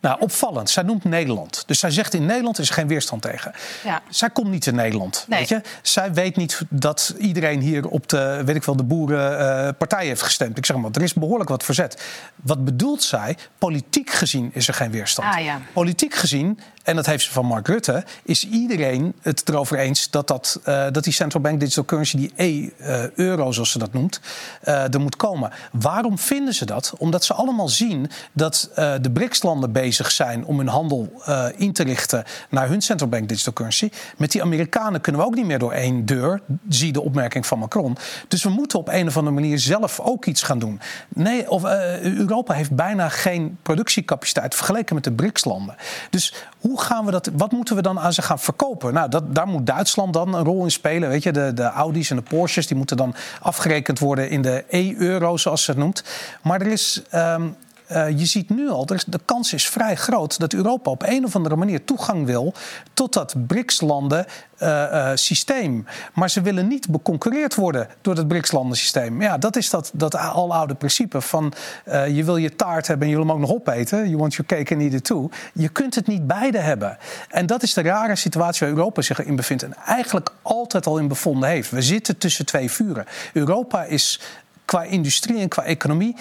Nou, 0.00 0.20
opvallend. 0.20 0.70
Zij 0.70 0.82
noemt 0.82 1.04
Nederland. 1.04 1.62
Dus 1.66 1.78
zij 1.78 1.90
zegt 1.90 2.14
in 2.14 2.26
Nederland 2.26 2.58
is 2.58 2.68
er 2.68 2.74
geen 2.74 2.88
weerstand 2.88 3.22
tegen. 3.22 3.52
Ja. 3.84 4.02
Zij 4.08 4.30
komt 4.30 4.50
niet 4.50 4.66
in 4.66 4.74
Nederland. 4.74 5.24
Nee. 5.28 5.38
Weet 5.38 5.48
je? 5.48 5.62
Zij 5.82 6.12
weet 6.12 6.36
niet 6.36 6.60
dat 6.68 7.14
iedereen 7.18 7.60
hier 7.60 7.88
op 7.88 8.08
de, 8.08 8.42
weet 8.44 8.56
ik 8.56 8.64
wel, 8.64 8.76
de 8.76 8.82
boerenpartij 8.82 10.06
heeft 10.06 10.22
gestemd. 10.22 10.58
Ik 10.58 10.66
zeg 10.66 10.76
maar, 10.76 10.90
er 10.92 11.02
is 11.02 11.14
behoorlijk 11.14 11.50
wat 11.50 11.64
verzet. 11.64 12.02
Wat 12.34 12.64
bedoelt 12.64 13.02
zij? 13.02 13.36
Politiek 13.58 14.10
gezien 14.10 14.50
is 14.54 14.68
er 14.68 14.74
geen 14.74 14.90
weerstand. 14.90 15.34
Ah, 15.34 15.44
ja. 15.44 15.60
Politiek 15.72 16.14
gezien, 16.14 16.60
en 16.82 16.96
dat 16.96 17.06
heeft 17.06 17.24
ze 17.24 17.32
van 17.32 17.46
Mark 17.46 17.68
Rutte, 17.68 18.04
is 18.22 18.48
iedereen 18.48 19.14
het 19.22 19.48
erover 19.48 19.78
eens 19.78 20.10
dat, 20.10 20.26
dat, 20.26 20.60
eh, 20.64 20.86
dat 20.92 21.04
die 21.04 21.12
central 21.12 21.42
bank 21.42 21.60
digital 21.60 21.84
currency, 21.84 22.16
die 22.16 22.32
e-euro 22.36 23.52
zoals 23.52 23.70
ze 23.70 23.78
dat 23.78 23.92
noemt, 23.92 24.20
eh, 24.60 24.94
er 24.94 25.00
moet 25.00 25.16
komen. 25.16 25.52
Waarom 25.72 26.18
vinden 26.18 26.54
ze 26.54 26.64
dat? 26.64 26.92
Omdat 26.98 27.24
ze 27.24 27.34
allemaal 27.34 27.68
zien 27.68 28.10
dat 28.32 28.70
eh, 28.74 28.94
de 29.00 29.10
BRICS-landen 29.10 29.72
bezig 29.72 29.86
zijn 29.92 30.44
om 30.44 30.58
hun 30.58 30.68
handel 30.68 31.12
eh, 31.24 31.46
in 31.56 31.72
te 31.72 31.82
richten 31.82 32.24
naar 32.50 32.68
hun 32.68 32.82
central 32.82 33.08
bank 33.08 33.28
digital 33.28 33.52
currency. 33.52 33.90
Met 34.16 34.32
die 34.32 34.42
Amerikanen 34.42 35.00
kunnen 35.00 35.20
we 35.20 35.26
ook 35.26 35.34
niet 35.34 35.46
meer 35.46 35.58
door 35.58 35.72
één 35.72 36.06
deur, 36.06 36.40
zie 36.68 36.92
de 36.92 37.00
opmerking 37.00 37.46
van 37.46 37.58
Macron. 37.58 37.96
Dus 38.28 38.42
we 38.42 38.50
moeten 38.50 38.78
op 38.78 38.88
een 38.88 39.06
of 39.06 39.16
andere 39.16 39.34
manier 39.34 39.58
zelf 39.58 40.00
ook 40.00 40.24
iets 40.24 40.42
gaan 40.42 40.58
doen. 40.58 40.80
Nee, 41.08 41.50
of, 41.50 41.64
eh, 41.64 42.00
Europa 42.00 42.54
heeft 42.54 42.74
bijna 42.74 43.08
geen 43.08 43.58
productiecapaciteit 43.62 44.54
vergeleken 44.54 44.94
met 44.94 45.04
de 45.04 45.12
BRICS-landen. 45.12 45.76
Dus 46.10 46.34
hoe 46.60 46.80
gaan 46.80 47.04
we 47.04 47.10
dat, 47.10 47.30
wat 47.36 47.52
moeten 47.52 47.76
we 47.76 47.82
dan 47.82 48.00
aan 48.00 48.12
ze 48.12 48.22
gaan 48.22 48.38
verkopen? 48.38 48.94
Nou, 48.94 49.08
dat, 49.08 49.34
daar 49.34 49.46
moet 49.46 49.66
Duitsland 49.66 50.12
dan 50.12 50.34
een 50.34 50.44
rol 50.44 50.64
in 50.64 50.70
spelen. 50.70 51.08
Weet 51.08 51.22
je, 51.22 51.32
de, 51.32 51.52
de 51.54 51.62
Audi's 51.62 52.10
en 52.10 52.16
de 52.16 52.22
Porsches 52.22 52.66
die 52.66 52.76
moeten 52.76 52.96
dan 52.96 53.14
afgerekend 53.40 53.98
worden 53.98 54.30
in 54.30 54.42
de 54.42 54.64
e-euro, 54.68 55.36
zoals 55.36 55.64
ze 55.64 55.70
het 55.70 55.80
noemt. 55.80 56.04
Maar 56.42 56.60
er 56.60 56.66
is. 56.66 57.02
ehm, 57.10 57.48
eh, 57.88 58.18
je 58.18 58.26
ziet 58.26 58.50
nu 58.50 58.68
al, 58.68 58.86
de 58.86 59.20
kans 59.24 59.52
is 59.52 59.68
vrij 59.68 59.96
groot 59.96 60.38
dat 60.38 60.52
Europa 60.52 60.90
op 60.90 61.02
een 61.06 61.24
of 61.24 61.36
andere 61.36 61.56
manier 61.56 61.84
toegang 61.84 62.26
wil 62.26 62.54
tot 62.94 63.12
dat 63.12 63.34
BRICS-landen 63.46 64.26
eh, 64.58 65.12
eh. 65.12 65.68
Maar 66.14 66.30
ze 66.30 66.40
willen 66.40 66.68
niet 66.68 66.88
beconcurreerd 66.88 67.54
worden 67.54 67.88
door 68.00 68.14
dat 68.14 68.28
BRICS-landen 68.28 68.76
systeem. 68.76 69.22
Ja, 69.22 69.38
dat 69.38 69.56
is 69.56 69.70
dat, 69.70 69.90
dat 69.94 70.14
aloude 70.14 70.74
principe 70.74 71.20
van 71.20 71.52
je 71.84 72.22
wil 72.24 72.36
je 72.36 72.56
taart 72.56 72.86
hebben 72.86 73.06
en 73.06 73.12
je 73.12 73.18
wil 73.18 73.26
hem 73.26 73.34
ook 73.36 73.48
nog 73.48 73.56
opeten. 73.56 74.04
You 74.04 74.16
want 74.16 74.34
your 74.34 74.54
cake 74.54 74.74
and 74.74 74.82
eat 74.82 74.92
it 74.92 75.04
too. 75.04 75.28
Je 75.54 75.68
kunt 75.68 75.94
het 75.94 76.06
niet 76.06 76.26
beide 76.26 76.58
hebben. 76.58 76.98
En 77.28 77.46
dat 77.46 77.62
is 77.62 77.74
de 77.74 77.82
rare 77.82 78.16
situatie 78.16 78.66
waar 78.66 78.76
Europa 78.76 79.02
zich 79.02 79.24
in 79.24 79.36
bevindt. 79.36 79.62
En 79.62 79.74
eigenlijk 79.74 80.30
altijd 80.42 80.86
al 80.86 80.98
in 80.98 81.08
bevonden 81.08 81.48
heeft. 81.48 81.70
We 81.70 81.82
zitten 81.82 82.18
tussen 82.18 82.46
twee 82.46 82.70
vuren. 82.70 83.06
Europa 83.32 83.84
is 83.84 84.20
qua 84.64 84.82
industrie 84.82 85.40
en 85.40 85.48
qua 85.48 85.64
economie 85.64 86.16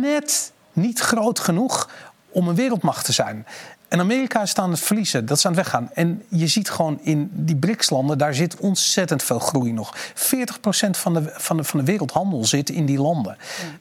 net 0.00 0.52
niet 0.72 1.00
groot 1.00 1.40
genoeg 1.40 1.88
om 2.30 2.48
een 2.48 2.54
wereldmacht 2.54 3.04
te 3.04 3.12
zijn. 3.12 3.46
En 3.92 4.00
Amerika 4.00 4.42
is 4.42 4.54
aan 4.54 4.70
het 4.70 4.80
verliezen, 4.80 5.26
dat 5.26 5.36
is 5.36 5.46
aan 5.46 5.52
het 5.52 5.60
weggaan. 5.62 5.90
En 5.94 6.22
je 6.28 6.46
ziet 6.46 6.70
gewoon 6.70 6.98
in 7.02 7.30
die 7.32 7.56
BRICS-landen, 7.56 8.18
daar 8.18 8.34
zit 8.34 8.56
ontzettend 8.56 9.22
veel 9.22 9.38
groei 9.38 9.72
nog. 9.72 9.96
40% 9.96 10.16
van 10.90 11.14
de, 11.14 11.32
van, 11.34 11.56
de, 11.56 11.64
van 11.64 11.78
de 11.78 11.84
wereldhandel 11.84 12.44
zit 12.44 12.70
in 12.70 12.86
die 12.86 12.98
landen. 12.98 13.36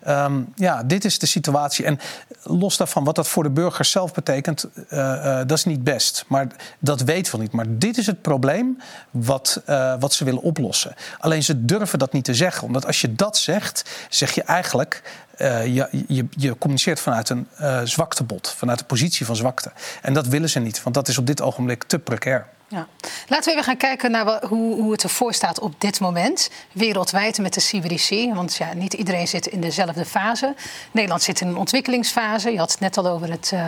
Ja. 0.06 0.30
ja, 0.56 0.84
dit 0.84 1.06
is 1.06 1.20
de 1.20 1.26
situatie. 1.26 1.86
En 1.86 2.00
los 2.44 2.78
daarvan, 2.78 3.04
wat 3.04 3.16
dat 3.16 3.28
voor 3.28 3.44
de 3.44 3.50
burgers 3.50 3.92
zelf 3.92 4.14
betekent, 4.14 4.68
uh, 4.76 5.00
uh, 5.00 5.38
dat 5.38 5.58
is 5.58 5.66
niet 5.66 5.84
best. 5.84 6.26
Maar 6.28 6.48
dat 6.80 7.02
weten 7.02 7.36
we 7.36 7.42
niet. 7.42 7.52
Maar 7.52 7.66
dit 7.70 7.98
is 7.98 8.06
het 8.06 8.22
probleem 8.22 8.78
wat, 9.12 9.62
uh, 9.70 9.94
wat 10.00 10.14
ze 10.14 10.24
willen 10.24 10.42
oplossen. 10.42 10.96
Alleen 11.20 11.44
ze 11.44 11.66
durven 11.66 12.00
dat 12.00 12.14
niet 12.14 12.26
te 12.26 12.36
zeggen. 12.36 12.68
Omdat 12.68 12.86
als 12.86 13.02
je 13.02 13.16
dat 13.16 13.38
zegt, 13.38 13.90
zeg 14.10 14.32
je 14.32 14.44
eigenlijk... 14.44 15.02
Uh, 15.42 15.66
je, 15.66 16.06
je, 16.08 16.26
je, 16.30 16.58
communiceert 16.58 17.00
vanuit 17.00 17.30
een 17.30 17.48
uh, 17.62 17.82
zwaktebod, 17.84 18.54
vanuit 18.58 18.80
een 18.80 18.86
positie 18.86 19.26
van 19.26 19.36
zwakte. 19.36 19.72
En 20.02 20.14
dat 20.14 20.28
willen 20.28 20.50
ze 20.50 20.60
niet, 20.60 20.84
want 20.84 20.96
dat 20.96 21.08
is 21.08 21.18
op 21.18 21.28
dit 21.28 21.42
ogenblik 21.42 21.84
te 21.84 22.00
precair. 22.00 22.48
Ja. 22.72 22.88
Laten 23.28 23.46
we 23.46 23.52
even 23.52 23.64
gaan 23.64 23.78
kijken 23.78 24.12
naar 24.12 24.26
wat, 24.26 24.44
hoe, 24.44 24.82
hoe, 24.82 24.92
het 24.92 25.04
ervoor 25.04 25.34
staat 25.34 25.60
op 25.60 25.82
dit 25.82 26.00
moment. 26.00 26.50
Wereldwijd 26.72 27.38
met 27.38 27.54
de 27.54 27.62
CBDC. 27.62 28.36
Want 28.36 28.56
ja, 28.56 28.74
niet 28.74 28.94
iedereen 28.94 29.28
zit 29.28 29.48
in 29.48 29.62
dezelfde 29.62 30.06
fase. 30.06 30.56
Nederland 30.92 31.22
zit 31.22 31.42
in 31.42 31.48
een 31.48 31.58
ontwikkelingsfase. 31.58 32.52
Je 32.52 32.58
had 32.58 32.72
het 32.72 32.80
net 32.80 32.98
al 32.98 33.08
over 33.08 33.32
het, 33.32 33.52
uh, 33.54 33.62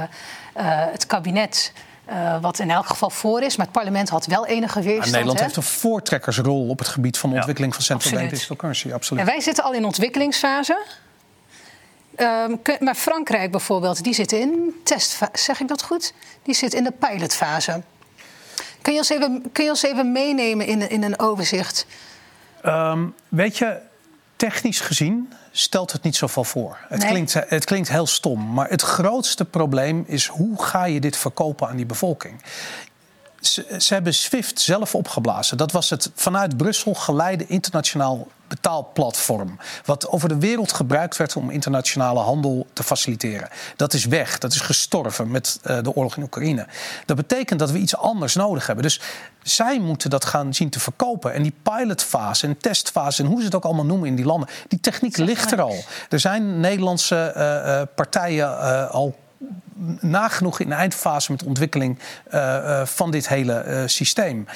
het 0.91 1.05
kabinet. 1.05 1.71
Uh, 2.09 2.41
wat 2.41 2.59
in 2.59 2.71
elk 2.71 2.85
geval 2.85 3.09
voor 3.09 3.41
is. 3.41 3.55
Maar 3.55 3.65
het 3.65 3.75
parlement 3.75 4.09
had 4.09 4.25
wel 4.25 4.45
enige 4.45 4.81
weerstand. 4.81 5.05
Ja, 5.05 5.11
Nederland 5.11 5.37
hè? 5.37 5.43
heeft 5.43 5.57
een 5.57 5.63
voortrekkersrol 5.63 6.67
op 6.67 6.79
het 6.79 6.87
gebied 6.87 7.17
van 7.17 7.29
de 7.29 7.35
ontwikkeling 7.35 7.73
van 7.73 7.83
central 7.83 8.13
bank 8.13 8.29
digital 8.29 8.55
currency. 8.55 8.91
Absoluut. 8.91 9.23
En 9.23 9.29
wij 9.29 9.41
zitten 9.41 9.63
al 9.63 9.73
in 9.73 9.85
ontwikkelingsfase. 9.85 10.85
Um, 12.17 12.61
maar 12.79 12.95
Frankrijk 12.95 13.51
bijvoorbeeld, 13.51 14.03
die 14.03 14.13
zit 14.13 14.31
in 14.31 14.81
testfase. 14.83 15.31
Zeg 15.33 15.59
ik 15.59 15.67
dat 15.67 15.83
goed? 15.83 16.13
Die 16.43 16.55
zit 16.55 16.73
in 16.73 16.83
de 16.83 16.91
pilotfase. 16.91 17.81
Kun 18.81 18.93
je 18.93 18.99
ons 18.99 19.09
even, 19.09 19.51
kun 19.51 19.63
je 19.63 19.69
ons 19.69 19.83
even 19.83 20.11
meenemen 20.11 20.65
in, 20.65 20.89
in 20.89 21.03
een 21.03 21.19
overzicht? 21.19 21.85
Um, 22.65 23.15
weet 23.29 23.57
je, 23.57 23.79
technisch 24.35 24.79
gezien 24.79 25.33
stelt 25.51 25.91
het 25.91 26.03
niet 26.03 26.15
zoveel 26.15 26.43
voor. 26.43 26.77
Het, 26.87 26.99
nee. 26.99 27.09
klinkt, 27.09 27.33
het 27.33 27.65
klinkt 27.65 27.89
heel 27.89 28.07
stom, 28.07 28.53
maar 28.53 28.69
het 28.69 28.81
grootste 28.81 29.45
probleem 29.45 30.03
is 30.07 30.27
hoe 30.27 30.63
ga 30.63 30.85
je 30.85 30.99
dit 30.99 31.17
verkopen 31.17 31.67
aan 31.67 31.75
die 31.75 31.85
bevolking? 31.85 32.41
Ze, 33.45 33.75
ze, 33.79 33.93
hebben 33.93 34.13
SWIFT 34.13 34.59
zelf 34.59 34.95
opgeblazen. 34.95 35.57
Dat 35.57 35.71
was 35.71 35.89
het 35.89 36.11
vanuit 36.15 36.57
Brussel 36.57 36.93
geleide 36.93 37.47
internationaal 37.47 38.27
betaalplatform. 38.47 39.59
Wat 39.85 40.07
over 40.07 40.29
de 40.29 40.37
wereld 40.37 40.73
gebruikt 40.73 41.17
werd 41.17 41.35
om 41.35 41.49
internationale 41.49 42.19
handel 42.19 42.67
te 42.73 42.83
faciliteren. 42.83 43.49
Dat 43.75 43.93
is 43.93 44.05
weg. 44.05 44.37
Dat 44.37 44.53
is 44.53 44.59
gestorven 44.59 45.31
met 45.31 45.59
uh, 45.63 45.77
de 45.81 45.95
oorlog 45.95 46.17
in 46.17 46.23
Oekraïne. 46.23 46.67
Dat 47.05 47.17
betekent 47.17 47.59
dat 47.59 47.71
we 47.71 47.77
iets 47.77 47.95
anders 47.95 48.35
nodig 48.35 48.67
hebben. 48.67 48.83
Dus 48.83 49.01
zij 49.43 49.79
moeten 49.79 50.09
dat 50.09 50.25
gaan 50.25 50.53
zien 50.53 50.69
te 50.69 50.79
verkopen. 50.79 51.33
En 51.33 51.43
die 51.43 51.55
pilotfase 51.63 52.47
en 52.47 52.57
testfase 52.57 53.23
en 53.23 53.29
hoe 53.29 53.39
ze 53.39 53.45
het 53.45 53.55
ook 53.55 53.65
allemaal 53.65 53.85
noemen 53.85 54.07
in 54.07 54.15
die 54.15 54.25
landen. 54.25 54.49
Die 54.67 54.79
techniek 54.79 55.17
ligt 55.17 55.51
er 55.51 55.61
al. 55.61 55.83
Er 56.09 56.19
zijn 56.19 56.59
Nederlandse 56.59 57.33
uh, 57.37 57.43
uh, 57.43 57.81
partijen 57.95 58.89
al 58.89 59.15
nagenoeg 59.99 60.59
in 60.59 60.69
de 60.69 60.75
eindfase 60.75 61.31
met 61.31 61.39
de 61.39 61.45
ontwikkeling 61.45 61.99
uh, 62.33 62.33
uh, 62.33 62.85
van 62.85 63.11
dit 63.11 63.27
hele 63.27 63.65
uh, 63.67 63.81
systeem. 63.85 64.47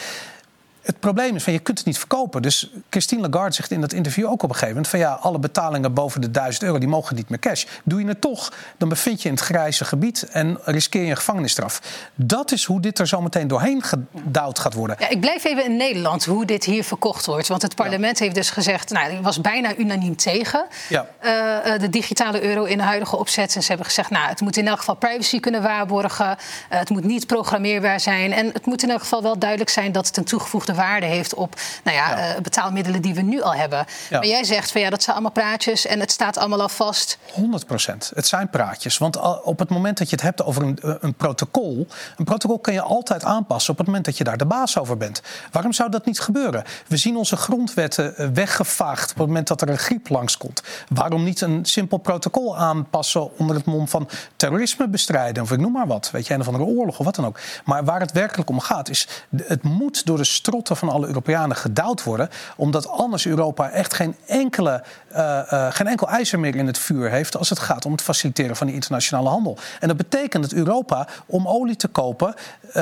Het 0.88 1.00
probleem 1.00 1.36
is 1.36 1.44
van 1.44 1.54
je 1.54 1.60
kunt 1.60 1.78
het 1.78 1.88
niet 1.88 1.98
verkopen. 1.98 2.42
Dus 2.42 2.70
Christine 2.90 3.30
Lagarde 3.30 3.56
zegt 3.56 3.72
in 3.72 3.82
dat 3.82 3.94
interview 3.94 4.26
ook 4.26 4.44
op 4.44 4.50
een 4.50 4.56
gegeven 4.56 4.68
moment 4.68 4.88
van 4.88 5.00
ja, 5.00 5.12
alle 5.12 5.40
betalingen 5.40 5.94
boven 5.94 6.22
de 6.22 6.32
1000 6.32 6.64
euro 6.64 6.78
die 6.78 6.88
mogen 6.88 7.16
niet 7.16 7.30
meer 7.30 7.40
cash. 7.40 7.66
Doe 7.84 8.02
je 8.02 8.08
het 8.08 8.22
toch, 8.22 8.54
dan 8.78 8.90
bevind 8.90 9.22
je 9.22 9.30
in 9.30 9.36
het 9.36 9.44
grijze 9.44 9.86
gebied 9.86 10.24
en 10.24 10.60
riskeer 10.64 11.04
je 11.04 11.10
een 11.10 11.16
gevangenisstraf. 11.16 11.82
Dat 12.16 12.52
is 12.52 12.66
hoe 12.66 12.80
dit 12.80 13.00
er 13.00 13.08
zo 13.08 13.22
meteen 13.22 13.48
doorheen 13.48 13.84
gedouwd 13.84 14.60
gaat 14.60 14.74
worden. 14.74 14.96
Ja, 15.00 15.10
ik 15.10 15.20
blijf 15.20 15.44
even 15.44 15.66
in 15.66 15.78
Nederland 15.78 16.26
hoe 16.26 16.46
dit 16.46 16.64
hier 16.64 16.84
verkocht 16.84 17.26
wordt. 17.26 17.48
Want 17.48 17.62
het 17.62 17.76
parlement 17.76 18.18
ja. 18.18 18.24
heeft 18.24 18.36
dus 18.36 18.50
gezegd, 18.50 18.90
nou, 18.90 19.10
die 19.10 19.22
was 19.22 19.42
bijna 19.42 19.76
unaniem 19.76 20.16
tegen 20.16 20.66
ja. 20.90 21.08
uh, 21.22 21.80
de 21.80 21.90
digitale 21.90 22.44
euro 22.44 22.64
in 22.64 22.78
de 22.78 22.84
huidige 22.84 23.18
opzet. 23.18 23.56
En 23.56 23.62
ze 23.62 23.68
hebben 23.68 23.86
gezegd, 23.86 24.10
nou, 24.10 24.28
het 24.28 24.42
moet 24.42 24.58
in 24.58 24.68
elk 24.68 24.78
geval 24.78 24.96
privacy 24.96 25.40
kunnen 25.40 25.62
waarborgen. 25.62 26.26
Uh, 26.26 26.80
het 26.80 26.90
moet 26.90 27.04
niet 27.04 27.28
programmeerbaar 27.28 28.00
zijn. 28.00 28.34
En 28.34 28.50
het 28.54 28.66
moet 28.66 28.84
in 28.84 28.90
elk 28.90 29.02
geval 29.02 29.22
wel 29.22 29.40
duidelijk 29.40 29.70
zijn 29.70 29.92
dat 29.92 30.08
het 30.08 30.18
een 30.18 30.24
toegevoegde 30.24 30.76
waarde 30.78 31.06
heeft 31.06 31.34
op 31.34 31.56
nou 31.84 31.98
ja, 31.98 32.10
ja. 32.10 32.36
Uh, 32.36 32.42
betaalmiddelen 32.42 33.02
die 33.02 33.14
we 33.14 33.22
nu 33.22 33.42
al 33.42 33.54
hebben. 33.54 33.86
Ja. 34.10 34.18
Maar 34.18 34.28
jij 34.28 34.44
zegt 34.44 34.72
van 34.72 34.82
ja, 34.82 34.90
dat 34.90 35.04
zijn 35.04 35.16
allemaal 35.16 35.34
praatjes 35.34 35.86
en 35.86 36.00
het 36.00 36.12
staat 36.12 36.38
allemaal 36.38 36.62
al 36.62 36.70
vast. 36.70 37.18
100 37.32 37.66
procent. 37.66 38.12
Het 38.16 38.28
zijn 38.28 38.50
praatjes. 38.50 38.98
Want 38.98 39.42
op 39.44 39.60
het 39.60 39.70
moment 39.70 39.98
dat 39.98 40.10
je 40.10 40.16
het 40.16 40.26
hebt 40.26 40.44
over 40.44 40.64
een, 40.64 40.80
een, 40.82 41.14
protocol, 41.14 41.88
een 42.18 42.26
protocol 42.26 42.60
kan 42.60 42.74
je 42.74 42.82
altijd 42.82 43.24
aanpassen 43.24 43.72
op 43.72 43.78
het 43.78 43.88
moment 43.88 44.06
dat 44.06 44.18
je 44.18 44.24
daar 44.24 44.38
de 44.38 44.46
baas 44.46 44.78
over 44.78 44.98
bent. 44.98 45.22
Waarom 45.52 45.74
zou 45.74 45.90
dat 45.90 46.06
niet 46.06 46.20
gebeuren? 46.20 46.64
We 46.88 46.98
zien 46.98 47.16
onze 47.18 47.36
grondwetten 47.36 48.18
eh, 48.18 48.28
weggevaagd 48.34 49.12
op 49.12 49.18
het 49.18 49.28
moment 49.28 49.48
dat 49.48 49.62
er 49.62 49.70
een 49.70 49.78
griep 49.78 50.10
langskomt. 50.10 50.64
Waarom 50.90 51.24
niet 51.24 51.42
een 51.42 51.66
simpel 51.66 51.98
protocol 51.98 52.58
aanpassen 52.58 53.38
onder 53.38 53.56
het 53.56 53.66
mom 53.66 53.88
van 53.88 54.10
terrorisme 54.36 54.88
bestrijden 54.88 55.44
of 55.44 55.52
ik 55.52 55.60
noem 55.60 55.72
maar 55.72 55.88
wat, 55.88 56.12
weet 56.12 56.28
je, 56.28 56.34
een 56.34 56.40
of 56.40 56.48
andere 56.48 56.66
oorlog 56.66 57.00
of 57.00 57.06
wat 57.06 57.16
dan 57.16 57.26
ook. 57.26 57.40
Maar 57.66 57.84
waar 57.84 58.00
het 58.00 58.12
werkelijk 58.12 58.50
om 58.50 58.60
gaat 58.60 58.90
is, 58.90 59.08
het 59.44 59.64
moet 59.64 60.06
door 60.06 60.18
de 60.18 60.24
strot 60.24 60.67
van 60.76 60.90
alle 60.90 61.08
Europeanen 61.08 61.56
gedouwd 61.56 62.04
worden. 62.04 62.30
Omdat 62.56 62.90
anders 62.90 63.26
Europa 63.26 63.70
echt 63.70 63.94
geen, 63.94 64.16
enkele, 64.26 64.84
uh, 65.12 65.18
uh, 65.52 65.68
geen 65.72 65.88
enkel 65.88 66.10
ijzer 66.10 66.40
meer 66.40 66.56
in 66.56 66.68
het 66.68 66.78
vuur 66.78 67.10
heeft 67.10 67.38
als 67.38 67.50
het 67.50 67.60
gaat 67.60 67.86
om 67.86 67.92
het 67.92 68.02
faciliteren 68.02 68.56
van 68.56 68.68
die 68.68 68.76
internationale 68.76 69.30
handel. 69.30 69.58
En 69.80 69.88
dat 69.88 69.98
betekent 69.98 70.44
dat 70.44 70.54
Europa 70.54 71.08
om 71.26 71.48
olie 71.48 71.76
te 71.76 71.88
kopen 71.88 72.34
uh, 72.68 72.74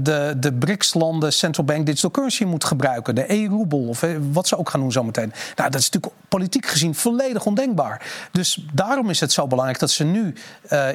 de, 0.00 0.34
de 0.36 0.52
BRICS-landen 0.52 1.32
central 1.32 1.66
bank 1.66 1.86
digital 1.86 2.10
currency 2.10 2.44
moet 2.44 2.64
gebruiken. 2.64 3.14
De 3.14 3.32
e-roebel 3.32 3.88
of 3.88 4.04
wat 4.32 4.48
ze 4.48 4.58
ook 4.58 4.70
gaan 4.70 4.80
doen 4.80 4.92
zometeen. 4.92 5.32
Nou, 5.56 5.70
dat 5.70 5.80
is 5.80 5.90
natuurlijk 5.90 6.22
politiek 6.28 6.66
gezien 6.66 6.94
volledig 6.94 7.46
ondenkbaar. 7.46 8.06
Dus 8.32 8.66
daarom 8.72 9.10
is 9.10 9.20
het 9.20 9.32
zo 9.32 9.46
belangrijk 9.46 9.78
dat 9.78 9.90
ze 9.90 10.04
nu 10.04 10.34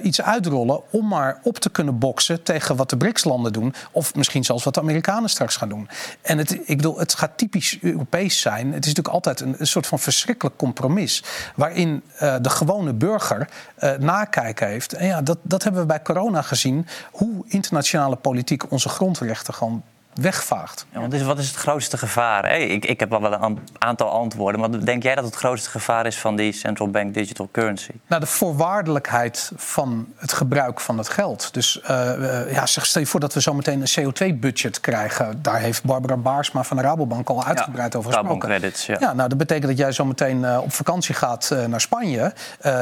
iets 0.02 0.22
uitrollen 0.22 0.92
om 0.92 1.08
maar 1.08 1.40
op 1.44 1.58
te 1.58 1.70
kunnen 1.70 1.98
boksen 1.98 2.44
tegen 2.44 2.76
wat 2.76 2.90
de 2.90 2.98
BRICS-landen 2.98 3.54
doen. 3.54 3.74
Of 3.92 4.16
misschien 4.16 4.44
zelfs 4.44 4.64
wat 4.64 4.74
de 4.74 4.80
Amerikanen 4.80 5.30
straks 5.30 5.56
gaan 5.56 5.70
doen. 5.70 5.90
En 6.22 6.33
het, 6.38 6.52
ik 6.52 6.78
bedoel, 6.78 7.00
het 7.00 7.14
gaat 7.14 7.38
typisch 7.38 7.78
Europees 7.82 8.42
zijn. 8.42 8.66
Het 8.74 8.86
is 8.86 8.94
natuurlijk 8.94 9.16
altijd 9.16 9.40
een, 9.40 9.68
soort 9.68 9.88
van 9.88 10.00
verschrikkelijk 10.00 10.58
compromis. 10.58 11.24
Waarin 11.56 12.04
uh, 12.14 12.36
de 12.42 12.50
gewone 12.50 12.94
burger 12.94 13.50
uh, 13.80 13.92
nakijken 13.98 14.68
heeft. 14.68 14.94
En 14.94 15.08
ja, 15.08 15.22
dat, 15.22 15.38
dat 15.42 15.64
hebben 15.64 15.82
we 15.82 15.88
bij 15.88 16.02
corona 16.02 16.42
gezien. 16.42 16.88
Hoe 17.12 17.44
internationale 17.48 18.16
politiek 18.16 18.72
onze 18.72 18.90
grondrechten 18.90 19.54
gewoon 19.54 19.84
wegvaagt. 20.14 20.86
Ja, 20.94 21.00
want 21.00 21.22
wat 21.22 21.40
is 21.40 21.48
het 21.48 21.56
grootste 21.56 21.98
gevaar? 21.98 22.46
Hey, 22.46 22.68
ik, 22.68 22.86
ik 22.86 23.00
heb 23.00 23.14
al 23.14 23.22
wel 23.22 23.42
een 23.42 23.60
aantal 23.78 24.10
antwoorden. 24.10 24.60
Maar 24.60 24.86
denk 24.86 25.04
jij 25.04 25.16
dat 25.16 25.24
het 25.24 25.36
grootste 25.36 25.70
gevaar 25.70 26.06
is 26.06 26.18
van 26.18 26.36
die 26.36 26.52
central 26.52 26.90
bank 26.90 27.14
digital 27.14 27.50
currency? 27.52 27.92
Nou, 28.08 28.22
de 28.22 28.28
voorwaardelijkheid 28.28 29.52
van 29.56 30.08
het 30.16 30.34
gebruik 30.34 30.80
van 30.80 30.98
het 30.98 31.10
geld. 31.10 31.54
Dus 31.54 31.80
uh, 31.90 32.54
ja, 32.54 32.66
stel 32.66 33.02
je 33.02 33.08
voor 33.08 33.20
dat 33.20 33.34
we 33.34 33.40
zometeen 33.40 33.82
een 33.82 34.14
CO2-budget 34.14 34.80
krijgen. 34.80 35.42
Daar 35.42 35.60
heeft 35.60 35.84
Barbara 35.84 36.18
Baarsma 36.18 36.64
van 36.64 36.78
de 36.78 36.84
Rabobank 36.84 37.30
al 37.30 37.44
uitgebreid 37.44 37.94
ja, 37.94 38.00
over 38.00 38.14
gesproken. 38.14 38.50
Credits, 38.50 38.86
ja. 38.86 38.98
ja, 39.00 39.14
nou, 39.14 39.30
dat 39.30 39.38
betekent 39.38 39.68
dat 39.68 39.78
jij 39.78 39.92
zometeen 39.92 40.40
uh, 40.40 40.60
op 40.62 40.74
vakantie 40.74 41.16
gaat 41.16 41.50
uh, 41.54 41.66
naar 41.66 41.82
Spanje... 41.82 42.34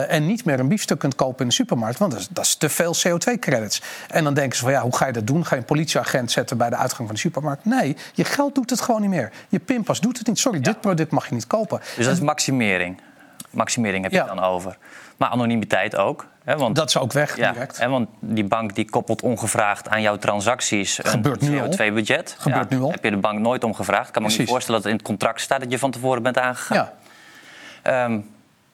en 0.07 0.25
niet 0.25 0.45
meer 0.45 0.59
een 0.59 0.67
biefstuk 0.67 0.99
kunt 0.99 1.15
kopen 1.15 1.41
in 1.41 1.47
de 1.47 1.53
supermarkt. 1.53 1.99
Want 1.99 2.11
dat 2.11 2.21
is, 2.21 2.27
dat 2.27 2.45
is 2.45 2.55
te 2.55 2.69
veel 2.69 2.95
CO2-credits. 2.95 3.81
En 4.07 4.23
dan 4.23 4.33
denken 4.33 4.57
ze 4.57 4.63
van, 4.63 4.71
ja, 4.71 4.81
hoe 4.81 4.95
ga 4.95 5.05
je 5.05 5.13
dat 5.13 5.27
doen? 5.27 5.45
Ga 5.45 5.55
je 5.55 5.61
een 5.61 5.67
politieagent 5.67 6.31
zetten 6.31 6.57
bij 6.57 6.69
de 6.69 6.75
uitgang 6.75 7.07
van 7.07 7.15
de 7.15 7.20
supermarkt. 7.21 7.65
Nee, 7.65 7.97
je 8.13 8.23
geld 8.23 8.55
doet 8.55 8.69
het 8.69 8.81
gewoon 8.81 9.01
niet 9.01 9.09
meer. 9.09 9.31
Je 9.49 9.59
pinpas 9.59 9.99
doet 9.99 10.17
het 10.17 10.27
niet. 10.27 10.39
Sorry, 10.39 10.57
ja. 10.57 10.63
dit 10.63 10.81
product 10.81 11.11
mag 11.11 11.27
je 11.27 11.33
niet 11.33 11.47
kopen. 11.47 11.79
Dus 11.95 12.05
dat 12.05 12.13
is 12.13 12.21
maximering. 12.21 13.01
Maximering 13.49 14.03
heb 14.03 14.11
je 14.11 14.17
ja. 14.17 14.25
dan 14.25 14.39
over. 14.39 14.77
Maar 15.17 15.29
anonimiteit 15.29 15.95
ook. 15.95 16.25
Hè, 16.43 16.57
want, 16.57 16.75
dat 16.75 16.89
is 16.89 16.97
ook 16.97 17.13
weg 17.13 17.37
ja, 17.37 17.51
direct. 17.51 17.77
Hè, 17.77 17.89
want 17.89 18.09
die 18.19 18.43
bank 18.43 18.75
die 18.75 18.89
koppelt 18.89 19.21
ongevraagd 19.21 19.89
aan 19.89 20.01
jouw 20.01 20.17
transacties 20.17 20.99
Gebeurt 21.03 21.41
een 21.41 21.71
CO2-budget. 21.71 22.35
Gebeurt 22.37 22.69
nu 22.69 22.81
al. 22.81 22.91
Heb 22.91 23.03
je 23.03 23.09
de 23.09 23.17
bank 23.17 23.39
nooit 23.39 23.63
om 23.63 23.73
gevraagd. 23.73 24.07
Ik 24.07 24.13
kan 24.13 24.21
me 24.21 24.27
niet 24.27 24.49
voorstellen 24.49 24.81
dat 24.81 24.83
het 24.83 24.91
in 24.91 24.97
het 24.97 25.07
contract 25.07 25.41
staat 25.41 25.59
dat 25.59 25.71
je 25.71 25.79
van 25.79 25.91
tevoren 25.91 26.23
bent 26.23 26.37
aangegaan. 26.37 26.89
Ja. 27.83 28.05
Um, 28.05 28.29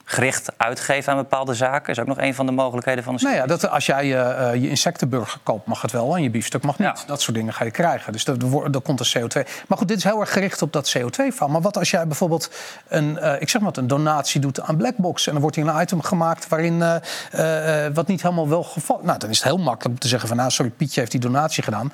gericht 0.09 0.51
uitgeven 0.57 1.11
aan 1.11 1.17
bepaalde 1.17 1.53
zaken 1.53 1.91
is 1.91 1.99
ook 1.99 2.07
nog 2.07 2.17
een 2.17 2.35
van 2.35 2.45
de 2.45 2.51
mogelijkheden 2.51 3.03
van 3.03 3.15
de 3.15 3.23
nou 3.23 3.35
ja, 3.35 3.45
dat, 3.45 3.69
Als 3.69 3.85
jij 3.85 4.05
uh, 4.05 4.61
je 4.61 4.69
insectenburger 4.69 5.39
koopt, 5.43 5.67
mag 5.67 5.81
het 5.81 5.91
wel 5.91 6.15
en 6.15 6.23
je 6.23 6.29
biefstuk 6.29 6.63
mag 6.63 6.79
niet. 6.79 6.87
Ja. 6.87 7.05
Dat 7.05 7.21
soort 7.21 7.37
dingen 7.37 7.53
ga 7.53 7.63
je 7.63 7.71
krijgen. 7.71 8.11
Dus 8.11 8.25
er 8.25 8.81
komt 8.81 9.13
een 9.13 9.21
CO2. 9.21 9.49
Maar 9.67 9.77
goed, 9.77 9.87
dit 9.87 9.97
is 9.97 10.03
heel 10.03 10.19
erg 10.19 10.31
gericht 10.31 10.61
op 10.61 10.73
dat 10.73 10.97
CO2-verhaal. 10.97 11.49
Maar 11.49 11.61
wat 11.61 11.77
als 11.77 11.91
jij 11.91 12.07
bijvoorbeeld 12.07 12.51
een, 12.87 13.17
uh, 13.21 13.41
ik 13.41 13.49
zeg 13.49 13.61
maar, 13.61 13.71
een 13.77 13.87
donatie 13.87 14.41
doet 14.41 14.61
aan 14.61 14.77
Blackbox... 14.77 15.27
en 15.27 15.35
er 15.35 15.41
wordt 15.41 15.55
hier 15.55 15.67
een 15.67 15.81
item 15.81 16.01
gemaakt 16.01 16.47
waarin 16.47 16.79
uh, 16.79 17.85
wat 17.93 18.07
niet 18.07 18.21
helemaal 18.21 18.49
wel 18.49 18.63
gevallen... 18.63 19.05
Nou, 19.05 19.19
dan 19.19 19.29
is 19.29 19.37
het 19.37 19.47
heel 19.47 19.57
makkelijk 19.57 19.95
om 19.95 19.99
te 19.99 20.07
zeggen 20.07 20.27
van... 20.27 20.37
nou, 20.37 20.51
sorry, 20.51 20.71
Pietje 20.71 20.99
heeft 20.99 21.11
die 21.11 21.21
donatie 21.21 21.63
gedaan. 21.63 21.91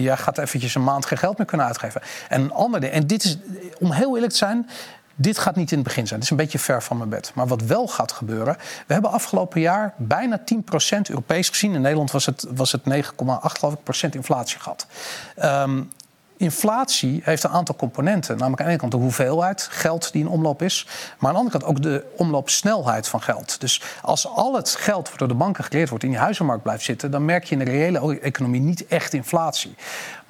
jij 0.00 0.16
gaat 0.16 0.38
eventjes 0.38 0.74
een 0.74 0.84
maand 0.84 1.06
geen 1.06 1.18
geld 1.18 1.38
meer 1.38 1.46
kunnen 1.46 1.66
uitgeven. 1.66 2.02
En 2.28 2.42
een 2.42 2.52
ander 2.52 2.90
en 2.90 3.06
dit 3.06 3.24
is, 3.24 3.38
om 3.78 3.92
heel 3.92 4.14
eerlijk 4.14 4.32
te 4.32 4.38
zijn... 4.38 4.68
Dit 5.22 5.38
gaat 5.38 5.56
niet 5.56 5.70
in 5.70 5.78
het 5.78 5.86
begin 5.86 6.06
zijn. 6.06 6.20
Het 6.20 6.24
is 6.24 6.30
een 6.30 6.42
beetje 6.42 6.58
ver 6.58 6.82
van 6.82 6.96
mijn 6.96 7.08
bed. 7.08 7.32
Maar 7.34 7.46
wat 7.46 7.62
wel 7.62 7.88
gaat 7.88 8.12
gebeuren. 8.12 8.56
We 8.86 8.92
hebben 8.92 9.10
afgelopen 9.10 9.60
jaar 9.60 9.94
bijna 9.96 10.40
10% 10.40 10.42
Europees 11.08 11.48
gezien. 11.48 11.74
In 11.74 11.80
Nederland 11.80 12.10
was 12.10 12.26
het, 12.26 12.46
was 12.54 12.72
het 12.72 12.82
9,8 12.82 12.92
geloof 13.42 13.72
ik, 13.72 13.82
procent 13.82 14.14
inflatie 14.14 14.58
gehad. 14.58 14.86
Um, 15.42 15.90
inflatie 16.36 17.20
heeft 17.24 17.44
een 17.44 17.50
aantal 17.50 17.76
componenten. 17.76 18.36
Namelijk 18.36 18.60
aan 18.60 18.66
de 18.66 18.72
ene 18.72 18.80
kant 18.80 18.92
de 18.92 18.98
hoeveelheid 18.98 19.68
geld 19.70 20.12
die 20.12 20.22
in 20.22 20.28
omloop 20.28 20.62
is. 20.62 20.86
Maar 21.18 21.28
aan 21.28 21.34
de 21.34 21.40
andere 21.40 21.58
kant 21.58 21.70
ook 21.70 21.82
de 21.82 22.04
omloopsnelheid 22.16 23.08
van 23.08 23.22
geld. 23.22 23.60
Dus 23.60 23.82
als 24.02 24.26
al 24.26 24.54
het 24.54 24.70
geld 24.70 25.08
wat 25.08 25.18
door 25.18 25.28
de 25.28 25.34
banken 25.34 25.64
gecreëerd 25.64 25.88
wordt 25.88 26.04
in 26.04 26.10
die 26.10 26.18
huizenmarkt 26.18 26.62
blijft 26.62 26.84
zitten... 26.84 27.10
dan 27.10 27.24
merk 27.24 27.44
je 27.44 27.56
in 27.56 27.64
de 27.64 27.70
reële 27.70 28.20
economie 28.20 28.60
niet 28.60 28.86
echt 28.86 29.12
inflatie. 29.12 29.74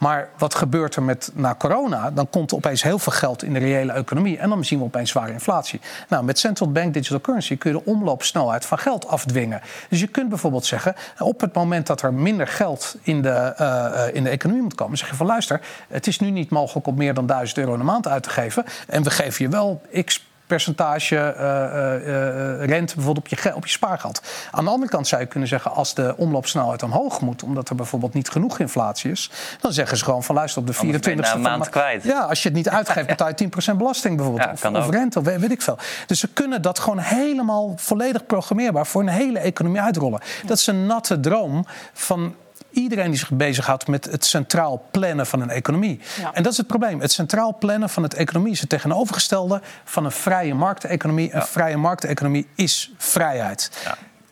Maar 0.03 0.29
wat 0.39 0.55
gebeurt 0.55 0.97
er 0.97 1.03
met 1.03 1.31
na 1.35 1.55
corona? 1.55 2.11
Dan 2.11 2.31
komt 2.31 2.51
er 2.51 2.57
opeens 2.57 2.83
heel 2.83 2.99
veel 2.99 3.13
geld 3.13 3.43
in 3.43 3.53
de 3.53 3.59
reële 3.59 3.93
economie. 3.93 4.39
En 4.39 4.49
dan 4.49 4.65
zien 4.65 4.79
we 4.79 4.85
opeens 4.85 5.11
zware 5.11 5.33
inflatie. 5.33 5.81
Nou, 6.09 6.25
met 6.25 6.39
central 6.39 6.73
bank 6.73 6.95
digital 6.95 7.21
currency 7.21 7.57
kun 7.57 7.73
je 7.73 7.79
de 7.79 7.91
omloopsnelheid 7.91 8.67
van 8.67 8.79
geld 8.79 9.09
afdwingen. 9.09 9.61
Dus 9.89 10.01
je 10.01 10.07
kunt 10.07 10.29
bijvoorbeeld 10.29 10.65
zeggen, 10.65 10.95
op 11.19 11.41
het 11.41 11.55
moment 11.55 11.87
dat 11.87 12.03
er 12.03 12.15
minder 12.15 12.47
geld 12.47 12.97
in 13.03 13.23
de, 13.23 13.55
uh, 13.61 14.15
in 14.15 14.25
de 14.25 14.31
economie 14.31 14.63
moet 14.63 14.75
komen, 14.75 14.99
zeg 14.99 15.11
je 15.11 15.17
van 15.17 15.27
luister, 15.27 15.61
het 15.89 16.07
is 16.07 16.19
nu 16.19 16.31
niet 16.31 16.51
mogelijk 16.51 16.87
om 16.87 16.95
meer 16.95 17.15
dan 17.15 17.27
1000 17.27 17.59
euro 17.59 17.73
in 17.73 17.79
de 17.79 17.85
maand 17.85 18.09
uit 18.09 18.23
te 18.23 18.31
geven. 18.31 18.65
En 18.87 19.03
we 19.03 19.11
geven 19.11 19.45
je 19.45 19.51
wel 19.51 19.83
x 20.05 20.32
percentage 20.53 21.17
uh, 21.17 22.67
rente 22.67 22.95
bijvoorbeeld 22.95 23.33
op 23.33 23.39
je, 23.39 23.55
op 23.55 23.67
je 23.67 23.73
spaargeld. 23.73 24.23
Aan 24.51 24.65
de 24.65 24.71
andere 24.71 24.91
kant 24.91 25.09
zou 25.09 25.21
je 25.21 25.27
kunnen 25.27 25.49
zeggen... 25.49 25.73
als 25.73 25.95
de 25.95 26.15
omloopsnelheid 26.17 26.83
omhoog 26.83 27.21
moet... 27.21 27.43
omdat 27.43 27.69
er 27.69 27.75
bijvoorbeeld 27.75 28.15
niet 28.15 28.29
genoeg 28.29 28.59
inflatie 28.59 29.11
is... 29.11 29.31
dan 29.61 29.73
zeggen 29.73 29.97
ze 29.97 30.05
gewoon 30.05 30.23
van 30.23 30.35
luister 30.35 30.61
op 30.61 30.67
de 30.67 30.73
24 30.73 31.27
ste 31.27 31.39
maand 31.39 31.69
kwijt. 31.69 32.05
Ja, 32.05 32.21
als 32.21 32.43
je 32.43 32.49
het 32.49 32.57
niet 32.57 32.69
uitgeeft 32.69 33.07
betaal 33.07 33.29
je 33.29 33.49
10% 33.73 33.77
belasting 33.77 34.17
bijvoorbeeld. 34.17 34.61
Ja, 34.61 34.71
of, 34.71 34.77
of 34.77 34.91
rente, 34.91 35.19
of 35.19 35.25
weet 35.25 35.51
ik 35.51 35.63
veel. 35.63 35.79
Dus 36.07 36.21
ze 36.21 36.29
kunnen 36.29 36.63
dat 36.63 36.79
gewoon 36.79 36.99
helemaal 36.99 37.73
volledig 37.77 38.27
programmeerbaar... 38.27 38.87
voor 38.87 39.01
een 39.01 39.09
hele 39.09 39.39
economie 39.39 39.81
uitrollen. 39.81 40.21
Dat 40.47 40.59
is 40.59 40.67
een 40.67 40.87
natte 40.87 41.21
droom 41.21 41.67
van 41.93 42.35
iedereen 42.73 43.11
die 43.11 43.19
zich 43.19 43.31
bezighoudt 43.31 43.87
met 43.87 44.05
het 44.05 44.25
centraal 44.25 44.83
plannen 44.91 45.27
van 45.27 45.41
een 45.41 45.51
economie. 45.51 46.01
Ja. 46.21 46.33
En 46.33 46.43
dat 46.43 46.53
is 46.53 46.59
het 46.59 46.67
probleem. 46.67 47.01
Het 47.01 47.13
centraal 47.13 47.57
plannen 47.59 47.89
van 47.89 48.03
het 48.03 48.15
economie 48.15 48.53
is 48.53 48.61
het 48.61 48.69
tegenovergestelde 48.69 49.61
van 49.85 50.05
een 50.05 50.13
vrije 50.13 50.55
markteconomie. 50.55 51.35
Een 51.35 51.43
vrije 51.43 51.77
markteconomie 51.77 52.49
is 52.55 52.93
vrijheid. 52.99 53.71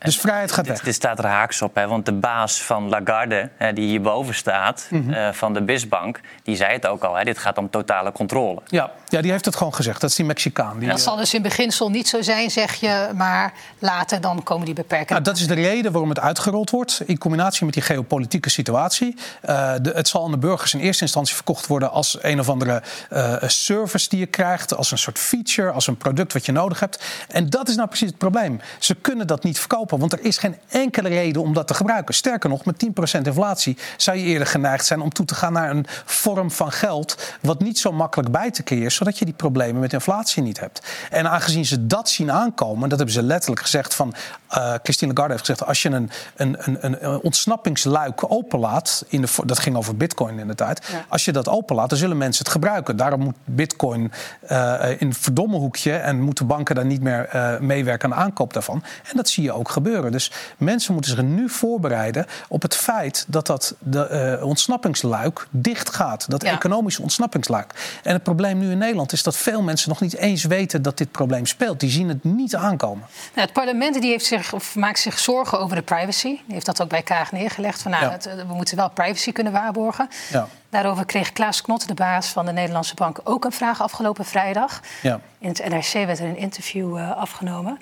Dus 0.03 0.19
vrijheid 0.19 0.51
gaat 0.51 0.67
weg. 0.67 0.81
Dit 0.83 0.95
staat 0.95 1.19
er 1.19 1.25
haaks 1.25 1.61
op, 1.61 1.75
hè, 1.75 1.87
want 1.87 2.05
de 2.05 2.11
baas 2.11 2.61
van 2.61 2.89
Lagarde, 2.89 3.49
hè, 3.57 3.73
die 3.73 3.87
hierboven 3.87 4.35
staat, 4.35 4.87
mm 4.89 5.01
-hmm. 5.01 5.13
uh, 5.13 5.29
van 5.31 5.53
de 5.53 5.61
BISbank, 5.61 6.19
die 6.43 6.55
zei 6.55 6.73
het 6.73 6.87
ook 6.87 7.03
al. 7.03 7.15
Hè, 7.15 7.23
dit 7.23 7.37
gaat 7.37 7.57
om 7.57 7.69
totale 7.69 8.11
controle. 8.11 8.61
Ja, 8.65 8.91
ja, 9.07 9.21
die 9.21 9.31
heeft 9.31 9.45
het 9.45 9.55
gewoon 9.55 9.73
gezegd. 9.73 10.01
Dat 10.01 10.09
is 10.09 10.15
die 10.15 10.25
Mexicaan. 10.25 10.79
Die, 10.79 10.89
dat 10.89 11.01
zal 11.01 11.15
dus 11.15 11.33
in 11.33 11.41
beginsel 11.41 11.89
niet 11.89 12.07
zo 12.07 12.21
zijn, 12.21 12.51
zeg 12.51 12.73
je, 12.73 13.09
maar 13.15 13.53
later 13.79 14.21
dan 14.21 14.43
komen 14.43 14.65
die 14.65 14.73
beperkingen. 14.73 15.23
Nou, 15.23 15.23
dat 15.23 15.37
is 15.37 15.47
de 15.47 15.53
reden 15.53 15.91
waarom 15.91 16.09
het 16.09 16.19
uitgerold 16.19 16.69
wordt, 16.69 17.01
in 17.05 17.17
combinatie 17.17 17.65
met 17.65 17.73
die 17.73 17.83
geopolitieke 17.83 18.49
situatie. 18.49 19.15
Uh, 19.15 19.73
de, 19.81 19.91
het 19.95 20.07
zal 20.07 20.25
aan 20.25 20.31
de 20.31 20.37
burgers 20.37 20.73
in 20.73 20.79
eerste 20.79 21.03
instantie 21.03 21.35
verkocht 21.35 21.67
worden 21.67 21.91
als 21.91 22.17
een 22.21 22.39
of 22.39 22.49
andere 22.49 22.81
uh, 23.09 23.35
service 23.45 24.09
die 24.09 24.19
je 24.19 24.25
krijgt, 24.25 24.75
als 24.75 24.91
een 24.91 24.97
soort 24.97 25.19
feature, 25.19 25.71
als 25.71 25.87
een 25.87 25.97
product 25.97 26.33
wat 26.33 26.45
je 26.45 26.51
nodig 26.51 26.79
hebt. 26.79 27.03
En 27.27 27.49
dat 27.49 27.69
is 27.69 27.75
nou 27.75 27.87
precies 27.87 28.07
het 28.07 28.17
probleem. 28.17 28.61
Ze 28.79 28.95
kunnen 28.95 29.27
dat 29.27 29.43
niet 29.43 29.59
verkopen. 29.59 29.90
Want 29.99 30.13
er 30.13 30.25
is 30.25 30.37
geen 30.37 30.55
enkele 30.67 31.09
reden 31.09 31.41
om 31.41 31.53
dat 31.53 31.67
te 31.67 31.73
gebruiken. 31.73 32.13
Sterker 32.13 32.49
nog, 32.49 32.65
met 32.65 32.85
10% 33.19 33.21
inflatie 33.21 33.77
zou 33.97 34.17
je 34.17 34.23
eerder 34.23 34.47
geneigd 34.47 34.85
zijn 34.85 35.01
om 35.01 35.09
toe 35.09 35.25
te 35.25 35.35
gaan 35.35 35.53
naar 35.53 35.69
een 35.69 35.85
vorm 36.05 36.51
van 36.51 36.71
geld. 36.71 37.37
wat 37.41 37.59
niet 37.59 37.79
zo 37.79 37.91
makkelijk 37.91 38.31
bij 38.31 38.51
te 38.51 38.63
keren, 38.63 38.91
zodat 38.91 39.17
je 39.17 39.25
die 39.25 39.33
problemen 39.33 39.81
met 39.81 39.93
inflatie 39.93 40.43
niet 40.43 40.59
hebt. 40.59 40.87
En 41.09 41.29
aangezien 41.29 41.65
ze 41.65 41.87
dat 41.87 42.09
zien 42.09 42.31
aankomen, 42.31 42.89
dat 42.89 42.97
hebben 42.97 43.15
ze 43.15 43.23
letterlijk 43.23 43.61
gezegd 43.61 43.93
van. 43.93 44.13
Uh, 44.57 44.73
Christine 44.83 45.13
Lagarde 45.13 45.33
heeft 45.33 45.45
gezegd: 45.45 45.67
als 45.69 45.81
je 45.81 45.89
een, 45.89 46.09
een, 46.35 46.57
een, 46.59 47.05
een 47.05 47.19
ontsnappingsluik 47.19 48.31
openlaat. 48.31 49.05
In 49.07 49.21
de, 49.21 49.27
dat 49.45 49.59
ging 49.59 49.75
over 49.75 49.97
Bitcoin 49.97 50.39
in 50.39 50.47
de 50.47 50.55
tijd. 50.55 50.87
Ja. 50.91 51.05
Als 51.07 51.25
je 51.25 51.31
dat 51.31 51.47
openlaat, 51.47 51.89
dan 51.89 51.97
zullen 51.97 52.17
mensen 52.17 52.43
het 52.43 52.53
gebruiken. 52.53 52.95
Daarom 52.95 53.19
moet 53.19 53.35
Bitcoin 53.45 54.11
uh, 54.51 54.89
in 54.97 55.07
een 55.07 55.13
verdomme 55.13 55.57
hoekje. 55.57 55.93
en 55.93 56.21
moeten 56.21 56.47
banken 56.47 56.75
daar 56.75 56.85
niet 56.85 57.01
meer 57.01 57.29
uh, 57.35 57.59
meewerken 57.59 58.11
aan 58.11 58.17
de 58.17 58.23
aankoop 58.23 58.53
daarvan. 58.53 58.83
En 59.09 59.17
dat 59.17 59.29
zie 59.29 59.43
je 59.43 59.51
ook 59.51 59.69
gebeuren. 59.69 60.11
Dus 60.11 60.31
mensen 60.57 60.93
moeten 60.93 61.11
zich 61.11 61.21
nu 61.21 61.49
voorbereiden 61.49 62.25
op 62.47 62.61
het 62.61 62.75
feit 62.75 63.25
dat 63.27 63.47
dat 63.47 63.75
de 63.79 64.39
ontsnappingsluik 64.43 65.47
dicht 65.49 65.95
gaat. 65.95 66.29
Dat 66.29 66.41
ja. 66.41 66.51
economische 66.51 67.01
ontsnappingsluik. 67.01 67.99
En 68.03 68.13
het 68.13 68.23
probleem 68.23 68.59
nu 68.59 68.71
in 68.71 68.77
Nederland 68.77 69.11
is 69.11 69.23
dat 69.23 69.37
veel 69.37 69.61
mensen 69.61 69.89
nog 69.89 70.01
niet 70.01 70.15
eens 70.15 70.43
weten 70.43 70.81
dat 70.81 70.97
dit 70.97 71.11
probleem 71.11 71.45
speelt. 71.45 71.79
Die 71.79 71.89
zien 71.89 72.07
het 72.09 72.23
niet 72.23 72.55
aankomen. 72.55 73.05
Nou, 73.35 73.47
het 73.47 73.53
parlement 73.53 74.01
die 74.01 74.11
heeft 74.11 74.25
zich, 74.25 74.40
of 74.53 74.75
maakt 74.75 74.99
zich 74.99 75.19
zorgen 75.19 75.59
over 75.59 75.75
de 75.75 75.81
privacy. 75.81 76.27
Die 76.27 76.53
heeft 76.53 76.65
dat 76.65 76.81
ook 76.81 76.89
bij 76.89 77.01
Kaag 77.01 77.31
neergelegd. 77.31 77.81
Van, 77.81 77.91
nou, 77.91 78.03
ja. 78.03 78.11
het, 78.11 78.25
we 78.47 78.53
moeten 78.53 78.77
wel 78.77 78.89
privacy 78.89 79.31
kunnen 79.31 79.53
waarborgen. 79.53 80.09
Ja. 80.29 80.47
Daarover 80.69 81.05
kreeg 81.05 81.33
Klaas 81.33 81.61
Knot, 81.61 81.87
de 81.87 81.93
baas 81.93 82.27
van 82.27 82.45
de 82.45 82.51
Nederlandse 82.51 82.95
Bank, 82.95 83.19
ook 83.23 83.45
een 83.45 83.51
vraag 83.51 83.81
afgelopen 83.81 84.25
vrijdag. 84.25 84.79
Ja. 85.01 85.19
In 85.39 85.47
het 85.47 85.69
NRC 85.69 86.05
werd 86.05 86.19
er 86.19 86.25
een 86.25 86.37
interview 86.37 86.97
uh, 86.97 87.17
afgenomen. 87.17 87.79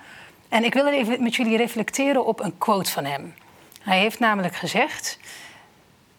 En 0.49 0.63
ik 0.63 0.73
wil 0.73 0.87
even 0.87 1.23
met 1.23 1.35
jullie 1.35 1.57
reflecteren 1.57 2.25
op 2.25 2.39
een 2.39 2.57
quote 2.57 2.91
van 2.91 3.05
hem. 3.05 3.33
Hij 3.81 3.99
heeft 3.99 4.19
namelijk 4.19 4.55
gezegd: 4.55 5.17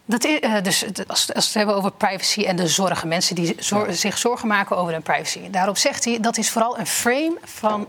Dat 0.05 0.23
is, 0.23 0.39
uh, 0.41 0.61
dus 0.61 0.85
als, 1.07 1.25
we 1.25 1.33
het 1.33 1.53
hebben 1.53 1.75
over 1.75 1.91
privacy 1.91 2.43
en 2.43 2.55
de 2.55 2.67
zorgen, 2.67 3.07
mensen 3.07 3.35
die 3.35 3.55
zor 3.59 3.93
zich 3.93 4.17
zorgen 4.17 4.47
maken 4.47 4.77
over 4.77 4.93
hun 4.93 5.01
privacy. 5.01 5.49
Daarop 5.49 5.77
zegt 5.77 6.05
hij 6.05 6.19
dat 6.19 6.37
is 6.37 6.49
vooral 6.49 6.79
een 6.79 6.87
frame 6.87 7.37
van 7.43 7.87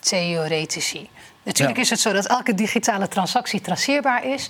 samenzweringstheoretici. 0.00 1.08
Natuurlijk 1.42 1.76
ja. 1.76 1.82
is 1.82 1.90
het 1.90 2.00
zo 2.00 2.12
dat 2.12 2.26
elke 2.26 2.54
digitale 2.54 3.08
transactie 3.08 3.60
traceerbaar 3.60 4.24
is 4.24 4.48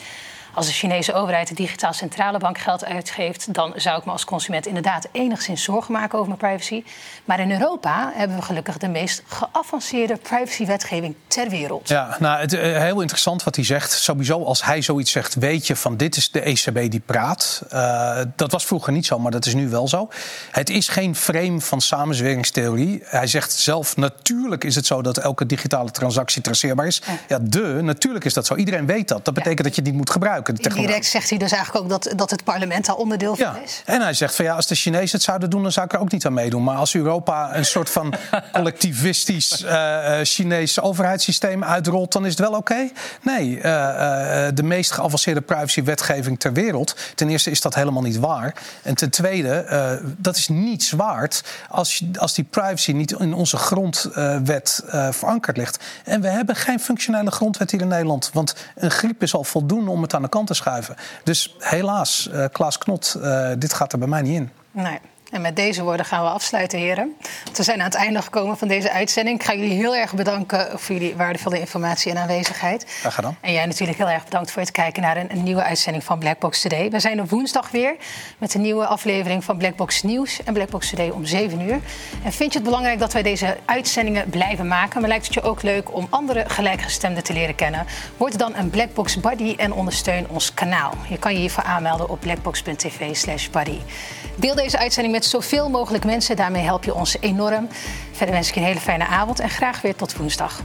als 0.59 0.67
de 0.67 0.73
Chinese 0.73 1.15
overheid 1.15 1.49
de 1.49 1.55
digitaal 1.55 1.93
centrale 1.93 2.39
bank 2.39 2.59
geld 2.59 2.85
uitgeeft, 2.85 3.55
dan 3.55 3.73
zou 3.77 3.99
ik 3.99 4.05
me 4.05 4.11
als 4.11 4.25
consument 4.25 4.67
inderdaad 4.67 5.09
enigszins 5.13 5.63
zorgen 5.63 5.93
maken 5.93 6.19
over 6.19 6.37
mijn 6.37 6.39
privacy. 6.39 6.85
Maar 7.25 7.41
in 7.41 7.51
Europa 7.51 8.13
hebben 8.15 8.37
we 8.37 8.43
gelukkig 8.43 8.77
de 8.79 8.89
meest 8.89 9.23
geavanceerde 9.27 10.17
privacywetgeving 10.17 11.15
ter 11.27 11.49
wereld. 11.49 11.89
Ja, 11.89 12.17
nou, 12.19 12.41
het, 12.41 12.53
uh, 12.53 12.61
heel 12.61 13.01
interessant 13.01 13.43
wat 13.43 13.55
hij 13.55 13.65
zegt. 13.65 13.93
Sowieso, 13.93 14.45
als 14.45 14.65
hij 14.65 14.83
zoiets 14.83 15.11
zegt, 15.11 15.35
weet 15.35 15.67
je 15.67 15.77
van 15.77 15.97
dit 15.97 16.17
is 16.17 16.31
de 16.31 16.41
ECB 16.41 16.91
die 16.91 17.03
praat. 17.07 17.63
Uh, 17.73 18.19
dat 18.37 18.53
was 18.53 18.67
vroeger 18.67 18.93
niet 18.93 19.07
zo, 19.07 19.19
maar 19.19 19.31
dat 19.31 19.47
is 19.47 19.55
nu 19.55 19.69
wel 19.69 19.89
zo. 19.89 20.09
Het 20.51 20.71
is 20.71 20.89
geen 20.89 21.15
frame 21.15 21.61
van 21.61 21.81
samenzweringstheorie. 21.81 23.03
Hij 23.05 23.27
zegt 23.27 23.53
zelf, 23.53 23.97
natuurlijk 23.97 24.65
is 24.65 24.75
het 24.75 24.87
zo 24.87 25.03
dat 25.03 25.19
elke 25.19 25.47
digitale 25.47 25.91
transactie 25.91 26.43
traceerbaar 26.43 26.87
is. 26.87 27.03
Ja, 27.07 27.19
ja 27.29 27.39
de, 27.43 27.61
natuurlijk 27.83 28.25
is 28.25 28.35
dat 28.35 28.47
zo. 28.47 28.55
Iedereen 28.55 28.87
weet 28.87 29.09
dat. 29.09 29.25
Dat 29.25 29.35
betekent 29.35 29.59
ja. 29.59 29.65
dat 29.65 29.75
je 29.75 29.81
het 29.81 29.91
niet 29.91 29.99
moet 29.99 30.11
gebruiken. 30.11 30.48
Direct 30.53 31.07
zegt 31.07 31.31
hij 31.31 31.39
dus 31.39 31.53
eigenlijk 31.53 31.85
ook 31.85 31.91
dat, 31.91 32.19
dat 32.19 32.31
het 32.31 32.45
parlement 32.45 32.87
daar 32.87 32.97
onderdeel 32.97 33.37
van 33.37 33.47
ja. 33.47 33.61
is. 33.65 33.83
En 33.85 34.01
hij 34.01 34.13
zegt 34.13 34.35
van 34.35 34.45
ja, 34.45 34.55
als 34.55 34.67
de 34.67 34.75
Chinezen 34.75 35.17
het 35.17 35.23
zouden 35.23 35.51
doen, 35.51 35.63
dan 35.63 35.73
zou 35.73 35.87
ik 35.87 35.93
er 35.93 35.99
ook 35.99 36.13
niet 36.13 36.27
aan 36.27 36.33
meedoen. 36.33 36.65
Maar 36.65 36.77
als 36.77 36.95
Europa 36.95 37.57
een 37.57 37.65
soort 37.65 37.91
van 37.91 38.15
collectivistisch 38.53 39.63
uh, 39.65 40.19
Chinees 40.23 40.81
overheidssysteem 40.81 41.65
uitrolt, 41.65 42.13
dan 42.13 42.25
is 42.25 42.31
het 42.31 42.41
wel 42.41 42.49
oké. 42.49 42.59
Okay? 42.59 42.93
Nee, 43.23 43.57
uh, 43.57 43.63
de 44.55 44.63
meest 44.63 44.91
geavanceerde 44.91 45.41
privacywetgeving 45.41 46.41
ter 46.41 46.53
wereld. 46.53 46.97
Ten 47.15 47.29
eerste 47.29 47.51
is 47.51 47.61
dat 47.61 47.75
helemaal 47.75 48.03
niet 48.03 48.19
waar. 48.19 48.55
En 48.83 48.95
ten 48.95 49.11
tweede, 49.11 49.67
dat 50.17 50.37
is 50.37 50.49
niets 50.49 50.91
waard 50.91 51.43
als, 51.69 52.05
als 52.19 52.35
die 52.35 52.45
privacy 52.45 52.93
niet 52.93 53.13
in 53.13 53.35
onze 53.35 53.57
grondwet 53.57 54.83
verankerd 55.11 55.57
ligt. 55.57 55.85
En 56.05 56.21
we 56.21 56.29
hebben 56.29 56.57
geen 56.57 56.81
functionele 56.81 57.31
grondwet 57.31 57.71
hier 57.71 57.81
in 57.81 57.89
Nederland. 57.89 58.31
Want 58.33 58.55
een 58.75 58.91
griep 58.91 59.23
is 59.23 59.35
al 59.35 59.45
voldoende 59.45 59.91
om 59.91 60.03
het 60.03 60.15
aan 60.15 60.23
de 60.23 60.29
kant 60.29 60.38
Dus 61.25 61.55
helaas, 61.59 62.29
uh, 62.33 62.45
Klaas 62.53 62.79
Knot, 62.79 63.17
uh, 63.19 63.51
dit 63.59 63.73
gaat 63.73 63.93
er 63.93 63.99
bij 63.99 64.09
mij 64.09 64.23
niet 64.23 64.35
in. 64.35 64.51
Nee. 64.71 64.99
En 65.31 65.41
met 65.41 65.57
deze 65.57 65.83
woorden 65.83 66.07
gaan 66.07 66.23
we 66.23 66.31
afsluiten, 66.31 66.79
heren. 66.79 67.17
We 67.53 67.63
zijn 67.63 67.79
aan 67.79 67.85
het 67.85 67.95
einde 67.95 68.23
gekomen 68.23 68.59
van 68.59 68.69
deze 68.69 68.91
uitzending. 68.91 69.41
Ik 69.41 69.47
ga 69.47 69.55
jullie 69.55 69.73
heel 69.73 69.97
erg 69.97 70.15
bedanken 70.15 70.79
voor 70.79 70.95
jullie 70.95 71.17
waardevolle 71.17 71.61
informatie 71.61 72.11
en 72.11 72.19
aanwezigheid. 72.19 72.85
Graag 72.89 73.15
gedaan. 73.15 73.37
En 73.41 73.53
jij 73.53 73.67
natuurlijk 73.67 73.99
heel 73.99 74.09
erg 74.09 74.25
bedankt 74.25 74.51
voor 74.51 74.63
het 74.63 74.71
kijken 74.71 75.03
naar 75.03 75.17
een, 75.17 75.31
een, 75.31 75.43
nieuwe 75.43 75.63
uitzending 75.63 76.05
van 76.05 76.19
Blackbox 76.19 76.61
Today. 76.61 76.91
We 76.91 77.01
zijn 77.01 77.21
op 77.21 77.31
woensdag 77.31 77.71
weer 77.71 77.97
met 78.39 78.55
een 78.55 78.61
nieuwe 78.61 78.87
aflevering 78.87 79.45
van 79.45 79.59
Blackbox 79.59 80.03
Nieuws 80.03 80.43
en 80.45 80.53
Blackbox 80.53 80.91
Today 80.91 81.09
om 81.09 81.25
7 81.25 81.61
uur. 81.61 81.81
En 82.25 82.33
vind 82.33 82.53
je 82.53 82.59
het 82.59 82.69
belangrijk 82.69 82.99
dat 82.99 83.13
wij 83.13 83.23
deze 83.23 83.57
uitzendingen 83.65 84.31
blijven 84.31 84.69
maken? 84.69 85.01
Maar 85.01 85.09
lijkt 85.09 85.25
het 85.25 85.35
je 85.35 85.43
ook 85.43 85.63
leuk 85.63 85.95
om 85.95 86.07
andere 86.11 86.45
gelijkgestemden 86.49 87.25
te 87.25 87.33
leren 87.33 87.55
kennen? 87.55 87.87
Word 88.17 88.39
dan 88.39 88.57
een 88.57 88.71
Blackbox 88.71 89.21
Buddy 89.21 89.55
en 89.57 89.73
ondersteun 89.73 90.27
ons 90.29 90.55
kanaal. 90.55 90.95
Je 91.09 91.19
kan 91.19 91.33
je 91.33 91.39
hiervoor 91.39 91.65
aanmelden 91.65 92.09
op 92.09 92.21
blackbox.tv/buddy. 92.21 93.79
Deel 94.37 94.55
deze 94.55 94.79
uitzending 94.79 95.15
met 95.15 95.18
zoveel 95.25 95.71
mogelijk 95.71 96.05
mensen. 96.05 96.37
Daarmee 96.37 96.63
help 96.63 96.85
je 96.85 96.95
ons 96.95 97.17
enorm. 97.21 97.69
Verder 98.13 98.35
wens 98.35 98.49
ik 98.49 98.55
je 98.55 98.61
een 98.61 98.67
hele 98.67 98.81
fijne 98.81 99.07
avond 99.07 99.41
en 99.41 99.51
graag 99.51 99.81
weer 99.81 99.95
tot 99.95 100.17
woensdag. 100.17 100.61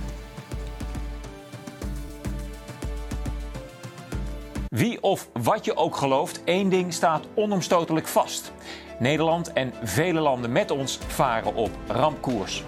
Wie 4.68 5.02
of 5.02 5.28
wat 5.44 5.66
je 5.66 5.76
ook 5.76 5.96
gelooft, 5.96 6.44
één 6.44 6.70
ding 6.70 6.94
staat 6.94 7.26
onomstotelijk 7.36 8.08
vast. 8.08 8.52
Nederland 9.00 9.54
en 9.54 9.74
vele 9.84 10.20
landen 10.20 10.52
met 10.52 10.72
ons 10.72 11.00
varen 11.08 11.56
op 11.56 11.70
rampkoers. 11.88 12.64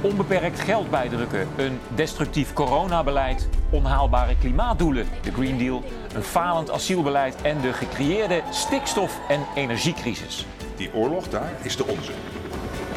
Onbeperkt 0.00 0.60
geld 0.60 0.90
bijdrukken, 0.90 1.48
een 1.56 1.80
destructief 1.94 2.52
coronabeleid, 2.52 3.48
onhaalbare 3.70 4.36
klimaatdoelen, 4.38 5.08
de 5.22 5.32
Green 5.32 5.58
Deal, 5.58 5.82
een 6.14 6.22
falend 6.22 6.70
asielbeleid 6.70 7.42
en 7.42 7.60
de 7.60 7.72
gecreëerde 7.72 8.42
stikstof- 8.50 9.20
en 9.28 9.40
energiecrisis. 9.54 10.46
Die 10.76 10.94
oorlog 10.94 11.28
daar 11.28 11.52
is 11.62 11.76
de 11.76 11.86
onze. 11.86 12.12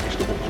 Is 0.07 0.17
de 0.17 0.23
onze. 0.23 0.49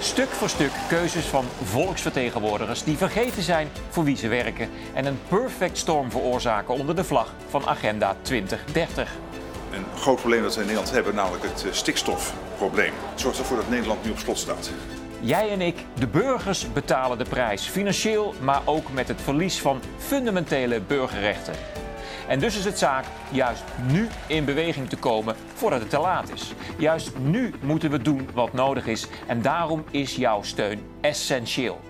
Stuk 0.00 0.28
voor 0.28 0.48
stuk 0.48 0.70
keuzes 0.88 1.24
van 1.24 1.44
volksvertegenwoordigers 1.64 2.84
die 2.84 2.96
vergeten 2.96 3.42
zijn 3.42 3.68
voor 3.88 4.04
wie 4.04 4.16
ze 4.16 4.28
werken 4.28 4.70
en 4.94 5.04
een 5.04 5.18
perfect 5.28 5.78
storm 5.78 6.10
veroorzaken 6.10 6.74
onder 6.74 6.96
de 6.96 7.04
vlag 7.04 7.34
van 7.48 7.66
Agenda 7.66 8.16
2030. 8.22 9.10
Een 9.72 9.84
groot 9.96 10.16
probleem 10.16 10.42
dat 10.42 10.54
we 10.54 10.60
in 10.60 10.66
Nederland 10.66 10.94
hebben, 10.94 11.14
namelijk 11.14 11.44
het 11.44 11.66
stikstofprobleem, 11.70 12.92
zorgt 13.14 13.38
ervoor 13.38 13.56
dat 13.56 13.68
Nederland 13.68 14.04
nu 14.04 14.10
op 14.10 14.18
slot 14.18 14.38
staat. 14.38 14.70
Jij 15.20 15.50
en 15.50 15.60
ik, 15.60 15.84
de 15.98 16.06
burgers, 16.06 16.72
betalen 16.72 17.18
de 17.18 17.24
prijs. 17.24 17.66
Financieel, 17.66 18.34
maar 18.40 18.62
ook 18.64 18.92
met 18.92 19.08
het 19.08 19.20
verlies 19.20 19.60
van 19.60 19.80
fundamentele 19.98 20.80
burgerrechten. 20.80 21.54
En 22.30 22.38
dus 22.38 22.56
is 22.56 22.64
het 22.64 22.78
zaak 22.78 23.04
juist 23.30 23.64
nu 23.92 24.08
in 24.26 24.44
beweging 24.44 24.88
te 24.88 24.96
komen 24.96 25.36
voordat 25.54 25.80
het 25.80 25.90
te 25.90 25.98
laat 25.98 26.32
is. 26.32 26.52
Juist 26.78 27.18
nu 27.18 27.54
moeten 27.62 27.90
we 27.90 28.02
doen 28.02 28.28
wat 28.34 28.52
nodig 28.52 28.86
is 28.86 29.06
en 29.26 29.42
daarom 29.42 29.84
is 29.90 30.16
jouw 30.16 30.42
steun 30.42 30.80
essentieel. 31.00 31.80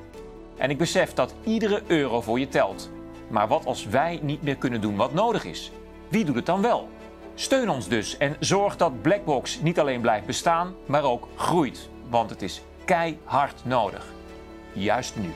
En 0.56 0.70
ik 0.70 0.78
besef 0.78 1.12
dat 1.12 1.34
iedere 1.44 1.82
euro 1.86 2.20
voor 2.20 2.38
je 2.38 2.48
telt. 2.48 2.90
Maar 3.28 3.48
wat 3.48 3.66
als 3.66 3.86
wij 3.86 4.18
niet 4.22 4.42
meer 4.42 4.56
kunnen 4.56 4.80
doen 4.80 4.96
wat 4.96 5.12
nodig 5.12 5.44
is? 5.44 5.72
Wie 6.08 6.24
doet 6.24 6.34
het 6.34 6.46
dan 6.46 6.62
wel? 6.62 6.88
Steun 7.34 7.70
ons 7.70 7.88
dus 7.88 8.16
en 8.16 8.36
zorg 8.38 8.76
dat 8.76 9.02
Blackbox 9.02 9.60
niet 9.60 9.80
alleen 9.80 10.00
blijft 10.00 10.26
bestaan, 10.26 10.74
maar 10.86 11.04
ook 11.04 11.28
groeit. 11.36 11.88
Want 12.08 12.30
het 12.30 12.42
is 12.42 12.62
keihard 12.84 13.64
nodig. 13.64 14.06
Juist 14.72 15.16
nu. 15.16 15.32